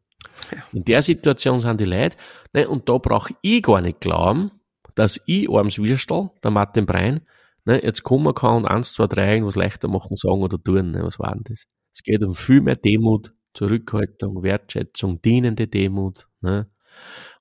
In 0.72 0.84
der 0.84 1.03
Situation 1.03 1.61
sind 1.61 1.80
die 1.80 1.84
Leute, 1.84 2.16
ne, 2.53 2.68
und 2.68 2.88
da 2.88 2.99
brauche 2.99 3.34
ich 3.43 3.62
gar 3.62 3.80
nicht 3.80 4.01
glauben, 4.01 4.51
dass 4.95 5.20
ich 5.26 5.49
arms 5.49 5.78
Würstel, 5.78 6.30
der 6.43 6.51
Martin 6.51 6.86
Brein, 6.86 7.22
ne, 7.64 7.82
jetzt 7.82 8.03
kommen 8.03 8.34
kann 8.34 8.59
und 8.59 8.66
eins, 8.66 8.93
zwei, 8.93 9.07
drei 9.07 9.32
irgendwas 9.32 9.57
leichter 9.57 9.88
machen, 9.88 10.16
sagen 10.16 10.43
oder 10.43 10.62
tun. 10.62 10.90
Ne, 10.93 11.03
was 11.03 11.18
war 11.18 11.32
denn 11.32 11.45
das? 11.45 11.66
Es 11.93 12.03
geht 12.03 12.22
um 12.22 12.34
viel 12.34 12.61
mehr 12.61 12.76
Demut, 12.76 13.34
Zurückhaltung, 13.55 14.43
Wertschätzung, 14.43 15.20
dienende 15.20 15.68
Demut. 15.68 16.26
Ne? 16.40 16.70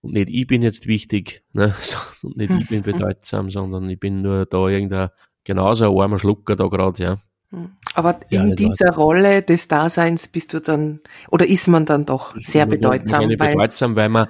Und 0.01 0.13
nicht 0.13 0.29
ich 0.29 0.47
bin 0.47 0.61
jetzt 0.61 0.87
wichtig, 0.87 1.43
ne? 1.53 1.73
und 2.23 2.37
nicht 2.37 2.51
ich 2.51 2.67
bin 2.67 2.81
bedeutsam, 2.83 3.49
sondern 3.49 3.89
ich 3.89 3.99
bin 3.99 4.21
nur 4.21 4.45
da 4.45 4.67
irgendein 4.67 5.09
genauso 5.43 5.85
ein 5.89 5.97
armer 5.97 6.19
Schlucker 6.19 6.55
da 6.55 6.67
gerade, 6.67 7.03
ja. 7.03 7.17
Hm. 7.51 7.71
Aber 7.93 8.19
in 8.29 8.49
ja, 8.49 8.55
dieser 8.55 8.89
weiß. 8.89 8.97
Rolle 8.97 9.41
des 9.43 9.67
Daseins 9.67 10.27
bist 10.27 10.53
du 10.53 10.59
dann, 10.59 11.01
oder 11.29 11.45
ist 11.45 11.67
man 11.67 11.85
dann 11.85 12.05
doch 12.05 12.35
sehr 12.39 12.65
bedeutsam? 12.65 13.29
Weil, 13.37 13.53
bedeutsam, 13.53 13.95
weil 13.95 14.09
man, 14.09 14.27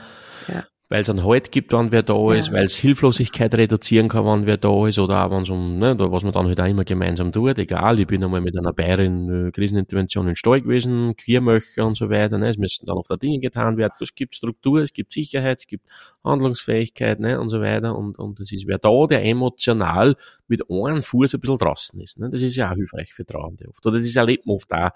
ja 0.48 0.64
weil 0.92 1.04
es 1.04 1.10
einen 1.10 1.24
Halt 1.24 1.54
gibt, 1.54 1.72
wenn 1.72 1.94
wer 1.94 2.04
da 2.04 2.34
ist, 2.34 2.50
ja. 2.50 2.54
weil 2.54 2.66
es 2.66 2.76
Hilflosigkeit 2.76 3.56
reduzieren 3.56 4.10
kann, 4.10 4.26
wenn 4.26 4.46
wer 4.46 4.58
da 4.58 4.88
ist, 4.88 5.00
oder 5.00 5.26
auch 5.26 5.32
wenn 5.32 5.44
es 5.44 5.50
um, 5.50 5.80
ne, 5.80 5.96
da, 5.96 6.12
was 6.12 6.24
man 6.24 6.34
dann 6.34 6.48
halt 6.48 6.60
auch 6.60 6.66
immer 6.66 6.84
gemeinsam 6.84 7.32
tut, 7.32 7.58
egal, 7.60 7.98
ich 7.98 8.08
bin 8.08 8.22
einmal 8.22 8.42
mit 8.42 8.58
einer 8.58 8.74
Bayerin 8.74 9.48
äh, 9.48 9.52
Krisenintervention 9.52 10.28
in 10.28 10.36
Stall 10.36 10.62
gewesen, 10.62 11.16
Queermöcher 11.16 11.88
und 11.88 11.96
so 11.96 12.10
weiter, 12.10 12.38
ne, 12.38 12.50
es 12.50 12.58
müssen 12.58 12.86
dann 12.88 12.98
auch 12.98 13.08
da 13.08 13.16
Dinge 13.16 13.40
getan 13.40 13.78
werden, 13.78 13.94
es 14.02 14.14
gibt 14.14 14.36
Struktur, 14.36 14.82
es 14.82 14.92
gibt 14.92 15.14
Sicherheit, 15.14 15.60
es 15.60 15.68
gibt 15.68 15.86
Handlungsfähigkeit, 16.26 17.22
ne, 17.22 17.40
und 17.40 17.48
so 17.48 17.62
weiter, 17.62 17.98
und, 17.98 18.20
und 18.20 18.42
es 18.42 18.52
ist 18.52 18.68
wer 18.68 18.78
da, 18.78 19.08
der 19.08 19.24
emotional 19.24 20.16
mit 20.50 20.70
einem 20.70 21.02
Fuß 21.02 21.36
ein 21.36 21.40
bisschen 21.40 21.58
draußen 21.58 22.02
ist, 22.02 22.20
ne, 22.20 22.30
das 22.30 22.42
ist 22.42 22.58
ja 22.58 22.70
auch 22.70 22.76
hilfreich 22.76 23.14
für 23.14 23.26
Trauernde 23.26 23.70
oft, 23.70 23.86
oder 23.88 23.98
das 23.98 24.14
erlebt 24.14 24.46
man 24.46 24.58
oft 24.58 24.74
auch, 24.74 24.90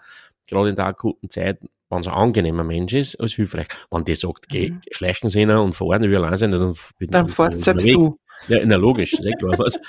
gerade 0.45 0.69
in 0.71 0.75
der 0.75 0.87
akuten 0.87 1.29
Zeit, 1.29 1.59
wenn 1.89 1.99
es 1.99 2.07
ein 2.07 2.13
angenehmer 2.13 2.63
Mensch 2.63 2.93
ist, 2.93 3.19
als 3.19 3.33
hilfreich. 3.33 3.67
Wenn 3.91 4.03
die 4.03 4.15
sagt, 4.15 4.47
geh, 4.49 4.71
mhm. 4.71 4.81
schleichen 4.91 5.29
Sie 5.29 5.45
und 5.45 5.73
fahren, 5.73 6.03
will 6.03 6.15
allein 6.15 6.37
sein, 6.37 6.51
dann 6.51 6.73
Dann 6.99 7.29
fährst 7.29 7.61
selbst 7.61 7.87
du. 7.87 8.17
Ja, 8.47 8.59
na, 8.65 8.75
logisch, 8.75 9.13
ist 9.13 9.25
eh 9.25 9.31
klar. 9.33 9.57
Was. 9.57 9.79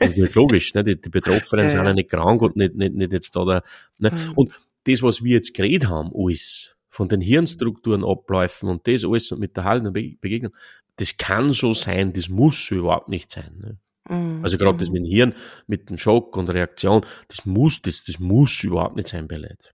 ist 0.00 0.34
logisch, 0.34 0.74
ne? 0.74 0.84
die, 0.84 1.00
die 1.00 1.08
Betroffenen 1.08 1.64
ja. 1.64 1.68
sind 1.70 1.84
ja 1.84 1.94
nicht 1.94 2.10
krank 2.10 2.42
und 2.42 2.56
nicht, 2.56 2.74
nicht, 2.74 2.94
nicht 2.94 3.12
jetzt 3.12 3.34
da, 3.34 3.44
da 3.44 3.62
ne? 3.98 4.10
Mhm. 4.10 4.32
Und 4.34 4.52
das, 4.86 5.02
was 5.02 5.24
wir 5.24 5.32
jetzt 5.32 5.54
geredet 5.54 5.88
haben, 5.88 6.10
alles, 6.14 6.76
von 6.90 7.08
den 7.08 7.20
Hirnstrukturen 7.20 8.04
abläufen 8.04 8.68
und 8.68 8.86
das 8.86 9.04
alles 9.04 9.32
und 9.32 9.40
mit 9.40 9.56
der 9.56 9.64
halben 9.64 9.92
Begegnung, 9.92 10.52
das 10.96 11.16
kann 11.16 11.52
so 11.52 11.72
sein, 11.72 12.12
das 12.12 12.28
muss 12.28 12.66
so 12.66 12.76
überhaupt 12.76 13.08
nicht 13.08 13.30
sein. 13.30 13.56
Ne? 13.58 13.78
Mhm. 14.08 14.40
Also 14.44 14.58
gerade 14.58 14.78
das 14.78 14.88
mhm. 14.88 14.94
mit 14.94 15.04
dem 15.06 15.10
Hirn, 15.10 15.34
mit 15.66 15.90
dem 15.90 15.98
Schock 15.98 16.36
und 16.36 16.50
Reaktion, 16.50 17.04
das 17.28 17.46
muss, 17.46 17.82
das, 17.82 18.04
das 18.04 18.18
muss 18.18 18.62
überhaupt 18.62 18.96
nicht 18.96 19.08
sein 19.08 19.26
bei 19.26 19.36
Leuten. 19.36 19.68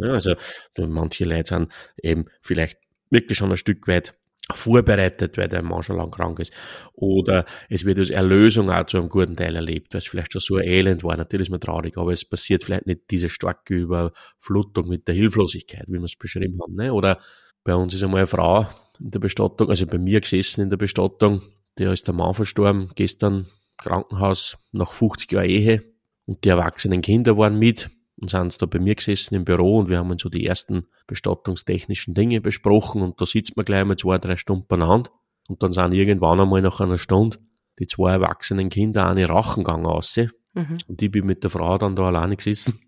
Ja, 0.00 0.12
also 0.12 0.34
manche 0.76 1.24
Leute 1.24 1.48
sind 1.48 1.72
eben 2.02 2.26
vielleicht 2.40 2.78
wirklich 3.10 3.38
schon 3.38 3.50
ein 3.50 3.56
Stück 3.56 3.86
weit 3.88 4.14
vorbereitet, 4.54 5.36
weil 5.38 5.48
der 5.48 5.62
Mann 5.62 5.82
schon 5.82 5.96
lang 5.96 6.10
krank 6.10 6.38
ist. 6.38 6.52
Oder 6.94 7.44
es 7.68 7.84
wird 7.84 7.98
als 7.98 8.10
Erlösung 8.10 8.70
auch 8.70 8.86
zu 8.86 8.98
einem 8.98 9.08
guten 9.08 9.36
Teil 9.36 9.56
erlebt, 9.56 9.92
weil 9.92 9.98
es 9.98 10.06
vielleicht 10.06 10.32
schon 10.32 10.40
so 10.40 10.56
ein 10.56 10.64
Elend 10.64 11.02
war. 11.02 11.16
Natürlich 11.16 11.48
ist 11.48 11.50
man 11.50 11.60
traurig, 11.60 11.96
aber 11.98 12.12
es 12.12 12.24
passiert 12.24 12.62
vielleicht 12.62 12.86
nicht 12.86 13.10
diese 13.10 13.28
starke 13.28 13.74
Überflutung 13.74 14.88
mit 14.88 15.08
der 15.08 15.16
Hilflosigkeit, 15.16 15.86
wie 15.88 15.98
wir 15.98 16.04
es 16.04 16.14
beschrieben 16.14 16.60
haben. 16.62 16.76
Ne? 16.76 16.92
Oder 16.92 17.18
bei 17.64 17.74
uns 17.74 17.92
ist 17.94 18.04
einmal 18.04 18.18
eine 18.18 18.28
Frau 18.28 18.68
in 19.00 19.10
der 19.10 19.18
Bestattung, 19.18 19.68
also 19.68 19.84
bei 19.86 19.98
mir 19.98 20.20
gesessen 20.20 20.60
in 20.60 20.70
der 20.70 20.76
Bestattung, 20.76 21.42
der 21.78 21.92
ist 21.92 22.06
der 22.06 22.14
Mann 22.14 22.32
verstorben, 22.32 22.90
gestern 22.94 23.46
Krankenhaus 23.78 24.56
nach 24.70 24.92
50 24.92 25.32
Jahren 25.32 25.50
Ehe 25.50 25.82
und 26.24 26.44
die 26.44 26.48
erwachsenen 26.50 27.02
Kinder 27.02 27.36
waren 27.36 27.58
mit 27.58 27.90
und 28.20 28.30
sind 28.30 28.60
da 28.60 28.66
bei 28.66 28.78
mir 28.78 28.94
gesessen 28.94 29.34
im 29.34 29.44
Büro 29.44 29.78
und 29.78 29.88
wir 29.88 29.98
haben 29.98 30.18
so 30.18 30.28
die 30.28 30.46
ersten 30.46 30.86
bestattungstechnischen 31.06 32.14
Dinge 32.14 32.40
besprochen 32.40 33.02
und 33.02 33.20
da 33.20 33.26
sitzt 33.26 33.56
man 33.56 33.64
gleich 33.64 33.84
mal 33.84 33.96
zwei, 33.96 34.18
drei 34.18 34.36
Stunden 34.36 34.66
beieinander 34.66 35.10
und 35.48 35.62
dann 35.62 35.72
sind 35.72 35.92
irgendwann 35.92 36.40
einmal 36.40 36.62
nach 36.62 36.80
einer 36.80 36.98
Stunde 36.98 37.38
die 37.78 37.86
zwei 37.86 38.12
erwachsenen 38.12 38.70
Kinder 38.70 39.06
eine 39.08 39.28
Rachen 39.28 39.64
gegangen 39.64 39.86
raus. 39.86 40.16
Mhm. 40.54 40.78
Und 40.88 41.02
ich 41.02 41.10
bin 41.10 41.26
mit 41.26 41.42
der 41.42 41.50
Frau 41.50 41.76
dann 41.76 41.94
da 41.94 42.06
alleine 42.06 42.36
gesessen 42.36 42.80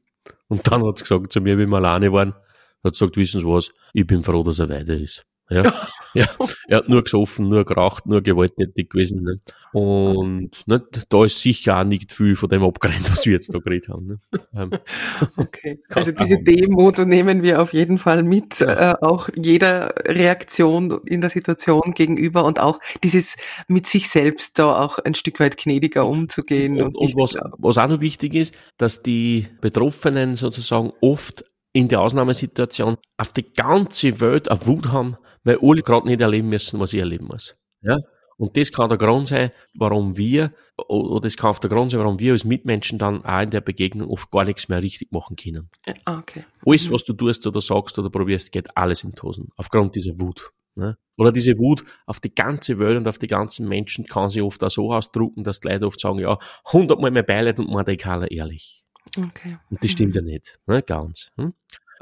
und 0.49 0.70
dann 0.70 0.85
hat 0.87 0.99
sie 0.99 1.05
gesagt 1.05 1.33
zu 1.33 1.41
mir, 1.41 1.59
wie 1.59 1.66
wir 1.66 1.76
alleine 1.76 2.12
waren, 2.12 2.35
hat 2.83 2.95
sie 2.95 3.05
gesagt, 3.05 3.16
wissen 3.16 3.41
Sie 3.41 3.47
was, 3.47 3.70
ich 3.93 4.07
bin 4.07 4.22
froh, 4.22 4.43
dass 4.43 4.59
er 4.59 4.70
weiter 4.70 4.97
ist. 4.97 5.26
Ja, 5.51 5.62
ja, 6.14 6.26
er 6.68 6.78
hat 6.78 6.88
nur 6.88 7.03
gesoffen, 7.03 7.49
nur 7.49 7.64
geraucht, 7.64 8.07
nur 8.07 8.22
gewalttätig 8.22 8.90
gewesen. 8.90 9.22
Ne? 9.22 9.36
Und 9.72 10.66
ne, 10.66 10.86
da 11.09 11.24
ist 11.24 11.40
sicher 11.40 11.80
auch 11.80 11.84
nicht 11.84 12.12
viel 12.12 12.36
von 12.36 12.51
dem 12.51 12.62
abgerannt, 12.62 13.11
was 13.11 13.24
wir 13.24 13.32
jetzt 13.32 13.55
da 13.55 13.59
geredet 13.59 13.88
haben. 13.88 14.07
Ne? 14.07 14.20
Ähm, 14.55 14.70
okay. 15.36 15.80
Also 15.90 16.12
diese 16.12 16.38
Demut 16.38 16.99
nehmen 16.99 17.42
wir 17.42 17.62
auf 17.62 17.72
jeden 17.72 17.99
Fall 17.99 18.22
mit, 18.22 18.61
ja. 18.61 18.92
äh, 18.92 18.94
auch 19.01 19.28
jeder 19.36 19.94
Reaktion 20.07 21.01
in 21.07 21.20
der 21.20 21.30
Situation 21.30 21.92
gegenüber 21.94 22.44
und 22.44 22.61
auch 22.61 22.78
dieses 23.03 23.36
mit 23.66 23.86
sich 23.86 24.11
selbst 24.11 24.59
da 24.59 24.84
auch 24.84 24.99
ein 24.99 25.14
Stück 25.14 25.40
weit 25.40 25.57
gnädiger 25.57 26.07
umzugehen. 26.07 26.80
Und, 26.82 26.96
und, 26.96 27.14
und 27.14 27.22
was, 27.22 27.38
was 27.59 27.78
auch 27.78 27.88
noch 27.88 28.01
wichtig 28.01 28.34
ist, 28.34 28.55
dass 28.76 29.03
die 29.03 29.49
Betroffenen 29.61 30.36
sozusagen 30.36 30.92
oft 31.01 31.44
in 31.73 31.89
der 31.89 32.01
Ausnahmesituation 32.01 32.97
auf 33.16 33.33
die 33.33 33.53
ganze 33.53 34.21
Welt 34.21 34.51
eine 34.51 34.66
Wut 34.66 34.89
haben, 34.89 35.16
weil 35.45 35.59
alle 35.62 35.83
gerade 35.83 36.07
nicht 36.07 36.21
erleben 36.21 36.49
müssen, 36.49 36.81
was 36.81 36.93
ich 36.93 37.01
erleben 37.01 37.27
muss. 37.27 37.57
Ja? 37.83 37.99
Und 38.39 38.57
das 38.57 38.71
kann 38.71 38.89
der 38.89 38.99
Grund 38.99 39.27
sein, 39.27 39.51
warum 39.75 40.16
wir, 40.16 40.53
oder 40.89 41.21
das 41.21 41.37
kann 41.37 41.51
auch 41.51 41.59
der 41.59 41.71
Grund 41.71 41.91
sein, 41.91 42.01
warum 42.01 42.21
wir 42.21 42.33
als 42.33 42.45
Mitmenschen 42.45 42.97
dann 42.99 43.25
auch 43.25 43.43
in 43.43 43.51
der 43.51 43.61
Begegnung 43.61 44.09
oft 44.09 44.31
gar 44.31 44.45
nichts 44.45 44.69
mehr 44.69 44.81
richtig 44.81 45.11
machen 45.11 45.35
können. 45.35 45.71
Ah, 46.05 46.19
okay. 46.19 46.45
Alles, 46.64 46.89
mhm. 46.89 46.95
was 46.95 47.05
du 47.05 47.14
tust 47.14 47.45
oder 47.49 47.61
sagst 47.61 47.99
oder 47.99 48.11
probierst, 48.11 48.53
geht 48.53 48.77
alles 48.77 49.03
in 49.03 49.12
Tosen. 49.14 49.49
Aufgrund 49.57 49.97
dieser 49.97 50.21
Wut. 50.21 50.53
Ne? 50.77 50.97
Oder 51.16 51.33
diese 51.33 51.59
Wut 51.59 51.85
auf 52.07 52.21
die 52.21 52.33
ganze 52.33 52.79
Welt 52.79 52.97
und 52.97 53.09
auf 53.09 53.19
die 53.19 53.27
ganzen 53.27 53.66
Menschen 53.69 54.07
kann 54.07 54.29
sich 54.29 54.41
oft 54.41 54.62
auch 54.62 54.71
so 54.71 54.93
ausdrucken, 54.93 55.43
dass 55.43 55.59
die 55.59 55.66
Leute 55.66 55.89
oft 55.89 55.99
sagen, 55.99 56.21
ja, 56.21 56.39
hundertmal 56.73 57.11
mehr 57.11 57.25
Beileid 57.25 57.59
und 57.59 57.69
man 57.69 57.85
keiner 57.97 58.31
ehrlich. 58.31 58.85
Okay. 59.27 59.59
Und 59.71 59.83
das 59.83 59.91
stimmt 59.91 60.14
mhm. 60.14 60.27
ja 60.27 60.33
nicht, 60.33 60.59
ne? 60.66 60.83
ganz. 60.83 61.33
Hm? 61.37 61.55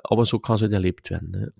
Aber 0.05 0.27
so 0.27 0.39
kann 0.39 0.57
es 0.57 0.63
halt 0.63 0.73
erlebt 0.73 1.11
werden. 1.11 1.31
Ne? 1.31 1.53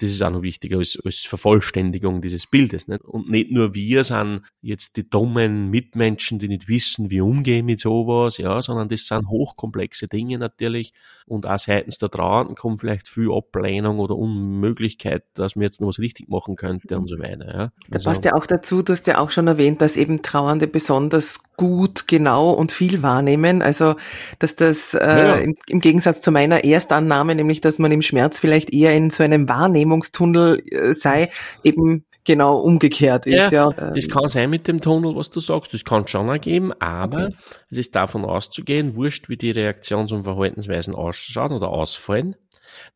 Das 0.00 0.08
ist 0.08 0.22
auch 0.22 0.30
noch 0.30 0.42
wichtiger 0.42 0.78
als, 0.78 0.98
als 1.04 1.18
Vervollständigung 1.18 2.22
dieses 2.22 2.46
Bildes. 2.46 2.88
Nicht? 2.88 3.04
Und 3.04 3.28
nicht 3.28 3.50
nur 3.50 3.74
wir 3.74 4.02
sind 4.02 4.42
jetzt 4.62 4.96
die 4.96 5.08
dummen 5.08 5.68
Mitmenschen, 5.68 6.38
die 6.38 6.48
nicht 6.48 6.68
wissen, 6.68 7.10
wie 7.10 7.20
umgehen 7.20 7.66
mit 7.66 7.80
sowas, 7.80 8.38
ja, 8.38 8.62
sondern 8.62 8.88
das 8.88 9.06
sind 9.06 9.28
hochkomplexe 9.28 10.06
Dinge 10.06 10.38
natürlich. 10.38 10.94
Und 11.26 11.46
auch 11.46 11.58
seitens 11.58 11.98
der 11.98 12.08
Trauernden 12.08 12.56
kommt 12.56 12.80
vielleicht 12.80 13.08
viel 13.08 13.30
Ablehnung 13.30 13.98
oder 13.98 14.16
Unmöglichkeit, 14.16 15.24
dass 15.34 15.54
man 15.54 15.64
jetzt 15.64 15.82
noch 15.82 15.88
was 15.88 15.98
richtig 15.98 16.28
machen 16.30 16.56
könnte 16.56 16.96
und 16.96 17.06
so 17.06 17.18
weiter. 17.18 17.46
Ja. 17.46 17.66
Da 17.66 17.72
also, 17.92 18.10
passt 18.10 18.24
ja 18.24 18.34
auch 18.34 18.46
dazu, 18.46 18.82
du 18.82 18.94
hast 18.94 19.06
ja 19.06 19.18
auch 19.18 19.30
schon 19.30 19.48
erwähnt, 19.48 19.82
dass 19.82 19.98
eben 19.98 20.22
Trauernde 20.22 20.66
besonders 20.66 21.40
gut, 21.56 22.08
genau 22.08 22.52
und 22.52 22.72
viel 22.72 23.02
wahrnehmen. 23.02 23.60
Also, 23.60 23.96
dass 24.38 24.56
das 24.56 24.94
äh, 24.94 24.98
ja. 24.98 25.34
im, 25.34 25.56
im 25.66 25.80
Gegensatz 25.80 26.22
zu 26.22 26.32
meiner 26.32 26.64
Erstannahme, 26.64 27.34
nämlich, 27.34 27.60
dass 27.60 27.78
man 27.78 27.92
im 27.92 28.00
Schmerz 28.00 28.38
vielleicht 28.38 28.72
eher 28.72 28.96
in 28.96 29.10
so 29.10 29.22
einem 29.22 29.46
Wahrnehmen 29.46 29.89
Wahrnehmungstunnel 29.90 30.62
äh, 30.70 30.94
sei, 30.94 31.30
eben 31.64 32.04
genau 32.24 32.60
umgekehrt 32.60 33.26
ist. 33.26 33.52
Ja, 33.52 33.70
ja. 33.70 33.90
Das 33.90 34.08
kann 34.08 34.28
sein 34.28 34.50
mit 34.50 34.68
dem 34.68 34.80
Tunnel, 34.80 35.16
was 35.16 35.30
du 35.30 35.40
sagst, 35.40 35.74
das 35.74 35.84
kann 35.84 36.04
es 36.04 36.10
schon 36.10 36.28
ergeben, 36.28 36.72
aber 36.78 37.26
okay. 37.26 37.36
es 37.70 37.78
ist 37.78 37.96
davon 37.96 38.24
auszugehen, 38.24 38.94
wurscht, 38.94 39.28
wie 39.28 39.36
die 39.36 39.52
Reaktions- 39.52 40.12
und 40.12 40.24
Verhaltensweisen 40.24 40.94
ausschauen 40.94 41.52
oder 41.52 41.68
ausfallen. 41.68 42.36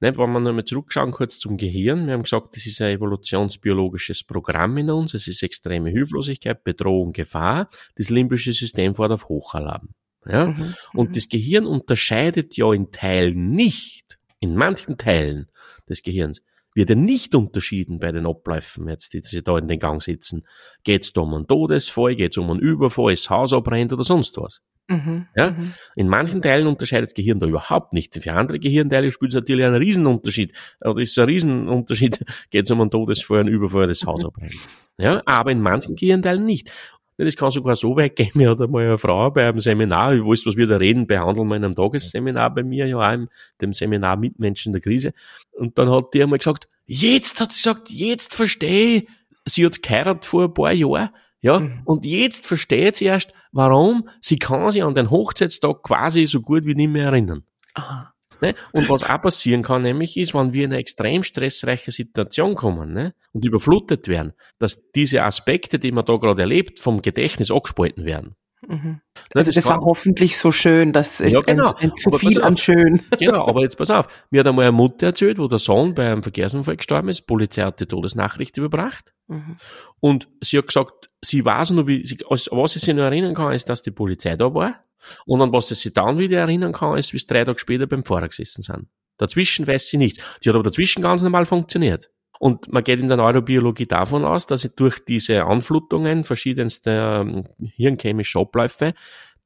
Ne, 0.01 0.16
wenn 0.16 0.32
wir 0.32 0.40
nochmal 0.40 0.64
zurückschauen, 0.64 1.11
kurz 1.11 1.40
zum 1.40 1.57
Gehirn. 1.57 2.07
Wir 2.07 2.14
haben 2.14 2.22
gesagt, 2.22 2.55
das 2.55 2.64
ist 2.64 2.80
ein 2.80 2.97
evolutionsbiologisches 2.97 4.22
Programm 4.22 4.78
in 4.78 4.88
uns. 4.88 5.14
Es 5.14 5.26
ist 5.26 5.42
extreme 5.42 5.90
Hilflosigkeit, 5.90 6.62
Bedrohung, 6.62 7.12
Gefahr. 7.12 7.68
Das 7.97 8.09
limbische 8.09 8.53
System 8.53 8.95
fährt 8.95 9.11
auf 9.11 9.28
Hochalarm. 9.28 9.88
Ja? 10.26 10.47
Mhm, 10.47 10.74
und 10.95 11.09
mhm. 11.09 11.12
das 11.12 11.28
Gehirn 11.28 11.66
unterscheidet 11.66 12.57
ja 12.57 12.72
in 12.72 12.92
Teilen 12.92 13.51
nicht, 13.51 14.18
in 14.38 14.55
manchen 14.55 14.97
Teilen 14.97 15.49
des 15.88 16.03
Gehirns, 16.03 16.42
wird 16.75 16.91
ja 16.91 16.97
nicht 16.97 17.35
unterschieden 17.35 17.99
bei 17.99 18.12
den 18.12 18.27
Abläufen 18.27 18.89
jetzt, 18.89 19.14
die 19.14 19.20
sie 19.22 19.43
da 19.43 19.57
in 19.59 19.68
den 19.68 19.79
Gang 19.79 20.03
sitzen. 20.03 20.47
Geht 20.83 21.05
es 21.05 21.12
da 21.12 21.22
um 21.22 21.35
einen 21.35 21.47
Todesfall, 21.47 22.16
geht 22.16 22.33
es 22.33 22.39
um 22.39 22.51
einen 22.51 22.61
Überfall, 22.61 23.12
ist 23.12 23.27
das 23.27 23.31
Haus 23.31 23.53
abbrennt 23.53 23.93
oder 23.93 24.05
sonst 24.05 24.37
was. 24.37 24.61
Mhm, 24.89 25.27
ja? 25.35 25.53
Mhm. 25.53 25.72
In 25.97 26.09
manchen 26.09 26.43
Teilen 26.43 26.66
unterscheidet 26.66 27.09
das 27.09 27.14
Gehirn 27.14 27.39
da 27.39 27.47
überhaupt 27.47 27.93
nicht. 27.95 28.14
Für 28.22 28.33
andere 28.35 28.59
Gehirnteile 28.59 29.11
spielt 29.11 29.31
es 29.31 29.37
natürlich 29.37 29.64
einen 29.64 29.77
Riesenunterschied. 29.77 30.53
Oder 30.85 31.01
ist 31.01 31.18
ein 31.18 31.25
Riesenunterschied, 31.25 32.25
geht 32.51 32.64
es 32.64 32.70
um 32.70 32.81
einen 32.81 32.91
Todesfall, 32.91 33.41
einen 33.41 33.49
Überfall, 33.49 33.87
das 33.87 34.05
Haus 34.05 34.25
abbrennt. 34.25 34.55
Ja? 34.99 35.22
Aber 35.25 35.53
in 35.53 35.61
manchen 35.61 35.97
Gehirnteilen 35.97 36.45
nicht. 36.45 36.70
Das 37.17 37.37
kann 37.37 37.51
sogar 37.51 37.77
so 37.77 37.97
weit 37.97 38.17
gehen. 38.17 38.31
Mir 38.35 38.51
hat 38.51 38.61
einmal 38.61 38.85
eine 38.85 38.99
Frau 38.99 39.31
bei 39.31 39.49
einem 39.49 39.61
Seminar, 39.61 40.15
ich 40.15 40.23
weiß, 40.23 40.47
was 40.47 40.57
wir 40.57 40.67
da 40.67 40.77
reden, 40.77 41.07
behandeln 41.07 41.49
wir 41.49 41.57
in 41.57 41.65
einem 41.65 41.75
Tagesseminar 41.75 42.53
bei 42.55 42.62
mir, 42.62 42.87
ja, 42.87 42.99
auch 42.99 43.12
in 43.12 43.29
dem 43.61 43.73
Seminar 43.73 44.17
Mitmenschen 44.17 44.73
der 44.73 44.81
Krise. 44.81 45.12
Und 45.53 45.79
dann 45.79 45.91
hat 45.91 46.15
die 46.15 46.23
einmal 46.23 46.39
gesagt, 46.39 46.69
jetzt 46.87 47.41
hat 47.41 47.53
sie 47.53 47.62
gesagt, 47.62 47.91
jetzt 47.91 48.35
verstehe 48.35 48.97
ich, 48.97 49.09
sie 49.45 49.65
hat 49.65 49.83
geheiratet 49.83 50.25
vor 50.25 50.45
ein 50.45 50.55
paar 50.55 50.73
Jahren, 50.73 51.11
ja, 51.41 51.61
mhm. 51.61 51.83
und 51.85 52.05
jetzt 52.05 52.47
versteht 52.47 52.97
sie 52.97 53.05
erst, 53.05 53.33
warum 53.53 54.09
sie 54.21 54.39
kann 54.39 54.71
sich 54.71 54.83
an 54.83 54.95
den 54.95 55.11
Hochzeitstag 55.11 55.83
quasi 55.83 56.27
so 56.27 56.41
gut 56.41 56.65
wie 56.65 56.75
nicht 56.75 56.91
mehr 56.91 57.07
erinnern. 57.07 57.45
Aha. 57.75 58.14
Ne? 58.41 58.55
Und 58.72 58.89
was 58.89 59.03
auch 59.03 59.22
passieren 59.22 59.62
kann, 59.62 59.82
nämlich 59.82 60.16
ist, 60.16 60.35
wenn 60.35 60.53
wir 60.53 60.64
in 60.64 60.72
eine 60.72 60.80
extrem 60.80 61.22
stressreiche 61.22 61.91
Situation 61.91 62.55
kommen 62.55 62.93
ne? 62.93 63.14
und 63.32 63.45
überflutet 63.45 64.09
werden, 64.09 64.32
dass 64.59 64.91
diese 64.93 65.22
Aspekte, 65.22 65.78
die 65.78 65.93
man 65.93 66.05
da 66.05 66.16
gerade 66.16 66.43
erlebt, 66.43 66.80
vom 66.80 67.03
Gedächtnis 67.03 67.51
abgespalten 67.51 68.05
werden. 68.05 68.37
Mhm. 68.68 69.01
Also 69.35 69.49
das, 69.49 69.55
das 69.57 69.66
war 69.66 69.80
hoffentlich 69.80 70.39
so 70.39 70.51
schön, 70.51 70.93
das 70.93 71.20
ist 71.20 71.35
ja, 71.35 71.41
genau. 71.41 71.74
ein, 71.74 71.91
ein, 71.91 71.97
zu 71.97 72.11
aber 72.11 72.18
viel 72.18 72.43
an 72.43 72.57
schön. 72.57 73.03
Genau, 73.18 73.47
aber 73.47 73.62
jetzt 73.62 73.76
pass 73.76 73.91
auf. 73.91 74.07
Mir 74.30 74.41
hat 74.41 74.47
einmal 74.47 74.64
eine 74.64 74.72
Mutter 74.72 75.07
erzählt, 75.07 75.39
wo 75.39 75.49
der 75.49 75.59
Sohn 75.59 75.95
bei 75.95 76.11
einem 76.11 76.22
Verkehrsunfall 76.22 76.76
gestorben 76.76 77.09
ist, 77.09 77.20
die 77.20 77.24
Polizei 77.24 77.62
hat 77.62 77.80
die 77.80 77.87
Todesnachricht 77.87 78.57
überbracht 78.57 79.12
mhm. 79.28 79.57
und 80.01 80.28
sie 80.41 80.59
hat 80.59 80.66
gesagt, 80.68 81.11
sie 81.22 81.45
weiß 81.45 81.70
noch, 81.70 81.87
wie, 81.87 82.05
sie, 82.05 82.18
was 82.28 82.72
sie 82.72 82.78
sich 82.78 82.95
noch 82.95 83.05
erinnern 83.05 83.35
kann, 83.35 83.53
ist, 83.53 83.68
dass 83.68 83.82
die 83.82 83.91
Polizei 83.91 84.37
da 84.37 84.55
war 84.55 84.85
und 85.26 85.42
an 85.42 85.52
was 85.52 85.68
sie 85.68 85.74
sich 85.74 85.92
dann 85.92 86.18
wieder 86.18 86.40
erinnern 86.40 86.72
kann, 86.72 86.98
ist, 86.98 87.12
wie 87.12 87.18
es 87.18 87.26
drei 87.26 87.44
Tage 87.44 87.59
später 87.59 87.86
beim 87.86 88.05
Fahrer 88.05 88.28
gesessen 88.28 88.62
sind. 88.62 88.86
Dazwischen 89.18 89.66
weiß 89.66 89.88
sie 89.88 89.96
nichts. 89.96 90.20
Die 90.42 90.48
hat 90.48 90.55
aber 90.55 90.64
dazwischen 90.64 91.02
ganz 91.02 91.22
normal 91.22 91.46
funktioniert. 91.46 92.11
Und 92.40 92.70
man 92.72 92.82
geht 92.82 93.00
in 93.00 93.09
der 93.09 93.16
Neurobiologie 93.16 93.86
davon 93.86 94.24
aus, 94.24 94.46
dass 94.46 94.68
durch 94.74 95.05
diese 95.05 95.44
Anflutungen 95.44 96.24
verschiedenster 96.24 97.20
ähm, 97.20 97.44
hirnchemische 97.59 98.40
Abläufe 98.40 98.92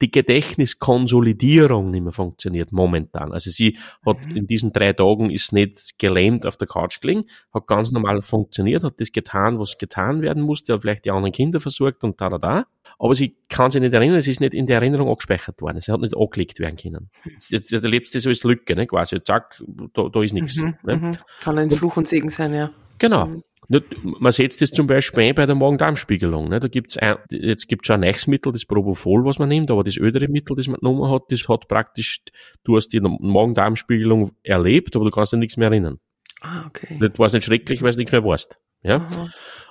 die 0.01 0.11
Gedächtniskonsolidierung 0.11 1.91
nicht 1.91 2.03
mehr 2.03 2.13
funktioniert 2.13 2.73
momentan. 2.73 3.33
Also 3.33 3.51
sie 3.51 3.79
hat 4.07 4.25
mhm. 4.27 4.37
in 4.37 4.47
diesen 4.47 4.73
drei 4.73 4.93
Tagen 4.93 5.31
ist 5.31 5.53
nicht 5.53 5.99
gelähmt 5.99 6.47
auf 6.47 6.57
der 6.57 6.69
Couch 6.69 7.01
gelegen, 7.01 7.25
hat 7.53 7.67
ganz 7.67 7.91
normal 7.91 8.23
funktioniert, 8.23 8.85
hat 8.85 9.01
das 9.01 9.13
getan, 9.13 9.59
was 9.59 9.79
getan 9.79 10.23
werden 10.23 10.43
musste, 10.43 10.73
hat 10.73 10.83
vielleicht 10.83 11.05
die 11.05 11.11
anderen 11.11 11.33
Kinder 11.33 11.61
versorgt 11.61 12.05
und 12.05 12.21
da, 12.21 12.29
da, 12.29 12.39
da. 12.39 12.67
Aber 12.99 13.15
sie 13.15 13.37
kann 13.49 13.71
sich 13.71 13.81
nicht 13.81 13.93
erinnern, 13.93 14.17
es 14.17 14.29
ist 14.29 14.41
nicht 14.41 14.55
in 14.55 14.67
der 14.67 14.77
Erinnerung 14.77 15.11
abgespeichert 15.11 15.61
worden, 15.61 15.79
es 15.79 15.89
hat 15.89 16.01
nicht 16.01 16.17
angelegt 16.17 16.59
werden 16.61 16.77
können. 16.77 17.11
Jetzt 17.49 17.73
erlebst 17.73 18.15
du 18.15 18.19
das 18.19 18.27
als 18.27 18.45
Lücke, 18.45 18.77
ne, 18.77 18.87
quasi, 18.87 19.23
zack, 19.23 19.63
da, 19.93 20.09
da 20.09 20.23
ist 20.23 20.35
nichts. 20.35 20.57
Mhm, 20.57 20.75
ne? 20.85 20.97
Mhm. 20.97 21.17
Kann 21.43 21.59
ein 21.59 21.71
Fluch 21.71 21.97
und 21.97 22.09
Segen 22.09 22.29
sein, 22.29 22.55
ja. 22.55 22.71
Genau. 22.99 23.27
Mhm. 23.27 23.43
Man 23.69 24.33
setzt 24.33 24.63
das 24.63 24.71
zum 24.71 24.87
Beispiel 24.87 25.25
ein 25.25 25.35
bei 25.35 25.45
der 25.45 25.55
Magen-Darm-Spiegelung. 25.55 26.49
Da 26.51 26.59
gibt's 26.69 26.97
ein, 26.97 27.17
jetzt 27.31 27.69
gibt's 27.69 27.87
schon 27.87 27.97
ein 27.97 28.01
neues 28.01 28.27
Mittel, 28.27 28.51
das 28.51 28.65
Propofol, 28.65 29.25
was 29.27 29.39
man 29.39 29.51
nimmt, 29.51 29.71
aber 29.71 29.85
das 29.85 29.99
ödere 29.99 30.29
Mittel, 30.29 30.57
das 30.57 30.69
man 30.69 30.81
genommen 30.81 31.11
hat, 31.11 31.25
das 31.29 31.47
hat 31.49 31.69
praktisch, 31.69 32.21
du 32.65 32.77
hast 32.77 32.89
die 32.89 33.01
Magen-Darm-Spiegelung 33.01 34.31
erlebt, 34.43 34.97
aber 34.97 35.05
du 35.05 35.11
kannst 35.11 35.35
dir 35.35 35.37
nichts 35.37 35.59
mehr 35.59 35.69
erinnern. 35.69 35.99
Ah, 36.41 36.65
okay. 36.67 36.97
Das 36.99 37.19
war 37.19 37.31
nicht 37.31 37.45
schrecklich, 37.45 37.83
weil 37.83 37.91
du 37.93 37.99
nichts 37.99 38.13
mehr 38.13 38.25
weißt. 38.25 38.59
Ja? 38.83 39.07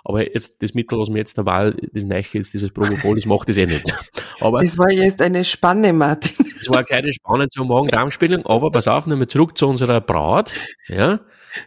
Aber 0.03 0.25
jetzt, 0.33 0.61
das 0.61 0.73
Mittel, 0.73 0.97
was 0.99 1.09
mir 1.09 1.19
jetzt 1.19 1.37
der 1.37 1.45
Wahl, 1.45 1.75
das 1.91 2.03
Neiche 2.03 2.39
ist, 2.39 2.53
dieses 2.53 2.71
Propofol, 2.71 3.15
das 3.15 3.25
macht 3.25 3.49
das 3.49 3.57
eh 3.57 3.65
nicht. 3.65 3.91
Aber. 4.39 4.61
Das 4.61 4.77
war 4.77 4.91
jetzt 4.91 5.21
eine 5.21 5.43
Spanne, 5.43 5.93
Martin. 5.93 6.45
Das 6.57 6.69
war 6.69 6.77
eine 6.77 6.85
kleine 6.85 7.13
Spanne 7.13 7.49
zur 7.49 7.65
Magen-Darm-Spiegelung, 7.65 8.43
aber 8.47 8.71
pass 8.71 8.87
auf, 8.87 9.05
nehmen 9.05 9.21
wir 9.21 9.27
zurück 9.27 9.55
zu 9.55 9.67
unserer 9.67 10.01
Braut, 10.01 10.53
ja? 10.87 11.19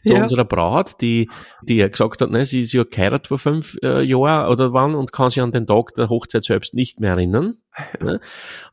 Zu 0.04 0.14
ja. 0.14 0.22
unserer 0.22 0.44
Braut, 0.44 1.00
die, 1.00 1.30
die 1.62 1.76
ja 1.76 1.86
gesagt 1.86 2.20
hat, 2.20 2.30
ne, 2.30 2.44
sie 2.44 2.62
ist 2.62 2.72
ja 2.72 2.82
geheiratet 2.82 3.28
vor 3.28 3.38
fünf 3.38 3.78
äh, 3.84 4.02
Jahren 4.02 4.50
oder 4.50 4.72
wann 4.72 4.96
und 4.96 5.12
kann 5.12 5.30
sich 5.30 5.40
an 5.40 5.52
den 5.52 5.66
Tag 5.66 5.94
der 5.94 6.08
Hochzeit 6.08 6.42
selbst 6.42 6.74
nicht 6.74 6.98
mehr 6.98 7.12
erinnern. 7.12 7.58
Ne? 8.00 8.20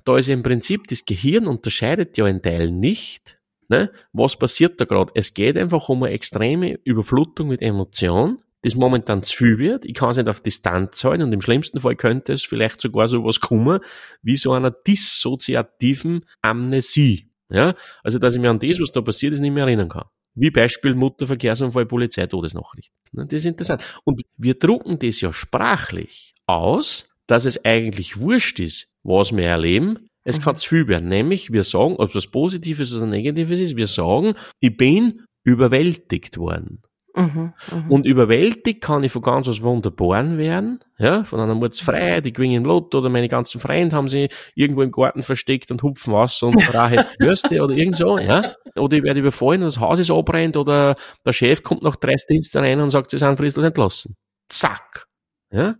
Da 0.06 0.18
ist 0.18 0.28
im 0.28 0.42
Prinzip, 0.42 0.88
das 0.88 1.06
Gehirn 1.06 1.46
unterscheidet 1.46 2.18
ja 2.18 2.26
in 2.26 2.42
Teilen 2.42 2.80
nicht, 2.80 3.38
Ne? 3.70 3.92
Was 4.14 4.38
passiert 4.38 4.80
da 4.80 4.86
gerade? 4.86 5.12
Es 5.14 5.34
geht 5.34 5.58
einfach 5.58 5.90
um 5.90 6.04
eine 6.04 6.14
extreme 6.14 6.80
Überflutung 6.86 7.50
mit 7.50 7.62
Emotion, 7.62 8.42
das 8.68 8.76
momentan 8.76 9.24
zu 9.24 9.36
viel 9.36 9.58
wird. 9.58 9.86
Ich 9.86 9.94
kann 9.94 10.12
es 10.12 10.18
nicht 10.18 10.30
auf 10.30 10.42
Distanz 10.42 11.04
halten 11.04 11.24
und 11.24 11.34
im 11.34 11.42
schlimmsten 11.42 11.80
Fall 11.80 11.96
könnte 11.96 12.34
es 12.34 12.44
vielleicht 12.44 12.82
sogar 12.82 13.08
so 13.08 13.24
was 13.24 13.40
kommen, 13.40 13.80
wie 14.22 14.38
so 14.38 14.54
einer 14.54 14.72
dissoziativen 14.72 16.26
Amnesie. 16.42 17.30
Ja? 17.50 17.74
Also, 18.04 18.20
dass 18.20 18.36
ich 18.36 18.42
mir 18.42 18.50
an 18.50 18.60
das, 18.60 18.80
was 18.80 18.92
da 18.92 19.02
passiert 19.02 19.34
ist, 19.34 19.40
nicht 19.40 19.54
mehr 19.54 19.66
erinnern 19.66 19.90
kann. 19.90 20.06
Wie 20.36 20.52
Beispiel 20.52 20.94
Mutterverkehrsunfall, 20.94 21.86
Polizei, 21.86 22.28
Todesnachricht. 22.28 22.92
Ne? 23.12 23.26
Das 23.26 23.40
ist 23.40 23.46
interessant. 23.46 23.84
Und 24.04 24.22
wir 24.38 24.54
drucken 24.54 25.00
das 25.00 25.22
ja 25.22 25.34
sprachlich 25.34 26.36
aus, 26.46 27.10
dass 27.26 27.46
es 27.46 27.66
eigentlich 27.66 28.20
wurscht 28.20 28.60
ist, 28.60 28.88
was 29.04 29.36
wir 29.36 29.46
erleben, 29.46 30.10
es 30.24 30.40
mhm. 30.40 30.44
kann 30.44 30.56
zu 30.58 30.70
viel 30.70 30.88
werden. 30.88 31.08
Nämlich, 31.08 31.52
wir 31.52 31.64
sagen, 31.64 31.96
ob 31.98 32.10
es 32.10 32.16
was 32.16 32.28
Positives 32.28 32.94
oder 32.94 33.06
Negatives 33.06 33.60
ist, 33.60 33.78
wir 33.78 33.88
sagen, 33.88 34.36
ich 34.60 34.76
bin 34.76 35.26
überwältigt 35.44 36.38
worden. 36.38 36.82
Mhm, 37.18 37.54
mh. 37.72 37.86
Und 37.90 38.06
überwältigt 38.06 38.80
kann 38.82 39.04
ich 39.04 39.12
von 39.12 39.24
ganz 39.24 39.48
was 39.48 39.64
Wunderbaren 39.64 40.38
werden, 40.38 40.80
ja, 41.00 41.24
von 41.24 41.40
einer 41.40 41.56
Mordsfreiheit, 41.56 42.26
die 42.28 42.32
gewinnen 42.32 42.64
Lotto 42.64 43.00
oder 43.00 43.10
meine 43.10 43.28
ganzen 43.28 43.60
Freunde 43.60 43.96
haben 43.96 44.08
sie 44.08 44.30
irgendwo 44.54 44.84
im 44.84 44.92
Garten 44.92 45.24
versteckt 45.24 45.72
und 45.72 45.82
hupfen 45.82 46.14
Wasser 46.14 46.48
und 46.48 46.56
rahe 46.76 47.06
Würste 47.18 47.64
oder 47.64 47.74
irgend 47.74 47.98
so, 47.98 48.20
ja. 48.20 48.54
Oder 48.76 48.98
ich 48.98 49.04
werde 49.04 49.20
überfallen 49.22 49.64
und 49.64 49.68
das 49.68 49.80
Haus 49.80 49.98
ist 49.98 50.12
abbrennt 50.12 50.58
oder 50.58 50.96
der 51.26 51.34
Chef 51.34 51.64
kommt 51.64 51.82
nach 51.82 51.96
drei 51.96 52.16
Diensten 52.30 52.60
rein 52.60 52.80
und 52.80 52.92
sagt, 52.92 53.10
sie 53.10 53.18
sind 53.18 53.36
fristlich 53.38 53.66
entlassen. 53.66 54.16
Zack. 54.48 55.08
Ja. 55.52 55.76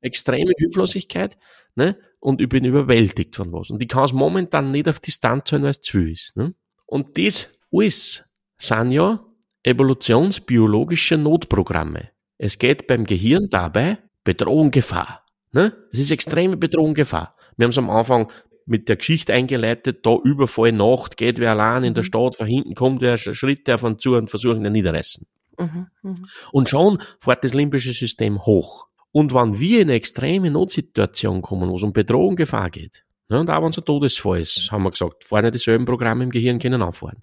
Extreme 0.00 0.52
Hilflosigkeit, 0.56 1.36
ne? 1.74 1.98
Und 2.20 2.40
ich 2.40 2.48
bin 2.48 2.64
überwältigt 2.64 3.36
von 3.36 3.52
was. 3.52 3.70
Und 3.70 3.82
ich 3.82 3.88
kann 3.88 4.04
es 4.04 4.12
momentan 4.14 4.70
nicht 4.70 4.88
auf 4.88 5.00
Distanz 5.00 5.52
halten, 5.52 5.64
weil 5.64 5.72
es 5.72 5.82
zu 5.82 5.98
viel 5.98 6.12
ist, 6.12 6.34
ne? 6.36 6.54
Und 6.86 7.18
das 7.18 7.48
alles 7.70 8.24
sind 8.56 8.92
ja 8.92 9.27
evolutionsbiologische 9.62 11.16
Notprogramme. 11.16 12.10
Es 12.38 12.58
geht 12.58 12.86
beim 12.86 13.04
Gehirn 13.04 13.48
dabei 13.50 13.98
Bedrohung, 14.24 14.70
Gefahr. 14.70 15.24
Ne? 15.52 15.72
Es 15.92 15.98
ist 15.98 16.10
extreme 16.10 16.56
Bedrohung, 16.56 16.94
Gefahr. 16.94 17.34
Wir 17.56 17.64
haben 17.64 17.70
es 17.70 17.78
am 17.78 17.90
Anfang 17.90 18.30
mit 18.66 18.88
der 18.88 18.96
Geschichte 18.96 19.32
eingeleitet, 19.32 20.04
da 20.04 20.16
Überfall, 20.22 20.72
Nacht, 20.72 21.16
geht 21.16 21.38
wer 21.38 21.52
allein 21.52 21.84
in 21.84 21.94
der 21.94 22.02
mhm. 22.02 22.06
Stadt, 22.06 22.36
von 22.36 22.46
hinten 22.46 22.74
kommt 22.74 23.00
wer 23.00 23.16
Schritte 23.16 23.74
auf 23.74 23.82
und 23.82 24.00
zu 24.00 24.14
und 24.14 24.30
versuchen 24.30 24.64
ihn 24.64 24.72
niederreißen. 24.72 25.26
Mhm, 25.58 25.86
mh. 26.02 26.14
Und 26.52 26.68
schon 26.68 26.98
fährt 27.20 27.42
das 27.42 27.54
limbische 27.54 27.92
System 27.92 28.44
hoch. 28.44 28.86
Und 29.10 29.34
wenn 29.34 29.58
wir 29.58 29.80
in 29.80 29.88
eine 29.88 29.94
extreme 29.94 30.50
Notsituation 30.50 31.42
kommen, 31.42 31.70
wo 31.70 31.76
es 31.76 31.82
um 31.82 31.92
Bedrohung, 31.92 32.36
Gefahr 32.36 32.70
geht, 32.70 33.04
ne, 33.28 33.40
und 33.40 33.50
auch 33.50 33.62
wenn 33.62 33.70
es 33.70 33.78
ein 33.78 33.84
Todesfall 33.84 34.40
ist, 34.40 34.70
haben 34.70 34.82
wir 34.82 34.90
gesagt, 34.90 35.24
vorne 35.24 35.50
dieselben 35.50 35.86
Programme 35.86 36.24
im 36.24 36.30
Gehirn 36.30 36.58
können 36.58 36.82
anfahren. 36.82 37.22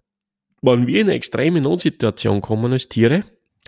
Wenn 0.65 0.87
wir 0.87 1.01
in 1.01 1.07
eine 1.07 1.15
extreme 1.15 1.61
Notsituation 1.61 2.41
kommen 2.41 2.73
als 2.73 2.89
Tiere, 2.89 3.23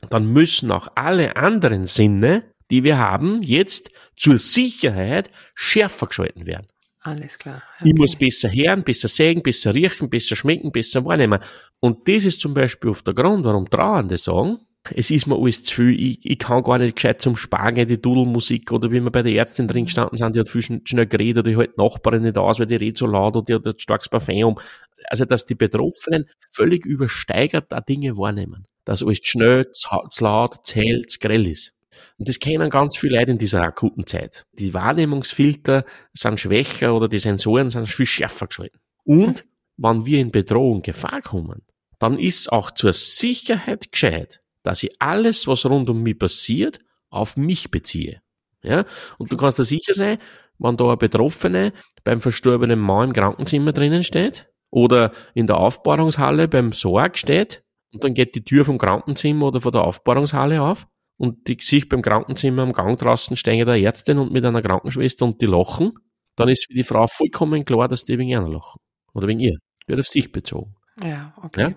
dann 0.09 0.33
müssen 0.33 0.71
auch 0.71 0.87
alle 0.95 1.35
anderen 1.35 1.85
Sinne, 1.85 2.43
die 2.71 2.83
wir 2.83 2.97
haben, 2.97 3.43
jetzt 3.43 3.91
zur 4.15 4.39
Sicherheit 4.39 5.29
schärfer 5.53 6.07
geschalten 6.07 6.47
werden. 6.47 6.67
Alles 7.01 7.37
klar. 7.37 7.61
Okay. 7.79 7.89
Ich 7.89 7.95
muss 7.95 8.15
besser 8.15 8.51
hören, 8.51 8.83
besser 8.83 9.07
sehen, 9.07 9.43
besser 9.43 9.75
riechen, 9.75 10.09
besser 10.09 10.35
schmecken, 10.35 10.71
besser 10.71 11.05
wahrnehmen. 11.05 11.39
Und 11.79 12.07
das 12.07 12.25
ist 12.25 12.41
zum 12.41 12.55
Beispiel 12.55 12.89
oft 12.89 13.05
der 13.05 13.13
Grund, 13.13 13.45
warum 13.45 13.69
Trauernde 13.69 14.17
sagen, 14.17 14.59
es 14.95 15.11
ist 15.11 15.27
mir 15.27 15.35
alles 15.35 15.63
zu 15.63 15.75
viel, 15.75 15.99
ich, 15.99 16.25
ich 16.25 16.39
kann 16.39 16.63
gar 16.63 16.79
nicht 16.79 16.95
gescheit 16.95 17.21
zum 17.21 17.35
Sparen, 17.35 17.87
die 17.87 18.01
Dudelmusik 18.01 18.71
oder 18.71 18.91
wie 18.91 19.01
wir 19.01 19.11
bei 19.11 19.21
der 19.21 19.33
Ärztin 19.33 19.67
drin 19.67 19.85
gestanden 19.85 20.17
sind, 20.17 20.35
die 20.35 20.39
hat 20.39 20.49
viel 20.49 20.81
schnell 20.83 21.07
geredet 21.07 21.39
oder 21.39 21.51
ich 21.51 21.57
halt 21.57 21.77
Nachbarin 21.77 22.23
nicht 22.23 22.37
aus, 22.37 22.59
weil 22.59 22.67
die 22.67 22.75
redet 22.75 22.97
so 22.97 23.05
laut 23.05 23.35
oder 23.35 23.45
die 23.45 23.53
hat 23.55 23.67
ein 23.67 23.79
starkes 23.79 24.09
Parfum 24.09 24.43
um. 24.43 24.59
Also, 25.07 25.25
dass 25.25 25.45
die 25.45 25.55
Betroffenen 25.55 26.25
völlig 26.51 26.85
übersteigert 26.85 27.71
da 27.71 27.81
Dinge 27.81 28.17
wahrnehmen. 28.17 28.65
Dass 28.85 29.01
alles 29.01 29.19
schnell, 29.23 29.71
zu, 29.71 29.89
laut, 30.19 30.65
zu 30.65 30.75
hell, 30.75 31.05
zu 31.07 31.19
grell 31.19 31.47
ist. 31.47 31.73
Und 32.17 32.27
das 32.27 32.39
kennen 32.39 32.69
ganz 32.69 32.97
viele 32.97 33.17
Leute 33.17 33.31
in 33.31 33.37
dieser 33.37 33.61
akuten 33.61 34.05
Zeit. 34.05 34.45
Die 34.53 34.73
Wahrnehmungsfilter 34.73 35.85
sind 36.13 36.39
schwächer 36.39 36.95
oder 36.95 37.07
die 37.07 37.19
Sensoren 37.19 37.69
sind 37.69 37.87
viel 37.87 38.05
schärfer 38.05 38.47
geschalten. 38.47 38.79
Und 39.03 39.45
wenn 39.77 40.05
wir 40.05 40.19
in 40.19 40.31
Bedrohung, 40.31 40.81
Gefahr 40.81 41.21
kommen, 41.21 41.63
dann 41.99 42.19
ist 42.19 42.51
auch 42.51 42.71
zur 42.71 42.93
Sicherheit 42.93 43.91
gescheit, 43.91 44.41
dass 44.63 44.83
ich 44.83 44.91
alles, 44.99 45.47
was 45.47 45.65
rund 45.65 45.89
um 45.89 46.03
mich 46.03 46.19
passiert, 46.19 46.79
auf 47.09 47.37
mich 47.37 47.71
beziehe. 47.71 48.21
Ja? 48.61 48.85
Und 49.17 49.31
du 49.31 49.37
kannst 49.37 49.59
da 49.59 49.63
sicher 49.63 49.93
sein, 49.93 50.17
wenn 50.59 50.77
da 50.77 50.85
eine 50.85 50.97
Betroffene 50.97 51.73
beim 52.03 52.21
verstorbenen 52.21 52.79
Mann 52.79 53.09
im 53.09 53.13
Krankenzimmer 53.13 53.71
drinnen 53.71 54.03
steht 54.03 54.47
oder 54.69 55.11
in 55.33 55.47
der 55.47 55.57
Aufbahrungshalle 55.57 56.47
beim 56.47 56.71
Sorg 56.71 57.17
steht 57.17 57.63
und 57.93 58.03
dann 58.03 58.13
geht 58.13 58.35
die 58.35 58.43
Tür 58.43 58.65
vom 58.65 58.77
Krankenzimmer 58.77 59.47
oder 59.47 59.61
von 59.61 59.71
der 59.71 59.83
Aufbahrungshalle 59.83 60.61
auf 60.61 60.87
und 61.17 61.47
die 61.47 61.57
sich 61.59 61.89
beim 61.89 62.01
Krankenzimmer 62.01 62.63
am 62.63 62.73
Gang 62.73 62.97
draußen 62.97 63.35
stehen 63.35 63.65
der 63.65 63.81
Ärztin 63.81 64.19
und 64.19 64.31
mit 64.31 64.45
einer 64.45 64.61
Krankenschwester 64.61 65.25
und 65.25 65.41
die 65.41 65.45
lachen, 65.45 65.93
dann 66.35 66.49
ist 66.49 66.67
für 66.67 66.73
die 66.73 66.83
Frau 66.83 67.07
vollkommen 67.07 67.65
klar, 67.65 67.87
dass 67.87 68.05
die 68.05 68.17
wegen 68.17 68.35
einer 68.35 68.49
lachen. 68.49 68.79
Oder 69.13 69.27
wegen 69.27 69.39
ihr. 69.39 69.57
Wird 69.87 69.99
auf 69.99 70.07
sich 70.07 70.31
bezogen. 70.31 70.75
Ja, 71.03 71.33
okay. 71.41 71.61
Ja? 71.61 71.71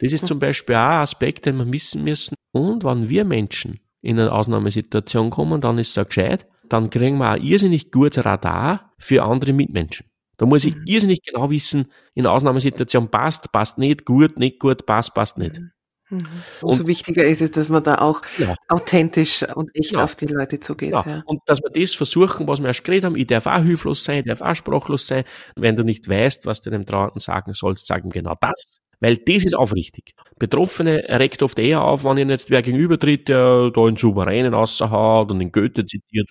Das 0.00 0.12
ist 0.12 0.26
zum 0.26 0.38
Beispiel 0.38 0.76
auch 0.76 0.80
ein 0.80 1.02
Aspekt, 1.02 1.44
den 1.44 1.56
wir 1.56 1.70
wissen 1.70 2.02
müssen. 2.04 2.34
Und 2.52 2.84
wenn 2.84 3.08
wir 3.08 3.24
Menschen 3.24 3.80
in 4.00 4.18
eine 4.18 4.32
Ausnahmesituation 4.32 5.28
kommen, 5.28 5.60
dann 5.60 5.78
ist 5.78 5.90
es 5.90 5.98
auch 5.98 6.08
gescheit, 6.08 6.46
dann 6.68 6.88
kriegen 6.88 7.18
wir 7.18 7.32
auch 7.32 7.42
irrsinnig 7.42 7.90
gutes 7.90 8.24
Radar 8.24 8.94
für 8.98 9.24
andere 9.24 9.52
Mitmenschen. 9.52 10.09
Da 10.40 10.46
muss 10.46 10.64
ich 10.64 10.74
mhm. 10.74 10.84
irrsinnig 10.86 11.20
genau 11.22 11.50
wissen, 11.50 11.92
in 12.14 12.24
einer 12.24 12.34
Ausnahmesituation 12.34 13.10
passt, 13.10 13.52
passt 13.52 13.76
nicht, 13.76 14.06
gut, 14.06 14.38
nicht 14.38 14.58
gut, 14.58 14.86
passt, 14.86 15.12
passt 15.12 15.36
nicht. 15.36 15.60
Mhm. 15.60 15.70
Mhm. 16.08 16.26
Umso 16.62 16.86
wichtiger 16.86 17.24
ist 17.24 17.42
es, 17.42 17.50
dass 17.50 17.68
man 17.68 17.84
da 17.84 17.96
auch 17.96 18.22
ja. 18.38 18.56
authentisch 18.68 19.44
und 19.54 19.70
echt 19.74 19.92
ja. 19.92 20.02
auf 20.02 20.16
die 20.16 20.24
Leute 20.26 20.58
zugeht. 20.58 20.92
Ja. 20.92 21.22
Und 21.26 21.42
dass 21.44 21.60
wir 21.60 21.68
das 21.70 21.92
versuchen, 21.92 22.48
was 22.48 22.58
wir 22.58 22.68
erst 22.68 22.84
geredet 22.84 23.04
haben, 23.04 23.16
ich 23.16 23.26
darf 23.26 23.46
auch 23.46 23.62
hilflos 23.62 24.02
sein, 24.02 24.20
ich 24.20 24.24
darf 24.24 24.40
auch 24.40 24.54
sprachlos 24.54 25.06
sein. 25.06 25.24
Wenn 25.56 25.76
du 25.76 25.84
nicht 25.84 26.08
weißt, 26.08 26.46
was 26.46 26.62
du 26.62 26.70
dem 26.70 26.86
Trauernden 26.86 27.20
sagen 27.20 27.52
sollst, 27.52 27.86
sagen 27.86 28.08
genau 28.08 28.34
das 28.40 28.78
Weil 28.98 29.18
das 29.18 29.44
ist 29.44 29.54
aufrichtig. 29.54 30.14
Betroffene 30.38 31.04
regt 31.10 31.42
oft 31.42 31.58
eher 31.58 31.84
auf, 31.84 32.02
wenn 32.04 32.16
ihnen 32.16 32.30
jetzt 32.30 32.48
wer 32.48 32.62
gegenübertritt, 32.62 33.28
der 33.28 33.70
da 33.70 33.86
in 33.86 33.96
Souveränen 33.98 34.54
raushaut 34.54 35.30
und 35.30 35.40
in 35.42 35.52
Goethe 35.52 35.84
zitiert. 35.84 36.30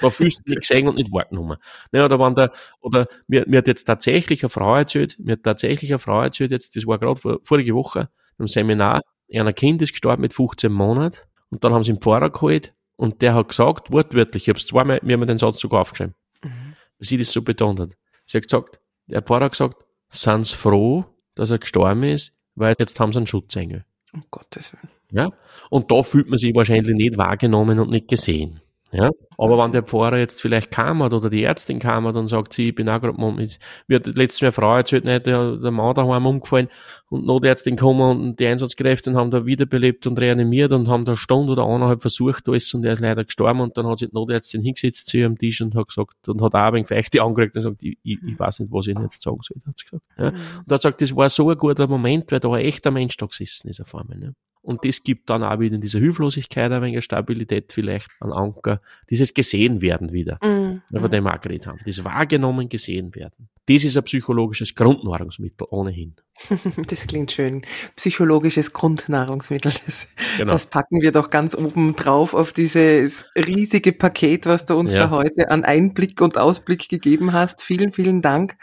Da 0.00 0.10
fühlst 0.10 0.40
du 0.44 0.50
nicht 0.50 0.60
gesehen 0.60 0.88
und 0.88 0.96
nicht 0.96 1.10
wahrgenommen. 1.12 1.56
Ne, 1.92 2.04
oder 2.04 2.18
wenn 2.18 2.34
der, 2.34 2.52
oder 2.80 3.06
mir, 3.26 3.44
mir 3.46 3.58
hat 3.58 3.68
jetzt 3.68 3.84
tatsächlich 3.84 4.42
eine 4.42 4.50
Frau 4.50 4.76
erzählt, 4.76 5.18
mir 5.18 5.32
hat 5.32 5.42
tatsächlich 5.42 5.90
eine 5.90 5.98
Frau 5.98 6.22
erzählt, 6.22 6.50
jetzt, 6.50 6.76
das 6.76 6.86
war 6.86 6.98
gerade 6.98 7.16
vor, 7.16 7.38
vorige 7.42 7.74
Woche 7.74 8.08
im 8.38 8.46
Seminar, 8.46 9.02
ein 9.32 9.54
Kind 9.54 9.82
ist 9.82 9.92
gestorben 9.92 10.22
mit 10.22 10.32
15 10.32 10.72
Monaten 10.72 11.18
und 11.50 11.64
dann 11.64 11.72
haben 11.72 11.82
sie 11.82 11.92
ihn 11.92 12.00
Pfarrer 12.00 12.30
geholt 12.30 12.74
und 12.96 13.22
der 13.22 13.34
hat 13.34 13.48
gesagt, 13.48 13.92
wortwörtlich, 13.92 14.44
ich 14.44 14.48
habe 14.48 14.58
es 14.58 14.66
zweimal, 14.66 15.00
mir 15.02 15.14
haben 15.14 15.26
den 15.26 15.38
Satz 15.38 15.60
sogar 15.60 15.80
aufgeschrieben, 15.80 16.14
mhm. 16.42 16.74
sie 16.98 17.18
das 17.18 17.32
so 17.32 17.42
betont 17.42 17.80
hat. 17.80 17.90
Sie 18.26 18.38
hat 18.38 18.44
gesagt, 18.44 18.80
der 19.06 19.22
Pfarrer 19.22 19.46
hat 19.46 19.52
gesagt, 19.52 19.84
sind 20.10 20.46
sie 20.46 20.56
froh, 20.56 21.04
dass 21.34 21.50
er 21.50 21.58
gestorben 21.58 22.04
ist, 22.04 22.32
weil 22.54 22.74
jetzt 22.78 22.98
haben 23.00 23.12
sie 23.12 23.18
einen 23.18 23.26
Schutzengel. 23.26 23.84
Um 24.12 24.22
Gottes 24.30 24.72
Willen. 24.72 24.88
Ja? 25.10 25.30
Und 25.70 25.90
da 25.90 26.02
fühlt 26.02 26.28
man 26.28 26.38
sich 26.38 26.54
wahrscheinlich 26.54 26.94
nicht 26.94 27.18
wahrgenommen 27.18 27.78
und 27.78 27.90
nicht 27.90 28.08
gesehen. 28.08 28.60
Ja? 28.96 29.10
Aber 29.36 29.58
wenn 29.62 29.72
der 29.72 29.82
Pfarrer 29.82 30.18
jetzt 30.18 30.40
vielleicht 30.40 30.70
kam 30.70 31.02
hat 31.02 31.12
oder 31.12 31.28
die 31.28 31.44
Ärztin 31.44 31.78
kam 31.78 32.06
hat 32.06 32.16
und 32.16 32.28
sagt, 32.28 32.54
sie, 32.54 32.70
ich 32.70 32.74
bin 32.74 32.88
auch 32.88 33.00
gerade 33.00 33.18
mir 33.18 33.96
hat 33.96 34.06
letztens 34.06 34.42
eine 34.42 34.52
Frau 34.52 34.76
erzählt, 34.76 35.04
nicht, 35.04 35.26
der, 35.26 35.56
der 35.56 35.70
Mann 35.70 35.94
daheim 35.94 36.26
umgefallen 36.26 36.68
und 37.10 37.26
Notärztin 37.26 37.76
gekommen 37.76 38.20
und 38.20 38.40
die 38.40 38.46
Einsatzkräfte 38.46 39.12
haben 39.14 39.30
da 39.30 39.44
wiederbelebt 39.44 40.06
und 40.06 40.18
reanimiert 40.18 40.72
und 40.72 40.88
haben 40.88 41.04
da 41.04 41.12
eine 41.12 41.16
Stunde 41.16 41.52
oder 41.52 41.66
eineinhalb 41.66 42.00
versucht 42.00 42.48
alles 42.48 42.72
und 42.72 42.84
er 42.84 42.94
ist 42.94 43.00
leider 43.00 43.24
gestorben 43.24 43.60
und 43.60 43.76
dann 43.76 43.86
hat 43.86 43.98
sich 43.98 44.08
die 44.08 44.14
Notärztin 44.14 44.62
hingesetzt 44.62 45.08
zu 45.08 45.18
ihrem 45.18 45.36
Tisch 45.36 45.60
und 45.60 45.74
hat 45.74 45.88
gesagt 45.88 46.28
und 46.28 46.40
hat 46.40 46.54
auch 46.54 46.58
ein 46.58 46.74
wenig 46.74 46.86
feuchte 46.86 47.22
angeregt 47.22 47.56
und 47.56 47.62
gesagt, 47.62 47.84
ich, 47.84 47.98
ich, 48.02 48.18
ich 48.26 48.38
weiß 48.38 48.60
nicht, 48.60 48.72
was 48.72 48.86
ich 48.86 48.94
Ihnen 48.94 49.04
jetzt 49.04 49.22
sagen 49.22 49.38
soll, 49.42 49.58
hat 49.66 49.78
sie 49.78 49.84
gesagt. 49.84 50.04
Ja? 50.16 50.30
Mhm. 50.30 50.36
Und 50.58 50.72
hat 50.72 50.80
gesagt, 50.80 51.02
das 51.02 51.14
war 51.14 51.28
so 51.28 51.50
ein 51.50 51.58
guter 51.58 51.86
Moment, 51.86 52.32
weil 52.32 52.40
da 52.40 52.50
ein 52.52 52.64
echter 52.64 52.90
Mensch 52.90 53.16
da 53.16 53.26
gesessen 53.26 53.68
ist 53.68 53.80
auf 53.80 53.94
einmal. 53.94 54.18
Ne? 54.18 54.34
Und 54.66 54.84
das 54.84 55.04
gibt 55.04 55.30
dann 55.30 55.44
auch 55.44 55.60
wieder 55.60 55.76
in 55.76 55.80
dieser 55.80 56.00
Hilflosigkeit 56.00 56.72
ein 56.72 56.82
wenig 56.82 57.04
Stabilität 57.04 57.72
vielleicht 57.72 58.10
an 58.18 58.32
Anker. 58.32 58.80
Dieses 59.08 59.32
gesehen 59.32 59.80
werden 59.80 60.12
wieder, 60.12 60.40
mhm. 60.42 60.82
von 60.92 61.08
dem 61.08 61.22
wir 61.22 61.34
auch 61.34 61.40
geredet 61.40 61.68
haben. 61.68 61.78
Das 61.86 62.04
wahrgenommen 62.04 62.68
gesehen 62.68 63.14
werden. 63.14 63.48
Das 63.68 63.82
ist 63.82 63.96
ein 63.96 64.04
psychologisches 64.04 64.74
Grundnahrungsmittel 64.74 65.66
ohnehin. 65.70 66.14
Das 66.88 67.06
klingt 67.06 67.32
schön. 67.32 67.62
Psychologisches 67.96 68.72
Grundnahrungsmittel. 68.72 69.72
Das, 69.72 70.06
genau. 70.36 70.52
das, 70.52 70.66
packen 70.66 71.00
wir 71.00 71.10
doch 71.10 71.30
ganz 71.30 71.54
oben 71.54 71.96
drauf 71.96 72.34
auf 72.34 72.52
dieses 72.52 73.24
riesige 73.34 73.92
Paket, 73.92 74.46
was 74.46 74.66
du 74.66 74.74
uns 74.74 74.92
ja. 74.92 75.00
da 75.00 75.10
heute 75.10 75.50
an 75.50 75.64
Einblick 75.64 76.20
und 76.20 76.38
Ausblick 76.38 76.88
gegeben 76.88 77.32
hast. 77.32 77.62
Vielen, 77.62 77.92
vielen 77.92 78.22
Dank. 78.22 78.56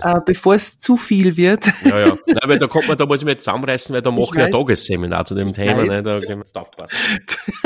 Äh, 0.00 0.20
bevor 0.24 0.54
es 0.54 0.78
zu 0.78 0.96
viel 0.96 1.36
wird. 1.36 1.66
Ja, 1.84 1.98
ja. 2.00 2.18
Nein, 2.26 2.38
weil 2.46 2.58
da 2.58 2.66
kommt 2.66 2.88
man, 2.88 2.96
da 2.96 3.06
muss 3.06 3.20
ich 3.20 3.24
mir 3.24 3.32
jetzt 3.32 3.44
zusammenreißen, 3.44 3.94
weil 3.94 4.02
da 4.02 4.10
mache 4.10 4.22
ich, 4.22 4.34
ich 4.34 4.44
ein 4.44 4.52
Tagesseminar 4.52 5.24
zu 5.24 5.34
dem 5.34 5.52
Thema. 5.52 5.84
Ne? 5.84 6.02
Da 6.02 6.20
gehen 6.20 6.38
wir 6.38 6.38
jetzt 6.38 6.56
aufpassen. 6.56 6.96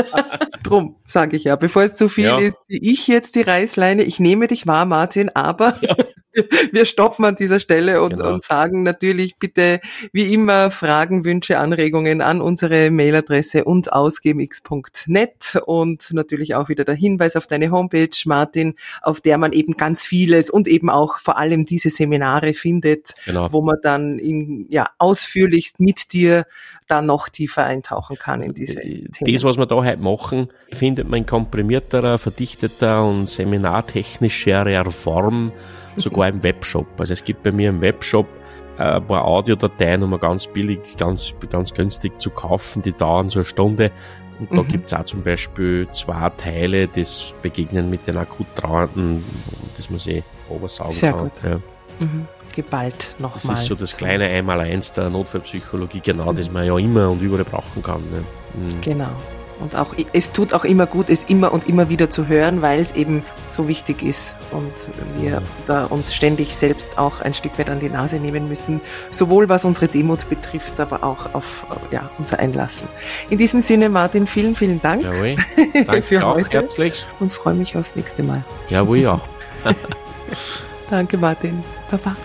Drum, 0.63 0.97
sage 1.07 1.37
ich 1.37 1.45
ja. 1.45 1.57
Bevor 1.57 1.83
es 1.83 1.95
zu 1.95 2.09
viel 2.09 2.25
ja. 2.25 2.39
ist, 2.39 2.57
ich 2.69 3.07
jetzt 3.07 3.35
die 3.35 3.43
Reißleine. 3.43 4.03
Ich 4.03 4.19
nehme 4.19 4.47
dich 4.47 4.67
wahr, 4.67 4.87
Martin, 4.87 5.29
aber 5.35 5.77
ja. 5.83 5.95
wir 6.73 6.85
stoppen 6.85 7.25
an 7.25 7.37
dieser 7.37 7.61
Stelle 7.61 8.03
und, 8.03 8.17
genau. 8.17 8.35
und 8.35 8.45
sagen 8.45 8.83
natürlich 8.83 9.37
bitte 9.37 9.81
wie 10.13 10.33
immer 10.33 10.71
Fragen, 10.71 11.25
Wünsche, 11.25 11.59
Anregungen 11.59 12.21
an 12.21 12.41
unsere 12.41 12.91
Mailadresse 12.91 13.65
und 13.65 13.93
ausgmx.net 13.93 15.63
und 15.67 16.13
natürlich 16.13 16.55
auch 16.55 16.69
wieder 16.69 16.85
der 16.85 16.95
Hinweis 16.95 17.37
auf 17.37 17.47
deine 17.47 17.71
Homepage, 17.71 18.09
Martin, 18.25 18.75
auf 19.03 19.21
der 19.21 19.39
man 19.39 19.53
eben 19.53 19.77
ganz 19.77 20.03
vieles 20.05 20.51
und 20.51 20.69
eben 20.69 20.91
auch 20.91 21.19
vor 21.19 21.39
allem 21.39 21.67
diese 21.67 21.91
Seminare 21.91 22.55
findet, 22.55 23.15
genau. 23.27 23.53
wo 23.53 23.63
man 23.63 23.77
dann 23.83 24.19
in, 24.19 24.67
ja, 24.71 24.87
ausführlichst 24.99 25.81
mit 25.81 26.13
dir 26.13 26.47
da 26.89 27.01
noch 27.01 27.29
tiefer 27.29 27.65
eintauchen 27.65 28.19
kann 28.19 28.43
in 28.43 28.55
diese 28.55 28.81
Themen. 28.81 29.33
Das, 29.33 29.45
was 29.45 29.57
wir 29.57 29.67
da 29.67 29.77
heute 29.77 30.03
machen, 30.03 30.49
findet 30.73 31.09
man 31.09 31.21
in 31.21 31.27
komprimierterer, 31.27 32.19
verdichteter 32.19 33.05
und 33.05 33.29
seminartechnischerer 33.29 34.91
Form 34.91 35.53
sogar 35.97 36.29
im 36.29 36.43
Webshop. 36.43 36.87
Also 36.99 37.13
es 37.13 37.25
gibt 37.25 37.43
bei 37.43 37.53
mir 37.53 37.71
im 37.71 37.81
Webshop 37.81 38.27
äh, 38.79 38.83
ein 38.83 39.07
paar 39.07 39.25
Audiodateien, 39.25 40.03
um 40.03 40.19
ganz 40.19 40.47
billig, 40.47 40.97
ganz, 40.97 41.35
ganz 41.51 41.73
günstig 41.75 42.21
zu 42.21 42.31
kaufen. 42.31 42.83
Die 42.83 42.93
dauern 42.93 43.29
so 43.29 43.41
eine 43.41 43.45
Stunde. 43.45 43.91
Und 44.39 44.51
da 44.51 44.63
mhm. 44.63 44.69
gibt 44.69 44.87
es 44.87 44.95
auch 44.95 45.05
zum 45.05 45.23
Beispiel 45.23 45.87
zwei 45.93 46.31
Teile, 46.31 46.89
das 46.89 47.35
Begegnen 47.43 47.91
mit 47.91 48.07
den 48.07 48.17
akut 48.17 48.47
Trauernden, 48.57 49.25
das 49.77 49.91
man 49.91 49.99
sich 49.99 50.25
obersaugen 50.49 50.93
Sehr 50.93 51.13
kann. 51.13 51.21
Gut. 51.25 51.33
Ja. 51.45 51.57
Mhm. 52.01 52.27
Geballt 52.55 53.15
nochmal. 53.19 53.55
Das 53.55 53.63
ist 53.63 53.69
so 53.69 53.75
das 53.75 53.97
kleine 53.97 54.27
Einmaleins 54.27 54.93
der 54.93 55.09
Notfallpsychologie, 55.11 56.01
genau, 56.01 56.33
mhm. 56.33 56.37
das 56.37 56.51
man 56.51 56.67
ja 56.67 56.77
immer 56.77 57.11
und 57.11 57.23
überall 57.23 57.45
brauchen 57.45 57.83
kann. 57.83 58.03
Ne? 58.11 58.25
Genau. 58.81 59.11
Und 59.63 59.77
auch, 59.77 59.95
es 60.13 60.33
tut 60.33 60.53
auch 60.55 60.65
immer 60.65 60.87
gut, 60.87 61.09
es 61.09 61.25
immer 61.25 61.53
und 61.53 61.69
immer 61.69 61.89
wieder 61.89 62.11
zu 62.11 62.27
hören, 62.27 62.63
weil 62.63 62.81
es 62.81 62.97
eben 62.97 63.25
so 63.49 63.69
wichtig 63.69 64.03
ist 64.03 64.35
und 64.51 64.73
wir 65.23 65.41
da 65.67 65.85
uns 65.85 66.13
ständig 66.13 66.57
selbst 66.57 66.99
auch 66.99 67.21
ein 67.21 67.33
Stück 67.33 67.57
weit 67.59 67.71
an 67.71 67.79
die 67.79 67.89
Nase 67.89 68.17
nehmen 68.17 68.49
müssen, 68.49 68.81
sowohl 69.11 69.49
was 69.49 69.65
unsere 69.65 69.87
Demut 69.87 70.29
betrifft, 70.29 70.81
aber 70.81 71.05
auch 71.05 71.33
auf 71.35 71.65
ja, 71.93 72.11
unser 72.19 72.41
Einlassen. 72.41 72.89
In 73.31 73.39
diesem 73.39 73.61
Sinne, 73.61 73.89
Martin, 73.89 74.27
vielen, 74.27 74.57
vielen 74.57 74.83
Dank 74.83 75.05
Jawohl. 75.05 75.37
Danke 75.87 76.03
für 76.03 76.27
auch 76.27 76.35
heute 76.35 76.51
herzlichst. 76.51 77.09
und 77.21 77.33
freue 77.33 77.55
mich 77.55 77.77
aufs 77.77 77.95
nächste 77.95 78.25
Mal. 78.25 78.45
Jawohl, 78.69 79.07
auch. 79.07 79.23
Danke, 80.91 81.17
Martin. 81.19 81.63
Baba. 81.91 82.17